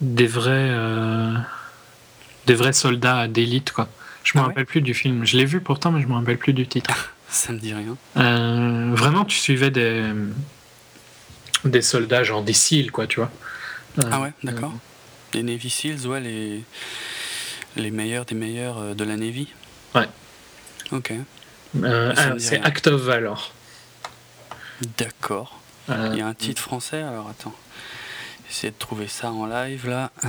[0.02, 1.34] des vrais, euh,
[2.46, 3.88] des vrais soldats d'élite, quoi.
[4.24, 5.26] Je me ah rappelle plus du film.
[5.26, 7.14] Je l'ai vu pourtant, mais je me rappelle plus du titre.
[7.30, 7.98] Ça me dit rien.
[8.18, 10.04] Euh, vraiment, tu suivais des,
[11.66, 13.32] des soldats, genre des SEAL, quoi, tu vois.
[14.00, 14.74] Euh, ah ouais, d'accord.
[15.34, 16.64] Les Navy SEALs, ouais, les,
[17.76, 19.50] les meilleurs des meilleurs de la Navy.
[19.96, 20.08] Ouais.
[20.92, 21.14] Ok.
[22.38, 23.54] c'est Act of Valor.
[24.98, 25.60] D'accord.
[25.90, 27.56] Il y a un titre français, alors attends.
[28.50, 30.12] Essayer de trouver ça en live là.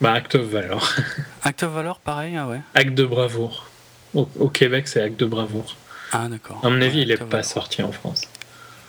[0.00, 0.94] Bah, Acte of Valor.
[1.42, 2.60] Acte of Valor, pareil, ah ouais.
[2.74, 3.68] Acte de bravoure.
[4.14, 5.76] Au, Québec, c'est Acte de bravoure.
[6.10, 6.60] Ah, d'accord.
[6.62, 8.22] À mon avis, il n'est pas sorti en France.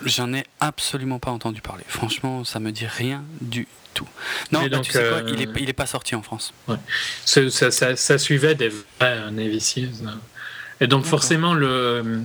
[0.04, 1.84] J'en ai absolument pas entendu parler.
[1.88, 4.08] Franchement, ça me dit rien du tout.
[4.52, 6.54] Non, bah, tu sais quoi, il, euh, il est pas sorti en France.
[6.68, 6.78] Ouais.
[7.26, 10.08] Ça, ça, ça, suivait des vrais Navy Seals.
[10.08, 10.20] Hein.
[10.82, 12.24] Et donc, forcément, le,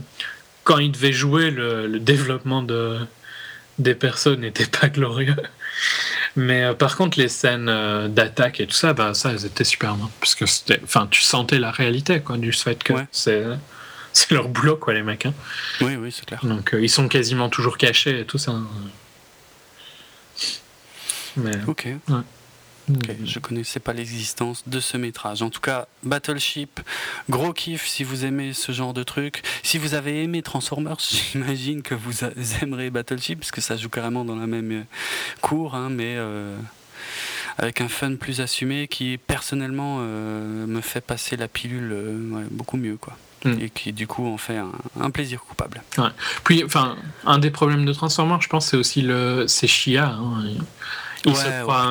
[0.65, 2.99] quand il devait jouer, le, le développement de,
[3.79, 5.37] des personnes n'était pas glorieux.
[6.37, 9.65] Mais euh, par contre, les scènes euh, d'attaque et tout ça, bah, ça, elles étaient
[9.65, 10.11] super bien.
[10.21, 13.45] Parce que c'était, enfin, tu sentais la réalité, quoi, du fait que c'est,
[14.13, 15.27] c'est leur boulot, quoi, les mecs.
[15.27, 15.35] Hein.
[15.81, 16.41] Oui, oui, c'est clair.
[16.43, 18.55] Donc, euh, ils sont quasiment toujours cachés et tout ça.
[21.37, 21.89] Mais, ok.
[22.09, 22.15] Ouais.
[22.91, 25.43] Ok, je connaissais pas l'existence de ce métrage.
[25.43, 26.81] En tout cas, Battleship,
[27.29, 29.43] gros kiff si vous aimez ce genre de truc.
[29.63, 30.99] Si vous avez aimé Transformers,
[31.33, 32.25] j'imagine que vous
[32.63, 34.83] aimerez Battleship, parce que ça joue carrément dans la même euh,
[35.41, 36.57] cour, hein, mais euh,
[37.59, 41.95] avec un fun plus assumé qui personnellement euh, me fait passer la pilule
[42.51, 43.17] beaucoup mieux, quoi.
[43.45, 43.55] Hmm.
[43.61, 44.57] Et qui du coup en fait
[45.01, 45.81] un, plaisir coupable.
[45.97, 46.09] Ouais.
[46.43, 50.09] Puis, enfin, un des problèmes de Transformers, je pense, c'est aussi le, c'est Shia.
[50.09, 50.43] Hein.
[51.25, 51.35] Il,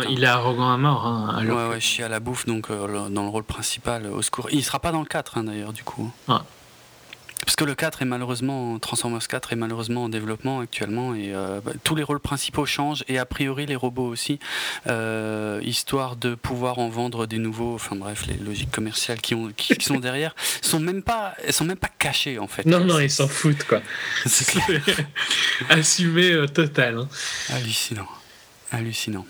[0.09, 1.05] il est arrogant à mort.
[1.05, 4.21] Hein, alors ouais, ouais, chie à la bouffe, donc euh, dans le rôle principal, au
[4.21, 4.47] secours.
[4.51, 6.11] Il sera pas dans le 4 hein, d'ailleurs, du coup.
[6.27, 11.59] parce que le 4 est malheureusement, Transformers 4 est malheureusement en développement actuellement et euh,
[11.63, 14.39] bah, tous les rôles principaux changent et a priori les robots aussi,
[14.87, 17.75] euh, histoire de pouvoir en vendre des nouveaux.
[17.75, 21.65] Enfin bref, les logiques commerciales qui, ont, qui, sont derrière sont même pas, elles sont
[21.65, 22.65] même pas cachées en fait.
[22.65, 23.81] Non non, ils s'en foutent quoi.
[24.25, 24.57] C'est
[25.69, 26.97] Assumé euh, total.
[26.97, 27.07] Hein.
[27.49, 28.07] Hallucinant,
[28.71, 29.25] hallucinant.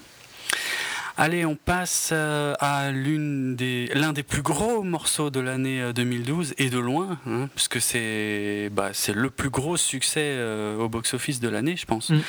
[1.19, 6.51] Allez, on passe euh, à l'une des, l'un des plus gros morceaux de l'année 2012
[6.51, 10.89] euh, et de loin, hein, puisque c'est, bah, c'est le plus gros succès euh, au
[10.89, 12.19] box-office de l'année, je pense, mm.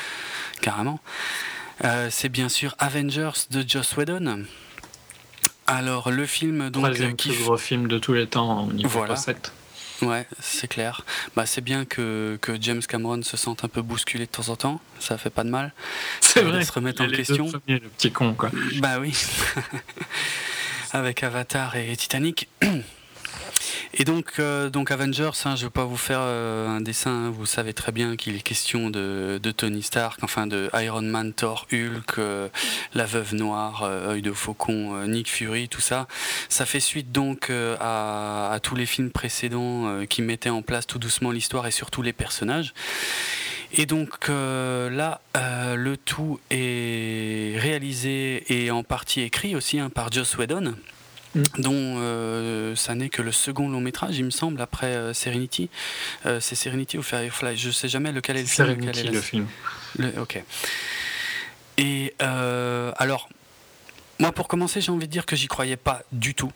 [0.62, 1.00] carrément.
[2.08, 4.44] c'est bien sûr Avengers de Joss Whedon.
[5.66, 9.16] Alors le film donc le plus gros film de tous les temps au niveau voilà.
[10.02, 11.04] Ouais, c'est clair.
[11.34, 14.56] Bah, c'est bien que, que, James Cameron se sente un peu bousculé de temps en
[14.56, 14.80] temps.
[15.00, 15.72] Ça fait pas de mal.
[16.20, 16.64] C'est vrai.
[16.64, 17.50] Se remettre en question.
[17.66, 18.50] le petit con, quoi.
[18.76, 19.12] Bah oui.
[20.92, 22.48] Avec Avatar et Titanic.
[23.94, 27.10] Et donc, euh, donc Avengers, hein, je ne vais pas vous faire euh, un dessin,
[27.10, 27.30] hein.
[27.30, 31.66] vous savez très bien qu'il est question de, Tony Stark, enfin de Iron Man, Thor,
[31.72, 32.48] Hulk, euh,
[32.94, 36.06] la Veuve Noire, Œil de Faucon, Nick Fury, tout ça.
[36.48, 41.30] Ça fait suite donc à, tous les films précédents qui mettaient en place tout doucement
[41.30, 42.74] l'histoire et surtout les personnages.
[43.72, 50.36] Et donc là, le tout est réalisé et en partie écrit aussi hein, par Joss
[50.36, 50.74] Whedon.
[51.34, 51.42] Mm.
[51.58, 55.68] dont euh, ça n'est que le second long métrage, il me semble, après euh, Serenity.
[56.26, 58.68] Euh, c'est Serenity ou Firefly Je sais jamais lequel est le film.
[58.68, 59.46] Serenity, est le film.
[60.18, 60.42] ok.
[61.76, 63.28] Et alors,
[64.18, 66.52] moi, pour commencer, j'ai envie de dire que j'y croyais pas du tout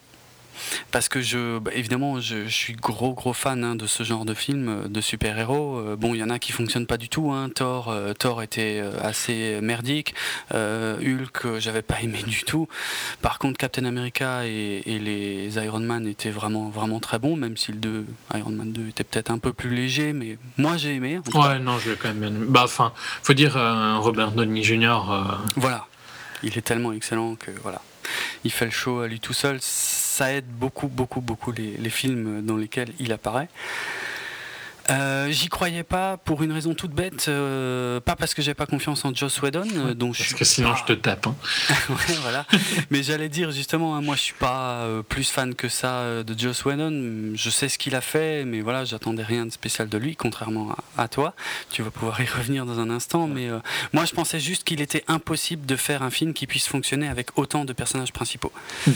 [0.90, 4.34] parce que je, bah, évidemment, je, suis gros gros fan hein, de ce genre de
[4.34, 5.78] film euh, de super-héros.
[5.78, 7.30] Euh, bon, il y en a qui fonctionnent pas du tout.
[7.32, 7.48] Hein.
[7.54, 10.14] Thor, euh, Thor était assez merdique.
[10.52, 12.68] Hulk, j'avais pas aimé du tout.
[13.20, 17.72] Par contre, Captain America et, les Iron Man étaient vraiment vraiment très bons, même si
[17.72, 21.20] le 2, Iron Man 2 était peut-être un peu plus léger, mais moi j'ai aimé.
[21.34, 22.46] Ouais, non, je l'ai quand même bien.
[22.48, 23.54] Bah, enfin, faut dire
[24.00, 25.00] Robert Downey Jr.
[25.56, 25.86] Voilà,
[26.42, 27.80] il est tellement excellent que voilà,
[28.44, 29.58] il fait le show à lui tout seul
[30.12, 33.48] ça aide beaucoup, beaucoup, beaucoup les, films dans lesquels il apparaît.
[34.92, 38.66] Euh, j'y croyais pas pour une raison toute bête, euh, pas parce que j'ai pas
[38.66, 41.26] confiance en Joss Whedon, euh, dont parce que sinon je te tape.
[41.26, 41.34] Hein.
[42.20, 42.46] voilà.
[42.90, 46.64] Mais j'allais dire justement, hein, moi je suis pas plus fan que ça de Joss
[46.64, 47.32] Whedon.
[47.34, 50.76] Je sais ce qu'il a fait, mais voilà, j'attendais rien de spécial de lui, contrairement
[50.98, 51.34] à, toi.
[51.70, 53.48] Tu vas pouvoir y revenir dans un instant, mais
[53.92, 57.38] moi je pensais juste qu'il était impossible de faire un film qui puisse fonctionner avec
[57.38, 58.52] autant de personnages principaux.
[58.86, 58.92] Et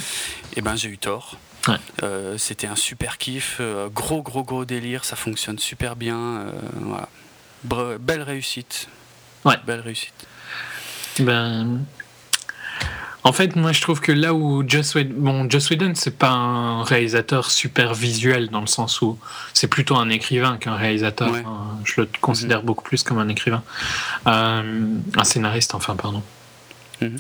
[0.57, 1.39] eh ben j'ai eu tort.
[2.03, 6.47] Euh, c'était un super kiff, euh, gros gros gros délire, ça fonctionne super bien.
[7.69, 8.89] Euh, belle réussite.
[9.45, 9.57] Ouais.
[9.67, 10.27] Belle réussite.
[11.21, 11.81] Ben,
[13.25, 16.31] en fait, moi je trouve que là où Joss Whedon, bon, Joss Whedon c'est pas
[16.31, 19.19] un réalisateur super visuel dans le sens où
[19.53, 21.35] c'est plutôt un écrivain qu'un réalisateur.
[21.85, 22.67] je le considère mhm.
[22.67, 23.63] beaucoup plus comme un écrivain,
[24.27, 26.23] un scénariste enfin pardon.
[27.01, 27.19] Mhm.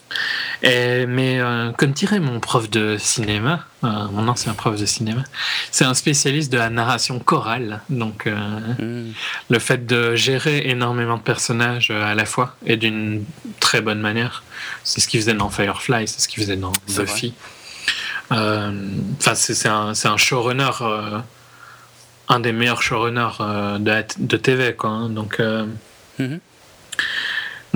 [1.08, 5.22] mais euh, comme dirait mon prof de cinéma, euh, mon ancien prof de cinéma,
[5.70, 7.80] c'est un spécialiste de la narration chorale.
[7.90, 8.34] Donc euh,
[8.78, 9.12] mhm.
[9.50, 13.24] le fait de gérer énormément de personnages à la fois et d'une
[13.60, 14.42] très bonne manière,
[14.84, 17.34] c'est ce qu'il faisait dans Firefly, c'est ce qu'il faisait dans Buffy.
[18.30, 20.70] Enfin, c'est un, un, showrunner,
[22.28, 24.74] un des meilleurs showrunners de, de TV.
[24.74, 25.08] Quoi, hein.
[25.10, 25.40] donc.
[26.18, 26.40] Mhm.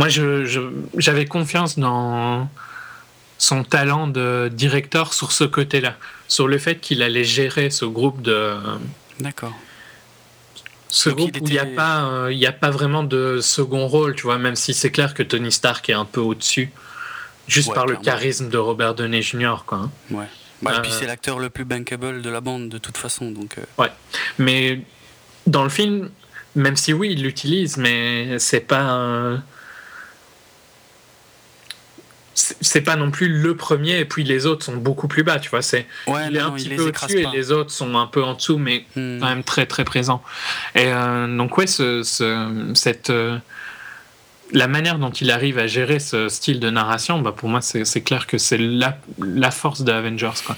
[0.01, 0.09] Moi,
[0.97, 2.49] j'avais confiance dans
[3.37, 5.95] son talent de directeur sur ce côté-là,
[6.27, 8.57] sur le fait qu'il allait gérer ce groupe de.
[9.19, 9.53] D'accord.
[10.89, 14.15] Ce groupe où il n'y a, pas, euh, il a pas vraiment de second rôle,
[14.15, 16.73] tu vois, même si c'est clair que Tony Stark est un peu au-dessus,
[17.47, 19.65] juste par le charisme de Robert Downey Jr.
[19.67, 19.91] Quoi, hein.
[20.11, 20.27] Ouais.
[20.63, 23.31] Bah, et puis euh, c'est l'acteur le plus bankable de la bande de toute façon.
[23.31, 23.63] Donc, euh.
[23.77, 23.93] Ouais.
[24.39, 24.81] Mais
[25.47, 26.09] dans le film,
[26.55, 28.81] même si oui, il l'utilise, mais c'est pas.
[28.81, 29.43] Un
[32.35, 35.51] c'est pas non plus le premier et puis les autres sont beaucoup plus bas tu
[35.51, 38.35] vois c'est il est un petit peu au-dessus et les autres sont un peu en
[38.35, 39.19] dessous mais hmm.
[39.21, 40.23] quand même très très présents
[40.75, 42.03] et euh, donc ouais ce,
[42.75, 43.39] cette euh,
[44.53, 48.01] la manière dont il arrive à gérer ce style de narration bah pour moi c'est
[48.03, 50.57] clair que c'est la, la, force de Avengers quoi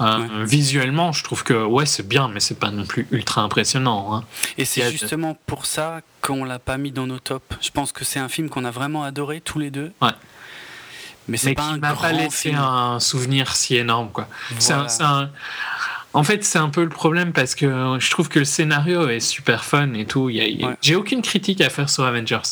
[0.00, 4.16] euh, Visuellement, je trouve que ouais, c'est bien, mais c'est pas non plus ultra impressionnant.
[4.16, 4.24] Hein.
[4.58, 7.44] Et c'est justement pour ça qu'on l'a pas mis dans nos tops.
[7.60, 9.92] Je pense que c'est un film qu'on a vraiment adoré tous les deux.
[10.00, 10.10] Ouais
[11.28, 14.28] mais c'est pas qui m'a pas laissé un souvenir si énorme quoi.
[16.14, 19.20] En fait, c'est un peu le problème parce que je trouve que le scénario est
[19.20, 20.30] super fun et tout.
[20.82, 22.42] J'ai aucune critique à faire sur Avengers.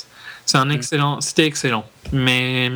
[0.46, 0.70] C'est un mm.
[0.70, 2.70] excellent, c'était excellent, mais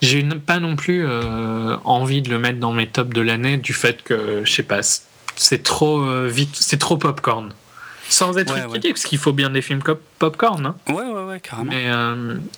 [0.00, 3.74] j'ai pas non plus euh, envie de le mettre dans mes tops de l'année du
[3.74, 4.80] fait que je sais pas
[5.36, 7.52] c'est trop vite, c'est trop popcorn.
[8.10, 9.82] Sans être critique, parce qu'il faut bien des films
[10.18, 10.66] popcorn.
[10.66, 10.76] Hein.
[10.88, 11.72] Ouais, ouais, ouais, carrément.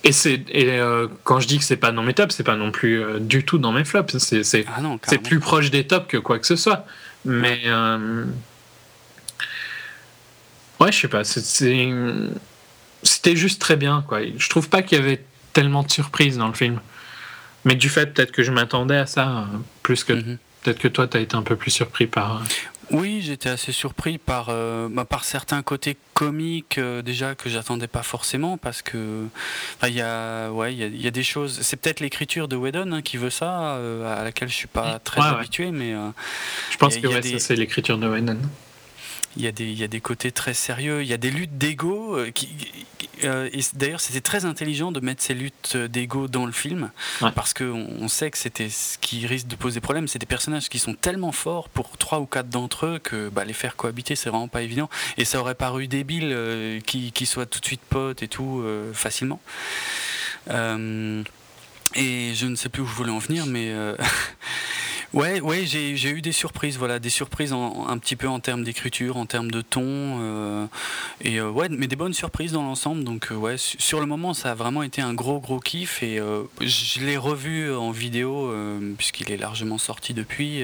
[0.03, 0.79] et c'est, et
[1.23, 3.59] quand je dis que c'est pas dans mes tops, c'est pas non plus du tout
[3.59, 4.17] dans mes flops.
[4.17, 6.85] C'est, ah plus proche des tops que quoi que ce soit.
[7.23, 7.61] Mais.
[10.79, 11.23] Ouais, je sais pas.
[11.23, 11.85] C'était
[13.35, 14.19] juste très bien, quoi.
[14.35, 15.23] Je trouve pas qu'il y avait
[15.53, 16.79] tellement de surprises dans le film.
[17.65, 20.13] Mais du fait, peut-être que je m'attendais à ça, euh, plus que.
[20.13, 20.37] Mhm.
[20.63, 22.41] Peut-être que toi, tu as été un peu plus surpris par.
[22.91, 27.87] Euh, oui, j'étais assez surpris par, euh, bah, par certains côtés comiques déjà que j'attendais
[27.87, 29.25] pas forcément parce que
[29.83, 31.59] il y a ouais il y, a des choses.
[31.61, 35.21] C'est peut-être l'écriture de Whedon hein, qui veut ça, à laquelle je suis pas très
[35.21, 35.93] habitué, mais
[36.69, 38.37] je pense que ça c'est l'écriture de Whedon
[39.35, 41.31] il y, a des, il y a des côtés très sérieux, il y a des
[41.31, 42.17] luttes d'ego.
[42.17, 42.49] Euh, qui,
[43.23, 46.91] euh, d'ailleurs, c'était très intelligent de mettre ces luttes d'ego dans le film,
[47.35, 50.07] parce qu'on on sait que c'était ce qui risque de poser problème.
[50.07, 53.45] C'est des personnages qui sont tellement forts pour trois ou quatre d'entre eux que bah,
[53.45, 54.89] les faire cohabiter, c'est vraiment pas évident.
[55.17, 59.41] Et ça aurait paru débile euh, qu'ils soient tout de suite potes et tout, facilement.
[60.49, 60.51] et
[61.95, 63.73] je ne sais plus où je voulais en venir, mais
[65.13, 69.17] Ouais, ouais, j'ai eu des surprises, voilà, des surprises un petit peu en termes d'écriture,
[69.17, 70.65] en termes de ton, euh,
[71.21, 73.03] et euh, ouais, mais des bonnes surprises dans l'ensemble.
[73.03, 76.19] Donc euh, ouais, sur le moment, ça a vraiment été un gros gros kiff et
[76.61, 78.51] je l'ai revu en vidéo
[78.97, 80.63] puisqu'il est largement sorti depuis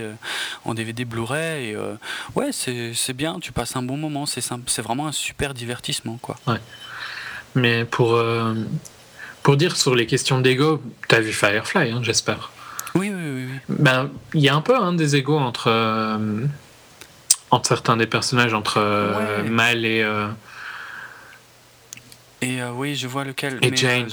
[0.65, 1.77] en DVD Blu-ray.
[2.35, 6.37] Ouais, c'est bien, tu passes un bon moment, c'est c'est vraiment un super divertissement, quoi.
[6.47, 6.59] Ouais.
[7.53, 8.19] Mais pour
[9.43, 12.51] pour dire sur les questions d'ego, t'as vu Firefly, hein, j'espère.
[13.69, 16.45] Ben, il y a un peu hein, des égaux entre, euh,
[17.51, 20.01] entre certains des personnages, entre euh, Mal et.
[20.01, 20.27] Euh,
[22.41, 23.59] et oui, je vois lequel.
[23.61, 24.07] Et Jane.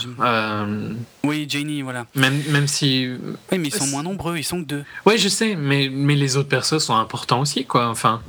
[1.23, 2.07] Oui, Janie, voilà.
[2.15, 3.09] Même, même si.
[3.53, 4.85] Oui, mais ils sont moins nombreux, ils sont que deux.
[5.07, 7.89] Oui, je sais, mais, mais les autres persos sont importants aussi, quoi.
[7.89, 8.21] Enfin,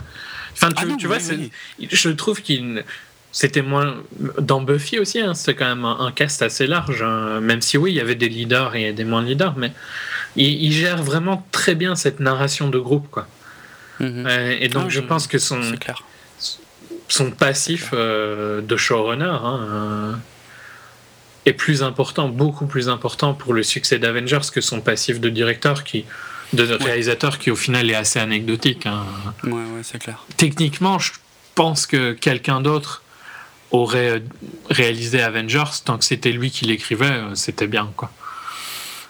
[0.54, 1.18] enfin tu, ah tu vois,
[1.80, 2.84] je trouve qu'il.
[3.38, 3.98] C'était moins.
[4.40, 7.04] Dans Buffy aussi, hein, c'était quand même un, cast assez large.
[7.04, 7.40] Hein.
[7.40, 9.74] Même si, oui, il y avait des leaders et des moins leaders, mais
[10.36, 13.28] il, gère vraiment très bien cette narration de groupe, quoi.
[14.00, 14.26] Mhm.
[14.26, 15.62] Euh, et donc, ah, je, pense que son,
[17.10, 20.14] son passif euh, de showrunner hein, euh,
[21.46, 25.84] est plus important, beaucoup plus important pour le succès d'Avengers que son passif de directeur
[25.84, 26.06] qui
[26.54, 28.88] de réalisateur qui au final est assez anecdotique.
[29.44, 30.26] Ouais, ouais, c'est clair.
[30.38, 31.12] Techniquement, je
[31.54, 33.04] pense que quelqu'un d'autre
[33.72, 34.24] aurait
[34.70, 38.12] réalisé Avengers tant que c'était lui qui l'écrivait, c'était bien quoi.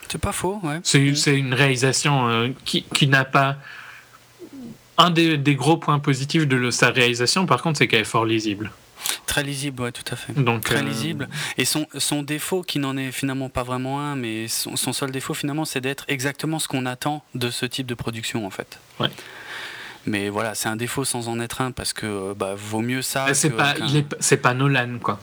[0.09, 0.79] C'est pas faux, ouais.
[0.83, 3.57] C'est une réalisation euh, qui, qui n'a pas.
[4.97, 8.25] Un des, des, gros points positifs de sa réalisation, par contre, c'est qu'elle est fort
[8.25, 8.71] lisible.
[9.27, 10.33] Très lisible, ouais, tout à fait.
[10.33, 11.29] Donc, Très euh, lisible.
[11.57, 15.11] Et son, son défaut, qui n'en est finalement pas vraiment un, mais son, son seul
[15.11, 18.79] défaut, finalement, c'est d'être exactement ce qu'on attend de ce type de production, en fait.
[18.99, 19.09] Ouais.
[20.07, 23.33] Mais voilà, c'est un défaut sans en être un, parce que bah, vaut mieux ça.
[23.33, 23.75] C'est pas,
[24.41, 25.19] pas Nolan, quoi.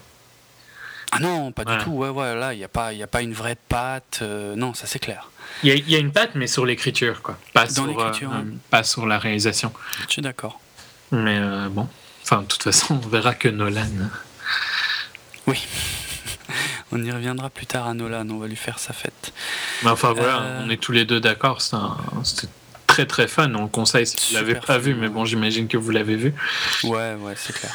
[1.10, 1.92] Ah non, pas du tout.
[1.92, 4.18] Ouais, ouais, là, il n'y a, pas, a pas une vraie patte.
[4.22, 5.30] Euh, non, ça c'est clair.
[5.62, 7.38] Il y, a une patte, mais sur l'écriture, quoi.
[7.52, 9.72] Pas, sur, euh, pas sur la réalisation.
[10.08, 10.60] Je suis d'accord.
[11.12, 11.88] Mais euh, bon,
[12.22, 13.86] enfin, de toute façon, on verra que Nolan.
[15.46, 15.64] Oui.
[16.92, 19.32] on y reviendra plus tard à Nolan, on va lui faire sa fête.
[19.84, 22.48] Mais enfin voilà, on est tous les deux d'accord, c'était
[22.94, 25.66] très très fun, on le conseille si vous ne l'avez pas vu, mais bon, j'imagine
[25.66, 26.32] que vous l'avez vu.
[26.84, 27.74] Ouais, ouais, c'est clair.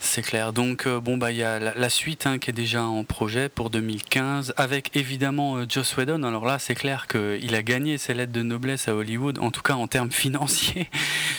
[0.00, 0.54] C'est clair.
[0.54, 3.50] Donc, euh, bon, bah, il y a la, suite hein, qui est déjà en projet
[3.50, 6.22] pour 2015, avec évidemment euh, Joss Whedon.
[6.22, 9.60] Alors là, c'est clair qu'il a gagné ses lettres de noblesse à Hollywood, en tout
[9.60, 10.88] cas en termes financiers.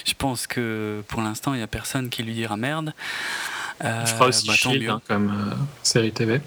[0.06, 2.94] Je pense que pour l'instant, il n'y a personne qui lui dira merde.
[3.84, 6.42] Euh, Je crois aussi bah, hein, comme euh, série TV.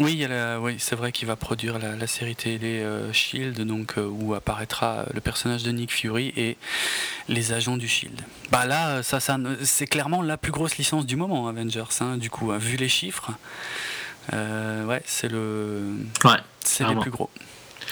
[0.00, 0.26] Oui,
[0.60, 5.04] oui c'est vrai qu'il va produire la, série télé euh, Shield, donc euh, où apparaîtra
[5.14, 6.56] le personnage de Nick Fury et
[7.28, 8.20] les agents du Shield.
[8.50, 11.84] Bah là, ça, ça c'est clairement la plus grosse licence du moment, Avengers.
[12.00, 13.30] Hein, du coup, hein, vu les chiffres,
[14.32, 15.94] euh, ouais, c'est le,
[16.24, 17.30] ouais, c'est les plus gros.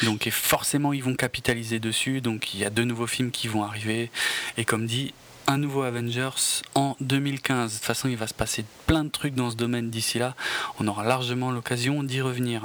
[0.02, 2.20] Donc et forcément, ils vont capitaliser dessus.
[2.20, 4.10] Donc il y a deux nouveaux films qui vont arriver.
[4.56, 5.14] Et comme dit,
[5.52, 7.72] un nouveau Avengers en 2015.
[7.72, 10.34] De toute façon, il va se passer plein de trucs dans ce domaine d'ici là.
[10.80, 12.62] On aura largement l'occasion d'y revenir.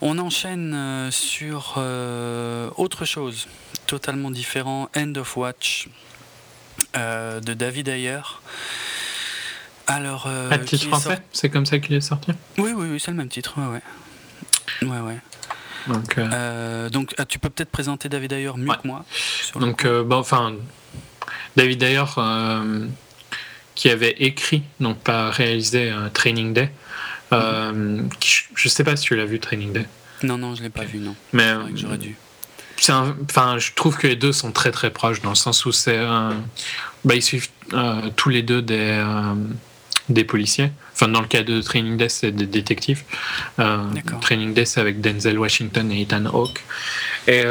[0.00, 3.48] On enchaîne euh, sur euh, autre chose,
[3.86, 5.88] totalement différent, End of Watch
[6.96, 8.20] euh, de David Ayer.
[9.86, 13.16] Alors, Un titre français C'est comme ça qu'il est sorti Oui, oui, oui c'est le
[13.16, 13.54] même titre.
[13.58, 13.80] Ouais,
[14.82, 14.88] ouais.
[14.88, 15.18] ouais, ouais.
[15.88, 16.18] Donc,
[16.90, 19.04] donc ah, tu peux peut-être présenter David Ayer mieux que moi.
[19.56, 20.54] Donc, bon, enfin,
[21.56, 22.86] David d'ailleurs, euh,
[23.74, 26.70] qui avait écrit, donc pas réalisé euh, Training Day.
[27.32, 28.02] Euh,
[28.54, 29.86] je sais pas si tu l'as vu Training Day.
[30.22, 31.14] Non, non, je l'ai pas vu, non.
[31.32, 32.16] Mais j'aurais dû.
[32.88, 35.98] enfin, je trouve que les deux sont très très proches dans le sens où c'est,
[37.04, 37.48] bah, ils suivent
[38.16, 39.04] tous les deux des
[40.10, 40.70] des policiers.
[40.92, 43.02] Enfin, dans le cas de Training Day, c'est des détectives.
[44.20, 46.62] Training Day, c'est avec Denzel Washington et Ethan Hawke.
[47.26, 47.42] Et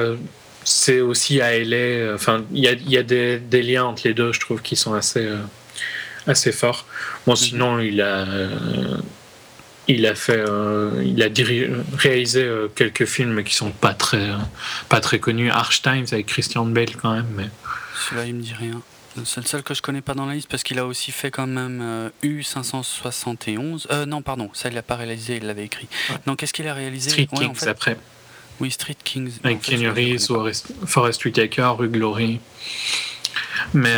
[0.66, 2.14] c'est aussi à LA.
[2.14, 4.76] Enfin, il y a, y a des, des, liens entre les deux, je trouve, qui
[4.76, 5.28] sont assez,
[6.28, 6.86] assez forts.
[7.26, 7.38] Bon, mhm.
[7.38, 8.26] sinon, il a
[9.88, 11.28] il a fait, euh, il a
[11.98, 14.30] réalisé euh, quelques films qui sont pas très,
[14.90, 15.52] pas très connus.
[15.52, 17.50] Arch Times avec Christian Bale quand même, mais.
[18.06, 18.82] Celui-là, il me dit rien.
[19.26, 21.30] C'est le seul que je connais pas dans la liste parce qu'il a aussi fait
[21.30, 23.86] quand même U571.
[23.92, 25.88] Euh, non, pardon, ça il l'a pas réalisé, il l'avait écrit.
[26.26, 27.12] Non, qu'est-ce qu'il a réalisé?
[27.12, 27.98] Street Kings après.
[28.64, 29.34] Oui, Street Kings.
[29.44, 30.30] Avec Reeves,
[30.86, 32.40] Forest Whitaker, Rue Glory.
[33.74, 33.94] Mais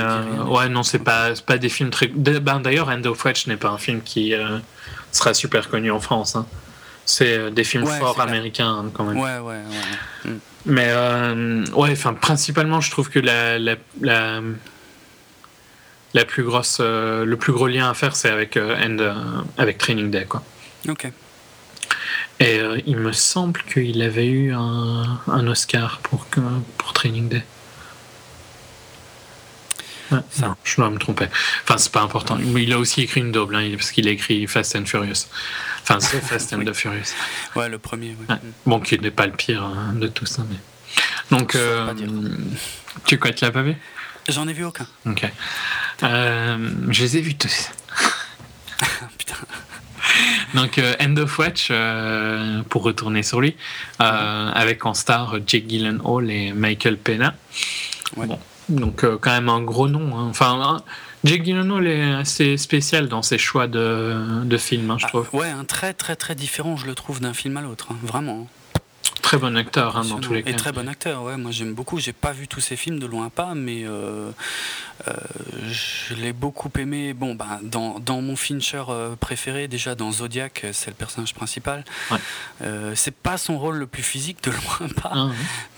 [0.48, 2.08] ouais, non, c'est pas, pas des films très.
[2.08, 4.34] Ben, d'ailleurs, End of Watch n'est pas un film qui
[5.12, 6.36] sera super connu en France.
[6.36, 6.48] Hein.
[7.06, 9.18] C'est euh, des films forts américains hein, quand même.
[9.18, 9.62] Ouais, ouais,
[10.24, 10.32] ouais.
[10.32, 10.40] Mm.
[10.66, 14.42] Mais euh, ouais, enfin, principalement, je trouve que la, la, la,
[16.16, 18.98] la plus grosse, euh, le plus gros lien à faire, c'est avec, End,
[19.60, 20.26] avec Training Day.
[20.26, 20.42] Quoi.
[20.90, 21.12] Ok.
[22.40, 26.26] Et il me semble qu'il avait eu un, un Oscar pour,
[26.78, 27.44] pour Training Day.
[30.12, 31.28] Non, je dois me tromper.
[31.64, 32.38] Enfin, c'est pas important.
[32.40, 35.28] Il a aussi écrit une double, hein, parce qu'il a écrit Fast and Furious.
[35.82, 37.14] Enfin, c'est Fast and the Furious.
[37.56, 38.16] Ouais, le premier.
[38.66, 40.58] Bon, qui n'est pas le pire hein, de tout ça, mais.
[41.36, 41.94] Donc, euh,
[43.06, 43.76] tu quoi, tu l'as pas vu
[44.30, 44.88] J'en ai vu aucun.
[45.06, 45.26] Ok.
[46.04, 47.70] Euh, je les ai vus tous.
[49.18, 49.36] Putain.
[50.54, 51.72] Donc, euh, End of Watch,
[52.70, 53.56] pour retourner sur lui,
[54.00, 57.36] avec en star Jake Gyllenhaal et Michael Pena.
[58.16, 58.28] Ouais.
[58.28, 60.18] Bon, donc euh, quand même un gros nom.
[60.18, 60.28] Hein.
[60.30, 60.84] Enfin,
[61.24, 65.30] Jake Gyllenhaal est assez spécial dans ses choix de, de films, hein, je ah, trouve.
[65.34, 68.48] ouais, un très très très différent, je le trouve, d'un film à l'autre, hein, vraiment.
[69.26, 70.52] Très bon acteur hein, dans tous les cas.
[70.52, 71.36] Et très bon acteur, ouais.
[71.36, 72.00] Moi j'aime beaucoup.
[72.00, 74.30] J'ai pas vu tous ses films de loin pas, mais euh,
[75.08, 75.14] euh,
[75.68, 77.16] je l'ai beaucoup aimé.
[77.16, 81.84] Bon, ben, dans, dans mon Fincher euh, préféré, déjà dans Zodiac, c'est le personnage principal.
[82.94, 85.30] c'est pas son rôle le plus physique de loin pas, ah,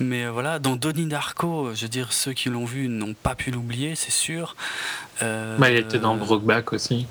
[0.02, 0.60] mais voilà.
[0.60, 4.12] Dans Donnie Darko, je veux dire, ceux qui l'ont vu n'ont pas pu l'oublier, c'est
[4.12, 4.58] sûr.
[5.22, 7.08] Bah, il était dans Brokeback aussi.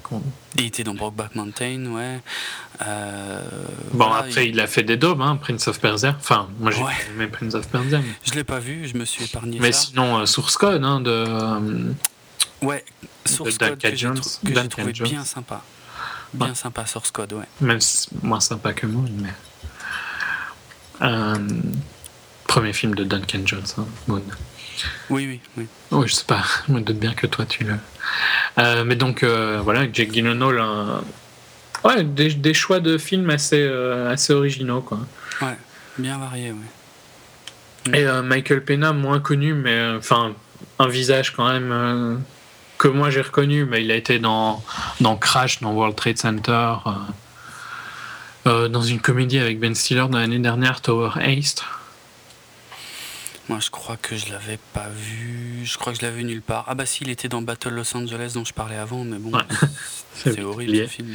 [0.57, 2.21] Il était dans Brokeback Mountain, ouais.
[2.87, 3.43] Euh,
[3.93, 4.61] bon, après, il...
[4.61, 6.15] a fait des daubes, hein, Prince of Persia.
[6.19, 7.99] Enfin, moi, j'ai aimé Prince of Persia.
[7.99, 8.05] Mais...
[8.25, 9.59] Je l'ai pas vu, je me suis épargné.
[9.61, 11.11] Mais sinon, euh, Source Code, hein, de.
[11.11, 11.93] Euh,
[12.63, 12.85] ouais,
[13.25, 15.63] Source Code que j'ai trouvé bien sympa.
[16.35, 17.47] Bien sympa, Source Code, ouais.
[17.61, 17.81] Même
[18.23, 19.35] moins sympa que Moon, mais.
[22.47, 24.23] premier film de Duncan Jones, hein, Moon.
[25.11, 25.67] Oui, oui, oui.
[25.91, 28.85] Oui, je sais pas, je me doute bien que toi tu le.
[28.85, 31.03] mais donc, voilà, Jake Gyllenhaal, un
[31.85, 34.99] Ouais, des, choix de films assez, euh, assez originaux, quoi.
[35.41, 35.57] Ouais,
[35.99, 37.99] bien variés, ouais.
[37.99, 40.33] Et euh, Michael Pena, moins connu, mais euh, enfin,
[40.81, 42.23] un visage quand même
[42.79, 44.63] que moi j'ai reconnu, mais il a été dans,
[45.01, 46.75] dans Crash, dans World Trade Center,
[48.45, 51.65] dans une comédie avec Ben Stiller de l'année dernière, Tower Heist.
[53.49, 55.61] Moi, je crois que je l'avais pas vu.
[55.65, 56.65] Je crois que je l'avais vu nulle part.
[56.67, 59.33] Ah bah si, il était dans Battle Los Angeles dont je parlais avant, mais bon,
[60.15, 61.15] c'est horrible ce film.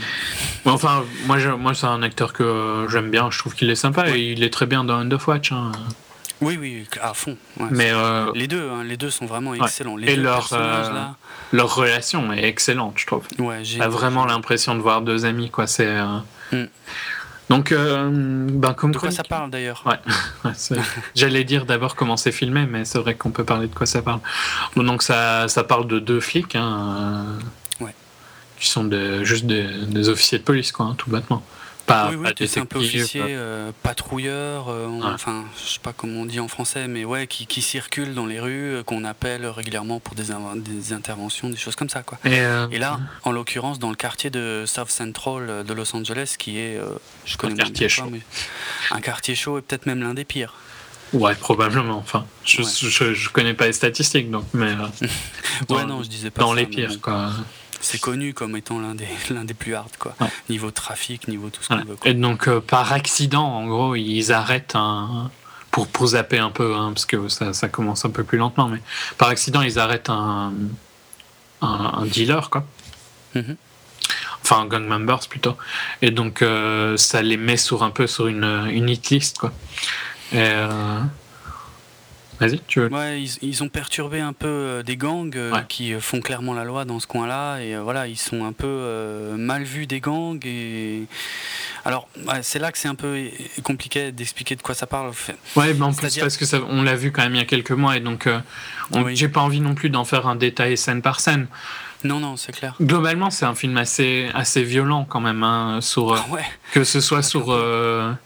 [0.66, 3.30] enfin, moi, moi c'est un acteur que j'aime bien.
[3.32, 5.52] Je trouve qu'il est sympa et il est très bien dans End of Watch.
[5.52, 5.74] Hein.
[6.42, 7.38] Oui, oui, à fond.
[7.70, 9.96] mais euh, les deux, hein, les deux sont vraiment excellents.
[9.96, 11.06] Les et leur, euh,
[11.52, 13.28] leur relation est excellente, je trouve.
[13.38, 15.68] Ouais, j'ai vraiment l'impression de voir deux amis, quoi.
[15.68, 15.86] C'est.
[15.88, 16.18] Euh,
[16.52, 16.66] mm.
[17.50, 19.84] Donc, euh, ben, comme de quoi ça parle d'ailleurs?
[19.86, 20.52] Ouais.
[21.16, 24.02] J'allais dire d'abord comment c'est filmé, mais c'est vrai qu'on peut parler de quoi ça
[24.02, 24.22] parle.
[24.76, 27.26] Donc, ça, ça parle de deux flics, hein,
[27.82, 27.94] ouais.
[28.58, 28.90] qui sont
[29.24, 31.44] juste des, officiers de police, quoi, hein, tout bêtement
[32.12, 36.40] oui, oui, un peu officier, euh, patrouilleur, euh, enfin, je sais pas comment on dit
[36.40, 40.16] en français, mais ouais, qui, qui circule dans les rues, euh, qu'on appelle régulièrement pour
[40.16, 42.18] des, des, interventions, des choses comme ça, quoi.
[42.26, 46.80] Et, là, en l'occurrence, dans le quartier de South Central de Los Angeles, qui est,
[47.26, 48.22] je connais un quartier chaud, mais
[48.92, 50.56] un quartier chaud et peut-être même l'un des pires.
[51.14, 51.98] Ouais, probablement.
[51.98, 54.72] Enfin, je, je, connais pas les statistiques, donc, mais.
[55.70, 57.32] ouais, non, je disais pas Dans les pires, quoi
[57.82, 60.16] c'est connu comme étant l'un des, l'un des plus hard, quoi.
[60.50, 61.98] Niveau trafic, niveau tout ce qu'on veut.
[62.06, 65.32] Et donc, euh, par accident, en gros, ils arrêtent un.
[65.72, 68.68] Pour, pour zapper un peu, hein, parce que ça, ça, commence un peu plus lentement,
[68.68, 68.82] mais
[69.18, 70.52] par accident, ils arrêtent un,
[71.62, 72.66] un, dealer, quoi.
[73.36, 73.56] Mm-hmm.
[74.44, 75.56] Enfin, un gang members plutôt.
[76.02, 79.54] Et donc, euh, ça les met sur un peu sur une, une hit list, quoi.
[80.34, 81.00] Et, euh,
[82.42, 82.92] Vas-y, tu veux.
[82.92, 86.64] Ouais, ils, ont perturbé un peu euh, des gangs euh, qui euh, font clairement la
[86.64, 87.60] loi dans ce coin-là.
[87.60, 90.44] Et voilà, ils sont un peu mal vus des gangs.
[90.44, 91.04] Et
[91.86, 92.10] Alors,
[92.42, 93.30] c'est là que c'est un peu
[93.64, 95.12] compliqué d'expliquer de quoi ça parle.
[95.56, 97.46] Ouais, mais en plus, parce que ça, on l'a vu quand même il y a
[97.46, 98.28] quelques mois, et donc
[99.14, 101.48] j'ai pas envie non plus d'en faire un détail scène par scène.
[102.04, 102.76] Non, non, c'est clair.
[102.82, 106.26] Globalement, c'est un film assez, assez violent quand même, hein, sur, ah
[106.74, 108.18] que ce soit euh, sur,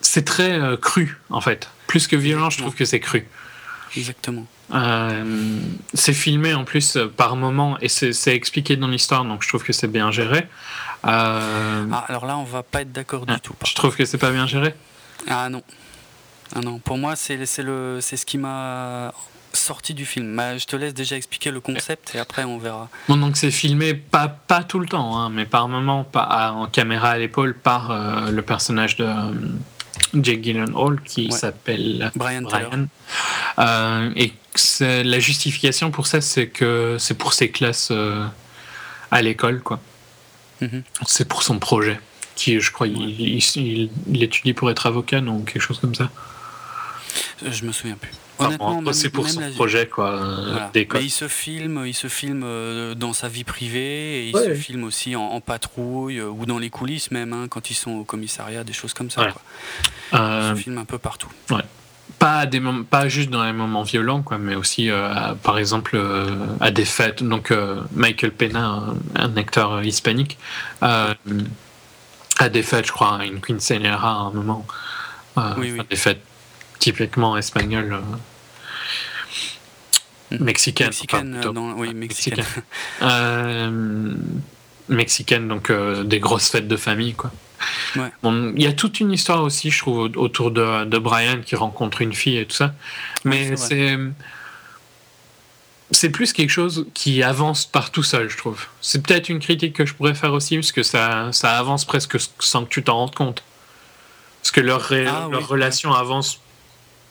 [0.00, 1.68] c'est très cru en fait.
[1.86, 3.26] Plus que violent, je trouve que c'est cru.
[3.96, 4.46] Exactement.
[4.72, 5.60] Euh,
[5.92, 9.62] c'est filmé en plus euh, par moment et c'est expliqué dans l'histoire, donc je trouve
[9.62, 10.48] que c'est bien géré.
[11.06, 13.54] Euh, ah, alors là, on va pas être d'accord du tout.
[13.66, 14.74] Je trouve que c'est pas bien géré.
[15.28, 15.62] Ah non.
[16.54, 16.78] Ah non.
[16.78, 19.12] Pour moi, c'est ce qui m'a
[19.54, 20.40] sorti du film.
[20.58, 22.88] je te laisse déjà expliquer le concept et après on verra.
[23.08, 26.66] Bon, donc c'est filmé pas, pas tout le temps, hein, mais par moment, pas, en
[26.66, 29.06] caméra à l'épaule par le personnage de
[30.14, 32.44] Jake Gyllenhaal qui s'appelle Brian.
[33.58, 34.32] Euh, et
[34.80, 38.26] la justification pour ça, c'est que c'est pour ses classes euh,
[39.10, 39.80] à l'école, quoi.
[40.62, 40.82] Mm-hmm.
[41.06, 42.00] C'est pour son projet,
[42.36, 46.10] qui, je crois, il, il, étudie pour être avocat, non, quelque chose comme ça.
[47.44, 48.12] Je me souviens plus.
[48.46, 50.12] Honnêtement, c'est pour son projet, quoi.
[50.12, 54.36] Euh, mais il se filme, il se filme euh, dans sa vie privée et il
[54.36, 57.92] se filme aussi en, patrouille euh, ou dans les coulisses même, hein, quand ils sont
[57.92, 59.28] au commissariat, des choses comme ça.
[60.12, 61.30] Il se filme un peu partout.
[62.18, 64.90] Pas, des pas juste dans les moments violents, quoi, mais aussi,
[65.42, 66.00] par exemple,
[66.60, 67.22] à des fêtes.
[67.22, 67.52] Donc,
[67.92, 68.84] Michael Pena,
[69.14, 70.38] un, acteur hispanique,
[70.80, 71.14] à
[72.50, 74.66] des fêtes, je crois, une quinceañera à un moment.
[75.36, 75.80] oui, oui.
[75.88, 76.22] Des fêtes
[76.78, 78.02] typiquement espagnol.
[80.40, 80.88] Euh, mexicaine.
[80.88, 81.40] Mexicaine,
[81.76, 82.44] oui, mexicaine.
[84.88, 87.30] mexicaine, donc euh, des grosses fêtes de famille, quoi.
[88.22, 91.56] Bon, il y a toute une histoire aussi, je trouve, autour de, de Brian qui
[91.56, 92.74] rencontre une fille et tout ça.
[93.24, 93.96] Mais c'est.
[95.90, 98.66] C'est plus quelque chose qui avance par tout seul, je trouve.
[98.80, 102.16] C'est peut-être une critique que je pourrais faire aussi, parce que ça, ça avance presque
[102.40, 103.44] sans que tu t'en rendes compte.
[104.42, 106.40] Parce que leur, ah leur relation avance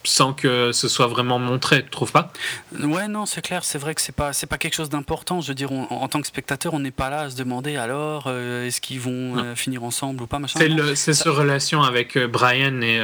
[0.04, 2.32] sans que ce soit vraiment montré, tu trouves pas?
[2.80, 5.42] Ouais, non, c'est clair, c'est vrai que c'est pas c'est pas quelque chose d'important.
[5.42, 8.26] Je veux dire, en tant que spectateur, on n'est pas là à se demander alors
[8.28, 10.60] euh, est-ce qu'ils vont euh, finir ensemble ou pas, machin.
[10.96, 13.00] C'est ce relation avec euh, Brian et,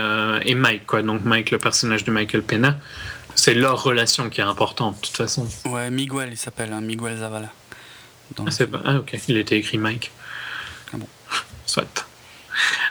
[0.46, 1.02] et, Mike, quoi.
[1.02, 2.78] Donc Mike, le personnage de Michael Pena,
[3.36, 5.48] c'est leur relation qui est importante, de toute façon.
[5.66, 7.50] Ouais, Miguel, il s'appelle, hein, Miguel Zavala.
[8.38, 8.44] Ah,
[8.86, 10.12] ah, ok, il était écrit Mike.
[10.94, 11.08] Ah bon.
[11.66, 12.06] Soit.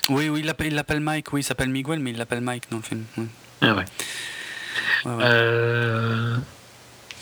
[0.08, 2.82] Oui, oui, il l'appelle Mike, oui, il s'appelle Miguel, mais il l'appelle Mike dans le
[2.82, 3.04] film.
[3.60, 3.84] Ah ouais.
[5.06, 6.36] Euh,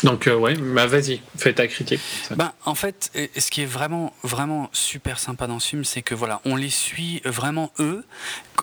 [0.02, 2.00] donc, euh, ouais, bah vas-y, fais ta critique.
[2.36, 6.14] Ben, en fait, ce qui est vraiment, vraiment super sympa dans ce film, c'est que
[6.14, 8.04] voilà, on les suit vraiment eux,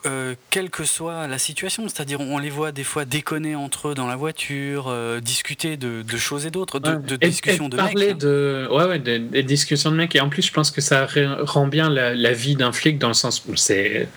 [0.06, 1.88] euh, quelle que soit la situation.
[1.88, 6.45] C'est-à-dire, on les voit des fois déconner entre eux dans la voiture, discuter de, choses
[6.45, 8.16] et d'autres, de, discussions de parler mecs.
[8.16, 8.18] Hein.
[8.20, 10.16] de, ouais, ouais, des discussions de mecs.
[10.16, 11.08] Et en plus, je pense que ça
[11.40, 14.08] rend bien la, la vie d'un flic dans le sens où c'est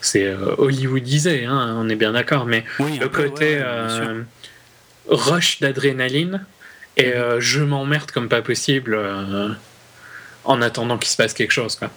[0.00, 4.22] c'est euh, hollywoodisé, hein, on est bien d'accord, mais le côté euh,
[5.08, 6.44] rush d'adrénaline
[6.96, 7.12] et mhm.
[7.14, 8.98] euh, je m'emmerde comme pas possible
[10.44, 11.76] en attendant qu'il se passe quelque chose.
[11.76, 11.90] Quoi.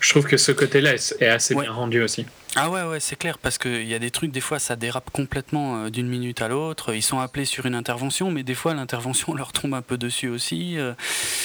[0.00, 2.26] Je trouve que ce côté-là est assez bien rendu aussi.
[2.58, 5.10] Ah ouais, ouais, c'est clair, parce qu'il y a des trucs, des fois, ça dérape
[5.10, 6.94] complètement d'une minute à l'autre.
[6.94, 10.28] Ils sont appelés sur une intervention, mais des fois, l'intervention leur tombe un peu dessus
[10.28, 10.74] aussi.
[10.74, 10.94] Il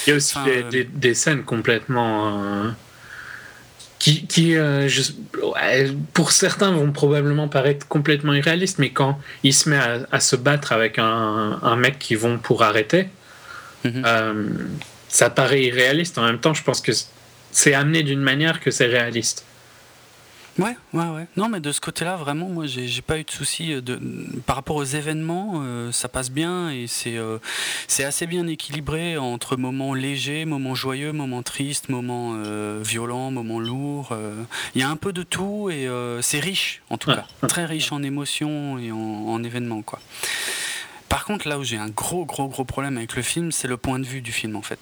[0.06, 0.38] y a aussi
[0.70, 2.72] des, scènes complètement
[4.02, 4.88] qui, euh,
[6.12, 9.78] pour certains vont probablement paraître complètement irréalistes, mais quand il se met
[10.10, 13.08] à, se battre avec un, mec qui vont pour arrêter,
[13.84, 14.02] mhm.
[14.04, 14.44] euh,
[15.08, 16.18] ça paraît irréaliste.
[16.18, 16.90] En même temps, je pense que
[17.52, 19.44] c'est amené d'une manière que c'est réaliste.
[20.58, 21.26] Ouais, ouais, ouais.
[21.36, 23.72] Non, mais de ce côté-là, vraiment, moi, j'ai pas eu de soucis.
[23.72, 23.98] Euh, de...
[24.44, 27.38] Par rapport aux événements, euh, ça passe bien et c'est euh,
[27.88, 32.34] c'est assez bien équilibré entre moments légers, moments joyeux, moments tristes, moments
[32.82, 34.16] violents, moments lourds.
[34.74, 35.88] Il y a un peu de tout et
[36.20, 37.26] c'est riche, en tout cas.
[37.48, 40.00] Très riche en émotions et en, en événements, quoi.
[41.08, 43.76] Par contre, là où j'ai un gros, gros, gros problème avec le film, c'est le
[43.76, 44.80] point de vue du film, en fait.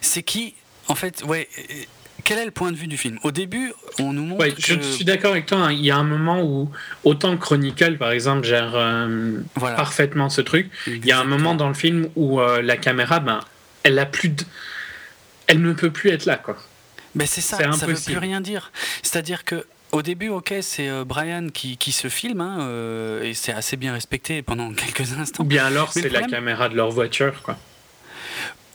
[0.00, 0.54] C'est qui,
[0.88, 1.48] en fait, ouais
[2.24, 3.18] quel est le point de vue du film?
[3.22, 4.46] Au début, on nous montre.
[4.58, 5.58] Je suis d'accord avec toi.
[5.58, 5.72] Hein.
[5.72, 6.70] Il y a un moment où,
[7.04, 11.68] autant Chronicle, par exemple, gère euh, parfaitement ce truc, il y a un moment dans
[11.68, 13.40] le film où euh, la caméra, ben,
[13.82, 14.42] elle a plus de...
[15.46, 16.56] elle ne peut plus être là, quoi.
[17.14, 18.72] Mais c'est ça, ça ne veut plus rien dire.
[19.02, 23.52] C'est-à-dire que au début, ok, c'est euh, Brian qui, qui, se filme, hein, et c'est
[23.52, 25.44] assez bien respecté pendant quelques instants.
[25.44, 27.56] Bien alors, c'est la caméra de leur voiture, quoi.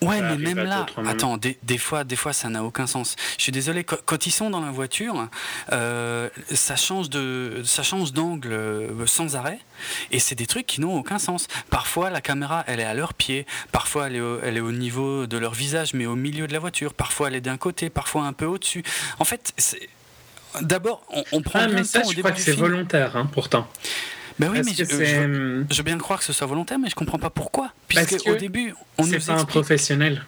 [0.02, 3.16] Ouais, mais même là, attends, des, fois, des fois, ça n'a aucun sens.
[3.38, 5.28] Je suis désolé, quand, ils sont dans la voiture,
[5.72, 9.60] euh, ça change de, ça change d'angle euh, sans arrêt,
[10.12, 11.48] et c'est des trucs qui n'ont aucun sens.
[11.70, 14.72] Parfois, la caméra, elle est à leurs pieds, parfois, elle est, au, elle est au
[14.72, 16.94] niveau de leur visage, mais au milieu de la voiture.
[16.94, 18.84] Parfois, elle est d'un côté, parfois un peu au-dessus.
[19.20, 19.54] En fait,
[20.62, 21.60] d'abord, on, prend.
[21.60, 23.68] Ah, mais ça, je crois que c'est volontaire, hein, pourtant.
[24.40, 27.20] Ben oui, mais je, je, veux bien croire que ce soit volontaire, mais je comprends
[27.20, 27.74] pas pourquoi.
[27.88, 30.24] Puisque au début, on nous pas un professionnel.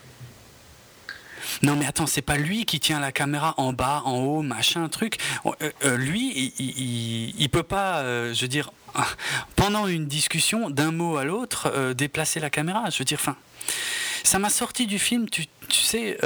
[1.64, 4.88] Non mais attends, c'est pas lui qui tient la caméra en bas, en haut, machin,
[4.90, 5.18] truc.
[5.46, 8.72] Euh, euh, lui, il, il, peut pas, euh, je veux dire,
[9.56, 12.90] pendant une discussion, d'un mot à l'autre, déplacer la caméra.
[12.90, 13.36] Je veux dire, enfin,
[14.24, 16.18] ça m'a sorti du film, tu, tu sais.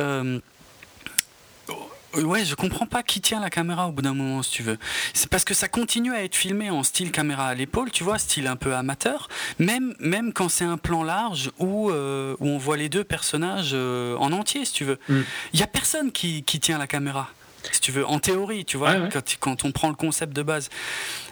[2.23, 4.77] Ouais, je comprends pas qui tient la caméra au bout d'un moment, si tu veux.
[5.13, 8.17] C'est parce que ça continue à être filmé en style caméra à l'épaule, tu vois,
[8.17, 9.27] style un peu amateur,
[9.59, 13.71] même, même quand c'est un plan large où, euh, où on voit les deux personnages
[13.73, 14.99] euh, en entier, si tu veux.
[15.09, 15.21] Mm.
[15.53, 17.29] Il y a personne qui, qui, tient la caméra,
[17.71, 20.69] si tu veux, en théorie, tu vois, Quand, quand, on prend le concept de base.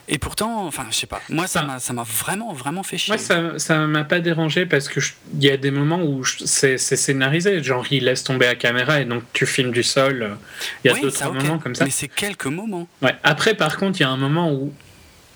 [0.09, 1.21] Et pourtant, enfin, je sais pas.
[1.29, 3.15] Moi, ça m'a, vraiment, vraiment fait chier.
[3.15, 4.99] Moi, ça, m'a pas dérangé parce que
[5.33, 7.63] il y a des moments où c'est, scénarisé.
[7.63, 10.37] Genre, il laisse tomber la caméra et donc tu filmes du sol.
[10.83, 11.85] Il y a d'autres moments comme ça.
[11.85, 12.87] Mais c'est quelques moments.
[13.01, 13.15] Ouais.
[13.23, 14.73] Après, par contre, il y a un moment où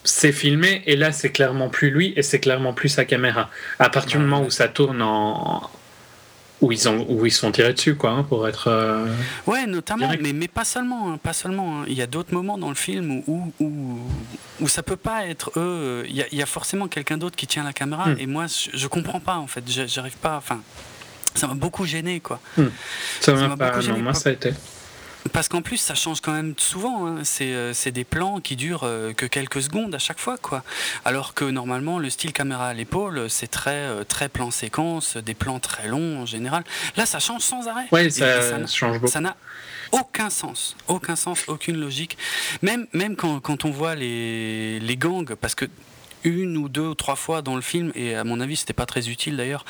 [0.04, 3.50] c'est filmé et là, c'est clairement plus lui et c'est clairement plus sa caméra.
[3.80, 5.70] À partir du moment où ça tourne en,
[6.62, 9.06] où ils ont où ils sont tirés dessus quoi hein, pour être euh,
[9.46, 11.86] ouais notamment mais, mais pas seulement hein, pas seulement hein.
[11.88, 14.00] il y a d'autres moments dans le film où où,
[14.60, 17.36] où, ça peut pas être eux il y a, il y a forcément quelqu'un d'autre
[17.36, 18.20] qui tient la caméra hmm.
[18.20, 20.62] et moi je, je, comprends pas en fait j'arrive pas enfin
[21.36, 22.66] ça m'a beaucoup gêné quoi hmm.
[23.20, 24.54] ça m'a pas non, moi ça a été
[25.32, 27.08] parce qu'en plus, ça change quand même souvent.
[27.08, 27.24] Hein.
[27.42, 30.38] Euh, c'est des plans qui durent euh, que quelques secondes à chaque fois.
[30.38, 30.64] quoi.
[31.06, 35.34] Alors que normalement, le style caméra à l'épaule, c'est très, euh, très plan séquence, des
[35.34, 36.64] plans très longs en général.
[36.96, 37.86] Là, ça change sans arrêt.
[37.92, 39.12] Oui, ça, change beaucoup.
[39.12, 39.36] Ça n'a
[39.92, 42.18] aucun sens, aucun sens, aucune logique.
[42.62, 45.66] Même, même quand, quand on voit les, les gangs, parce que
[46.28, 48.86] une ou deux ou trois fois dans le film, et à mon avis c'était pas
[48.86, 49.66] très utile d'ailleurs,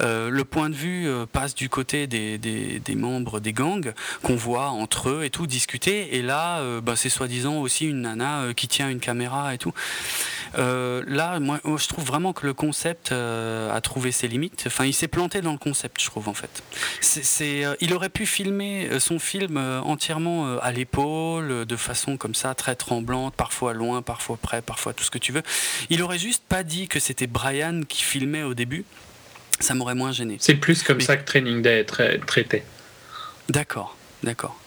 [0.00, 3.92] euh, le point de vue euh, passe du côté des, des, membres des gangs
[4.22, 8.02] qu'on voit entre eux et tout discuter, et là euh, bah, c'est soi-disant aussi une
[8.02, 9.72] nana qui tient une caméra et tout.
[10.56, 14.64] là, moi, je trouve vraiment que le concept a trouvé ses limites.
[14.66, 16.62] Enfin, il s'est planté dans le concept, je trouve en fait.
[17.00, 22.74] C'est, il aurait pu filmer son film entièrement à l'épaule, de façon comme ça, très
[22.74, 25.42] tremblante, parfois loin, parfois près, parfois tout ce que tu veux.
[26.02, 28.84] Aurait juste pas dit que c'était Brian qui filmait au début.
[29.60, 30.36] Ça m'aurait moins gêné.
[30.40, 32.62] C'est plus comme ça que Training Day est traité.
[33.48, 34.58] D'accord, d'accord.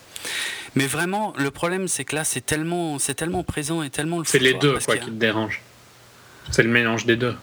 [0.76, 4.26] Mais vraiment, le problème, c'est que là, c'est tellement, c'est tellement présent et tellement le.
[4.26, 5.62] C'est les deux, quoi, qui te dérangent.
[6.52, 7.36] C'est le mélange des deux.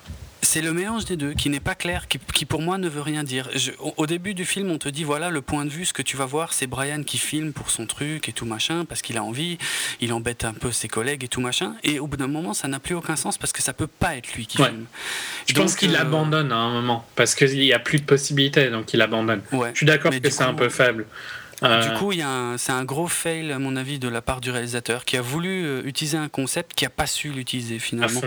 [0.47, 3.25] C'est le mélange des deux qui n'est pas clair, qui, pour moi ne veut rien
[3.25, 3.51] dire.
[3.97, 6.17] au début du film, on te dit voilà le point de vue, ce que tu
[6.17, 9.25] vas voir, c'est Brian qui filme pour son truc et tout machin, parce qu'il a
[9.25, 9.59] envie,
[10.01, 11.75] il embête un peu ses collègues et tout machin.
[11.83, 14.15] Et au bout d'un moment, ça n'a plus aucun sens parce que ça peut pas
[14.17, 14.87] être lui qui filme.
[15.49, 18.71] Je pense qu'il euh, abandonne à un moment parce qu'il n'y a plus de possibilités,
[18.71, 19.43] donc il abandonne.
[19.51, 21.07] Je suis d'accord que c'est un peu faible.
[21.63, 22.13] Euh, du coup,
[22.57, 25.65] c'est un gros fail, à mon avis, de la part du réalisateur qui a voulu
[25.65, 28.21] euh, utiliser un concept qui n'a pas su l'utiliser finalement.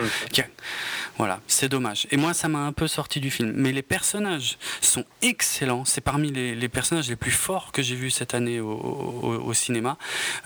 [1.17, 2.07] Voilà, c'est dommage.
[2.11, 3.51] Et moi, ça m'a un peu sorti du film.
[3.53, 5.83] Mais les personnages sont excellents.
[5.83, 9.97] C'est parmi les, personnages les plus forts que j'ai vus cette année au, cinéma.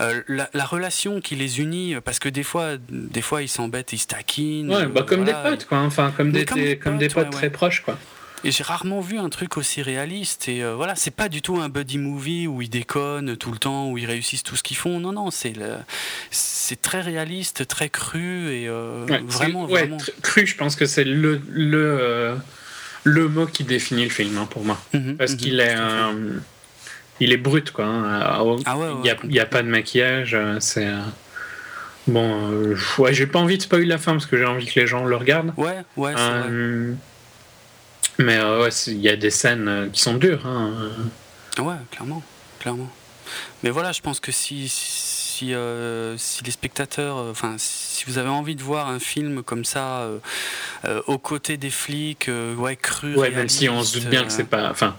[0.01, 3.99] Euh, la, relation qui les unit, parce que des fois, des fois ils s'embêtent, ils
[3.99, 4.73] se taquinent.
[4.73, 5.79] Ouais, bah, comme des potes, quoi.
[5.79, 6.45] Enfin, comme des,
[6.77, 7.97] comme des, potes, très proches, quoi.
[8.45, 10.49] Et j'ai rarement vu un truc aussi réaliste.
[10.49, 13.57] Et euh, voilà, c'est pas du tout un buddy movie où ils déconnent tout le
[13.57, 14.99] temps, où ils réussissent tout ce qu'ils font.
[14.99, 15.53] Non, non, c'est
[16.29, 19.97] c'est très réaliste, très cru et euh, vraiment, vraiment...
[20.21, 20.45] cru.
[20.45, 22.35] Je pense que c'est le le euh,
[23.03, 25.75] le mot qui définit le film hein, pour moi, mhm, parce mhm, qu'il est
[27.19, 27.85] il est brut quoi.
[27.85, 28.19] Hein.
[28.65, 30.37] Ah il n'y a, a, pas de maquillage.
[30.59, 30.89] C'est
[32.07, 32.75] bon.
[32.97, 35.05] ouais, j'ai pas envie de spoiler la fin parce que j'ai envie que les gens
[35.05, 35.53] le regardent.
[35.55, 36.13] Ouais, ouais.
[38.19, 40.45] Mais euh, ouais, il y a des scènes euh, qui sont dures.
[40.45, 40.91] Hein.
[41.59, 42.21] Ouais, clairement,
[42.59, 42.89] clairement.
[43.63, 48.29] Mais voilà, je pense que si si, euh, si les spectateurs, enfin, si vous avez
[48.29, 50.07] envie de voir un film comme ça,
[51.07, 53.15] aux côtés des flics, ouais, cru.
[53.15, 54.95] Ouais, même si on se doute bien que c'est pas, enfin,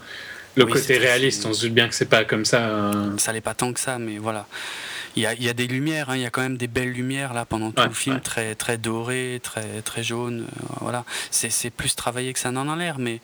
[0.55, 2.91] le côté réaliste, on se doute bien que c'est pas comme ça.
[3.17, 4.45] Ça n'est pas tant que ça, mais voilà
[5.15, 7.45] il y a, des lumières, hein, il y a quand même des belles lumières là
[7.45, 10.41] pendant tout le film, très très doré, très très jaune.
[10.41, 13.21] Euh, voilà, c'est plus travaillé que ça n'en a l'air, mais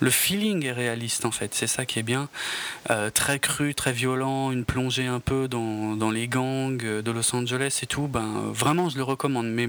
[0.00, 1.54] le feeling est réaliste en fait.
[1.54, 2.28] C'est ça qui est bien,
[2.90, 7.34] euh, très cru, très violent, une plongée un peu dans, dans, les gangs de Los
[7.34, 8.06] Angeles et tout.
[8.06, 9.46] Ben vraiment, je le recommande.
[9.46, 9.68] Mais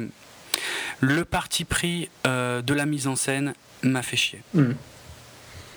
[1.00, 4.42] le parti pris euh, de la mise en scène m'a fait chier.
[4.54, 4.74] Hmm.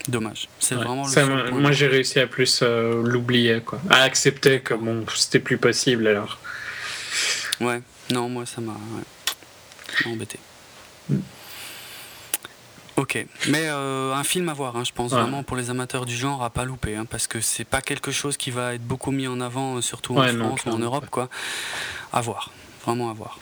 [0.08, 0.48] Dommage.
[0.58, 3.80] C'est vraiment le Moi, j'ai réussi à plus l'oublier, quoi.
[3.90, 6.38] À accepter que bon, c'était plus possible alors.
[7.60, 8.76] Ouais, non, moi, ça m'a
[10.06, 10.38] embêté.
[11.08, 11.18] Mm.
[12.96, 16.16] Ok, mais euh, un film à voir, hein, je pense vraiment pour les amateurs du
[16.16, 19.12] genre à pas louper, hein, parce que c'est pas quelque chose qui va être beaucoup
[19.12, 21.28] mis en avant, euh, surtout en France ou en Europe, quoi.
[22.12, 22.50] À voir,
[22.84, 23.38] vraiment à voir.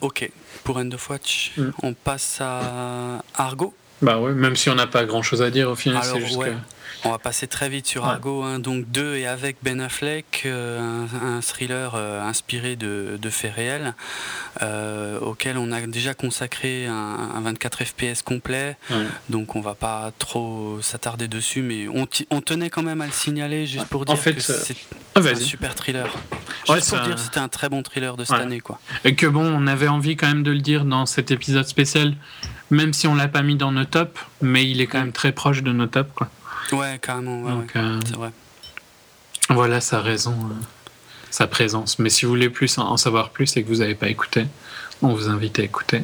[0.00, 0.30] Ok,
[0.62, 1.70] pour End of Watch, mm.
[1.82, 3.74] on passe à Argo.
[4.02, 6.38] Bah ouais, même si on n'a pas grand chose à dire au final, c'est juste
[6.38, 6.52] que...
[7.04, 11.06] On va passer très vite sur Argo, hein, donc deux et avec Ben Affleck, euh,
[11.22, 13.94] un, thriller euh, inspiré de, faits réels,
[14.62, 18.76] euh, auquel on a déjà consacré un, 24 FPS complet,
[19.28, 23.66] donc on va pas trop s'attarder dessus, mais on, tenait quand même à le signaler
[23.66, 24.76] juste pour dire que c'est
[25.14, 26.08] ah, un super thriller.
[26.72, 28.60] Juste pour dire c'était un très bon thriller de cette année.
[28.60, 28.80] Quoi.
[29.04, 32.14] Et que bon, on avait envie quand même de le dire dans cet épisode spécial,
[32.70, 35.32] même si on l'a pas mis dans nos tops, mais il est quand même très
[35.32, 36.10] proche de nos tops.
[36.14, 36.28] Quoi.
[36.72, 38.30] Ouais, carrément, euh, c'est vrai.
[39.48, 40.54] Voilà sa raison, euh,
[41.30, 41.98] sa présence.
[41.98, 44.46] Mais si vous voulez plus en, savoir plus et que vous n'avez pas écouté,
[45.02, 46.02] on vous invite à écouter.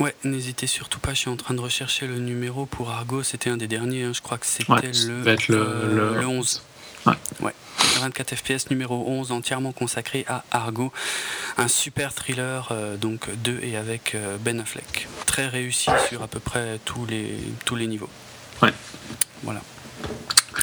[0.00, 3.50] Ouais, n'hésitez surtout pas, je suis en train de rechercher le numéro pour Argo, c'était
[3.50, 4.12] un des derniers, hein.
[4.14, 6.62] je crois que c'était le, le, 11.
[7.08, 7.46] Ouais.
[7.46, 7.54] ouais.
[8.00, 10.92] 24 FPS numéro 11 entièrement consacré à Argo,
[11.56, 16.38] un super thriller euh, donc de et avec Ben Affleck, très réussi sur à peu
[16.38, 18.10] près tous les tous les niveaux.
[18.62, 18.72] Ouais.
[19.42, 19.60] Voilà.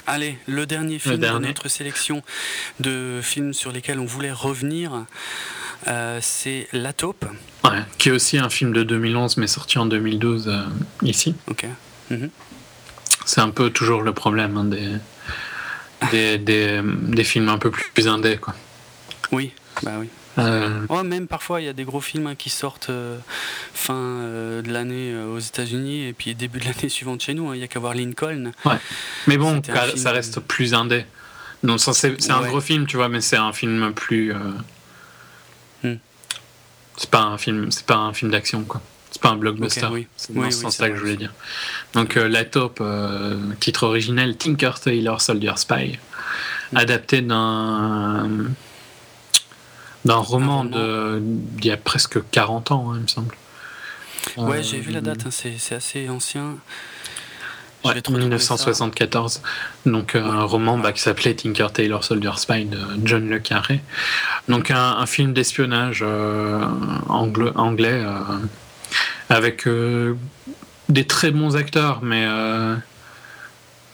[0.07, 2.22] Allez, le dernier film de notre sélection
[2.80, 5.05] de films sur lesquels on voulait revenir,
[5.88, 7.26] euh, c'est La Taupe.
[7.63, 10.61] Ouais, qui est aussi un film de 2011 mais sorti en 2012 euh,
[11.01, 11.35] ici.
[11.47, 11.65] Ok.
[12.11, 12.30] Mhm.
[13.26, 14.91] C'est un peu toujours le problème hein, des,
[16.11, 18.38] des, des, films un peu plus indés.
[18.38, 18.53] Quoi.
[19.32, 19.52] Oui,
[19.84, 20.10] bah oui.
[20.38, 23.18] Euh, même parfois, il y a des gros films hein, qui sortent euh,
[23.73, 27.49] fin euh, de l'année aux États-Unis et puis début de l'année suivante chez nous.
[27.49, 27.56] Hein.
[27.56, 28.52] Il n'y a qu'à voir Lincoln.
[28.65, 28.77] Ouais.
[29.27, 29.61] Mais bon,
[29.95, 31.06] ça reste plus indé.
[31.64, 34.34] Non, c'est un gros film, tu vois, mais c'est un film plus.
[35.84, 35.95] Hmm.
[36.98, 38.82] C'est pas un film, c'est pas un film d'action, quoi.
[39.15, 39.87] C'est pas un blockbuster.
[39.91, 40.07] oui.
[40.17, 41.31] C'est dans ce sens-là que je voulais dire.
[41.93, 42.83] Donc, La Taupe,
[43.61, 45.97] titre originel Tinker Tailor Soldier Spy,
[46.73, 46.77] hmm.
[46.77, 48.29] adapté d'un
[50.03, 53.35] d'un roman, d'il y a presque 40 ans, hein, il me semble.
[54.35, 56.57] Ouais, j'ai vu la date, hein, c'est assez ancien.
[57.85, 59.43] Ouais, 1974.
[59.85, 63.79] Donc euh, un roman bah, qui s'appelait Tinker Tailor Soldier Spy de John Le Carré.
[64.49, 66.65] Donc un, film d'espionnage euh,
[67.09, 68.19] anglais, anglais euh,
[69.30, 69.68] avec
[70.89, 72.27] des très bons acteurs, mais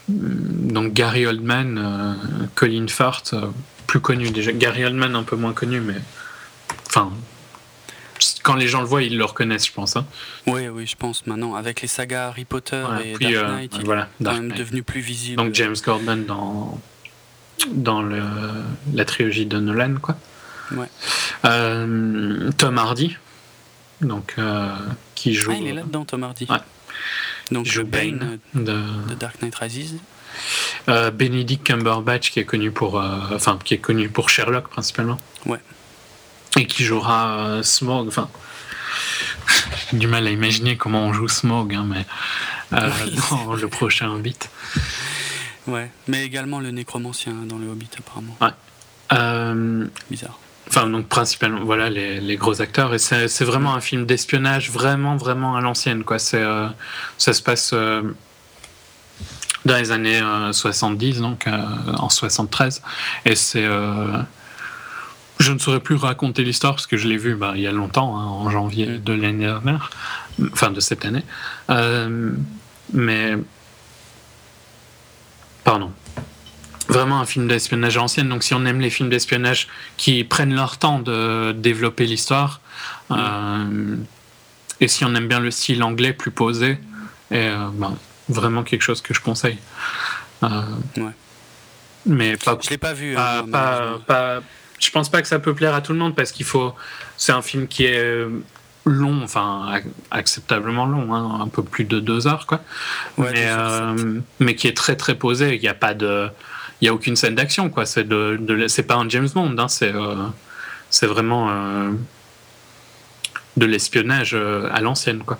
[0.08, 3.34] donc Gary Oldman, Colin Firth
[3.86, 4.52] plus connu déjà.
[4.52, 5.96] Gary Oldman un peu moins connu, mais
[6.86, 7.12] enfin,
[8.42, 9.96] quand les gens le voient, ils le reconnaissent, je pense.
[9.96, 10.06] Hein.
[10.46, 11.54] Oui, oui, je pense maintenant.
[11.54, 14.82] Avec les sagas Harry Potter et Dark euh, Knight, il voilà, est quand même devenu
[14.82, 15.36] plus visible.
[15.36, 16.80] Donc James Gordon dans
[17.70, 18.22] dans le,
[18.92, 20.16] la trilogie de Nolan, quoi.
[20.74, 20.88] Ouais.
[21.44, 23.16] Euh, Tom Hardy,
[24.00, 24.74] donc euh,
[25.22, 25.52] qui joue.
[25.52, 26.46] Ah, il est là-dedans, Tom Hardy.
[26.50, 26.56] Ouais.
[27.52, 28.60] Donc joue Bane, de...
[28.60, 29.98] de Dark Knight Rises.
[30.88, 35.18] Euh, Benedict Cumberbatch qui est connu pour, euh, enfin qui est connu pour Sherlock principalement.
[35.46, 35.60] Ouais.
[36.56, 38.08] Et qui jouera euh, Smog.
[38.08, 38.28] Enfin,
[39.92, 42.04] du mal à imaginer comment on joue Smog, hein, mais
[43.30, 44.38] dans le prochain Hobbit.
[45.68, 48.36] Ouais, mais également le nécromancien dans le Hobbit apparemment.
[48.40, 49.88] Ouais.
[50.10, 50.38] Bizarre.
[50.68, 52.94] Enfin, donc principalement, voilà les, les gros acteurs.
[52.94, 56.04] Et c'est vraiment un film d'espionnage, vraiment, vraiment à l'ancienne.
[56.04, 56.18] quoi.
[56.18, 56.42] C'est
[57.18, 57.74] ça se passe
[59.64, 60.20] dans les années
[60.52, 61.52] 70, euh, donc euh,
[61.98, 62.82] en 73.
[63.24, 63.64] Et c'est.
[63.64, 64.18] Euh,
[65.38, 67.72] je ne saurais plus raconter l'histoire parce que je l'ai vu bah, il y a
[67.72, 69.90] longtemps, hein, en janvier de l'année dernière,
[70.52, 71.24] enfin de cette année.
[72.92, 73.36] mais.
[75.64, 75.92] Pardon
[76.92, 78.28] vraiment un film d'espionnage ancienne.
[78.28, 82.60] Donc, si on aime les films d'espionnage qui prennent leur temps de développer l'histoire,
[83.10, 83.96] mm.
[84.80, 86.78] et si on aime bien le style anglais plus posé,
[87.30, 87.96] et, ben,
[88.28, 89.58] vraiment quelque chose que je conseille.
[90.42, 90.48] Euh,
[90.96, 91.12] ouais.
[92.06, 92.58] Mais pas.
[92.60, 93.14] Je l'ai pas vu.
[93.14, 94.40] Pas, hein, pas,
[94.78, 96.74] je pense pas que ça peut plaire à tout le monde parce qu'il faut.
[97.16, 98.26] C'est un film qui est
[98.84, 102.60] long, enfin acceptablement long, hein, un peu plus de deux heures, quoi.
[103.16, 105.54] mais, euh, mais, qui est très très posé.
[105.54, 106.28] Il n'y a pas de,
[106.82, 107.86] il y a aucune scène d'action, quoi.
[107.86, 110.26] C'est de, de c'est pas un James Bond, hein, c'est euh,
[110.90, 111.48] c'est vraiment
[113.56, 115.38] de l'espionnage à l'ancienne, quoi.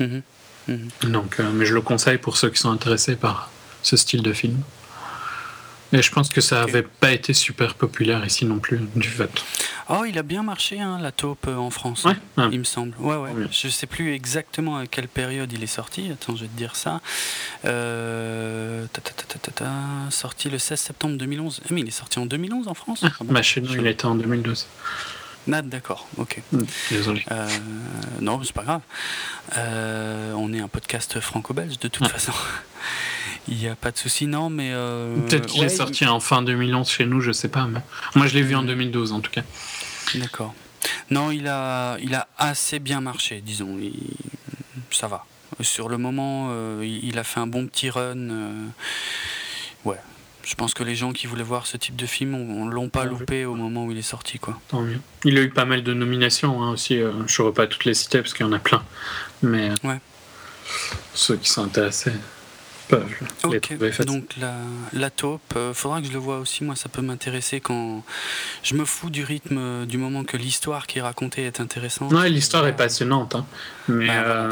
[0.00, 0.22] Mm-hmm.
[0.68, 1.10] Mhm.
[1.10, 3.50] Donc, euh, mais je le conseille pour ceux qui sont intéressés par
[3.82, 4.60] ce style de film.
[5.92, 9.30] Et je pense que ça n'avait pas été super populaire ici non plus, du fait.
[9.88, 12.06] Oh, il a bien marché, hein, la taupe en France,
[12.52, 12.94] il me semble.
[12.98, 13.30] Ouais, ouais.
[13.50, 16.10] Je sais plus exactement à quelle période il est sorti.
[16.12, 17.00] Attends, je vais te dire ça.
[20.10, 21.60] sorti le 16 septembre 2011.
[21.64, 24.14] Ah, mais il est sorti en 2011 en France ah, bah, nous, il était en
[24.14, 24.66] 2012.
[25.52, 26.42] Ah, d'accord, ok.
[26.52, 27.24] Hmm, désolé.
[27.30, 27.48] Euh,
[28.20, 28.82] non, c'est pas grave.
[29.56, 32.08] Euh, on est un podcast franco-belge de toute ah.
[32.08, 32.32] façon.
[33.48, 34.70] il n'y a pas de souci, non, mais.
[34.72, 37.66] Euh, Peut-être qu'il est sorti en fin 2011 chez nous, je sais pas.
[37.66, 37.80] Mais...
[38.14, 39.42] Moi, je l'ai vu en 2012 en tout cas.
[40.14, 40.54] D'accord.
[41.10, 43.78] Non, il a, il a assez bien marché, disons.
[44.90, 45.24] Ça va.
[45.60, 46.52] Sur le moment,
[46.82, 48.28] il a fait un bon petit run.
[49.84, 49.98] Ouais,
[50.48, 53.04] je pense que les gens qui voulaient voir ce type de film ne l'ont pas
[53.04, 54.38] loupé au moment où il est sorti.
[54.38, 54.58] Quoi.
[54.68, 54.98] Tant mieux.
[55.24, 56.98] Il a eu pas mal de nominations hein, aussi.
[56.98, 58.82] Euh, je ne pas toutes les citer parce qu'il y en a plein.
[59.42, 60.00] Mais ouais.
[61.12, 62.14] ceux qui sont intéressés
[62.88, 63.04] peuvent
[63.50, 64.54] les trouver Donc la,
[64.94, 66.64] la taupe, euh, faudra que je le vois aussi.
[66.64, 68.02] Moi, ça peut m'intéresser quand
[68.62, 72.10] je me fous du rythme euh, du moment que l'histoire qui est racontée est intéressante.
[72.10, 73.34] Ouais, l'histoire est passionnante.
[73.34, 73.44] Hein.
[73.86, 74.06] Mais.
[74.06, 74.48] Bah,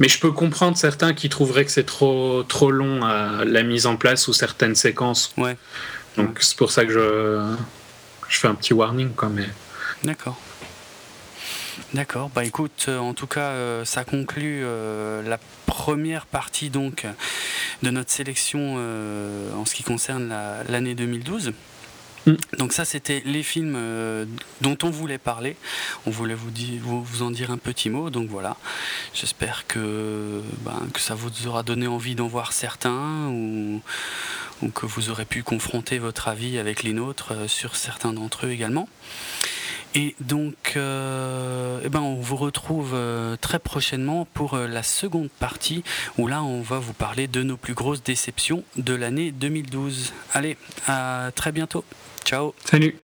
[0.00, 3.86] mais je peux comprendre certains qui trouveraient que c'est trop, trop long à la mise
[3.86, 5.32] en place ou certaines séquences.
[5.36, 5.56] Ouais.
[6.16, 7.54] Donc c'est pour ça que je,
[8.28, 9.10] je fais un petit warning.
[9.10, 9.48] Quoi, mais...
[10.04, 10.38] D'accord.
[11.94, 17.06] D'accord, bah écoute, euh, en tout cas, euh, ça conclut euh, la première partie donc
[17.82, 18.76] de notre sélection
[19.56, 20.34] en ce qui concerne
[20.68, 21.52] l'année 2012.
[22.28, 22.36] Mm.
[22.58, 24.26] Donc ça, c'était les films euh,
[24.60, 25.56] dont on voulait parler.
[26.06, 28.10] On voulait vous, vous, en dire un petit mot.
[28.10, 28.56] Donc voilà,
[29.14, 33.80] j'espère que, ben, ça vous aura donné envie d'en voir certains ou,
[34.62, 38.46] ou, que vous aurez pu confronter votre avis avec les nôtres euh, sur certains d'entre
[38.46, 38.88] eux également.
[40.00, 42.96] Et donc, euh, eh ben on vous retrouve
[43.40, 45.82] très prochainement pour la seconde partie
[46.18, 50.12] où là, on va vous parler de nos plus grosses déceptions de l'année 2012.
[50.34, 50.56] Allez,
[50.86, 51.84] à très bientôt.
[52.24, 52.54] Ciao.
[52.64, 52.98] Salut.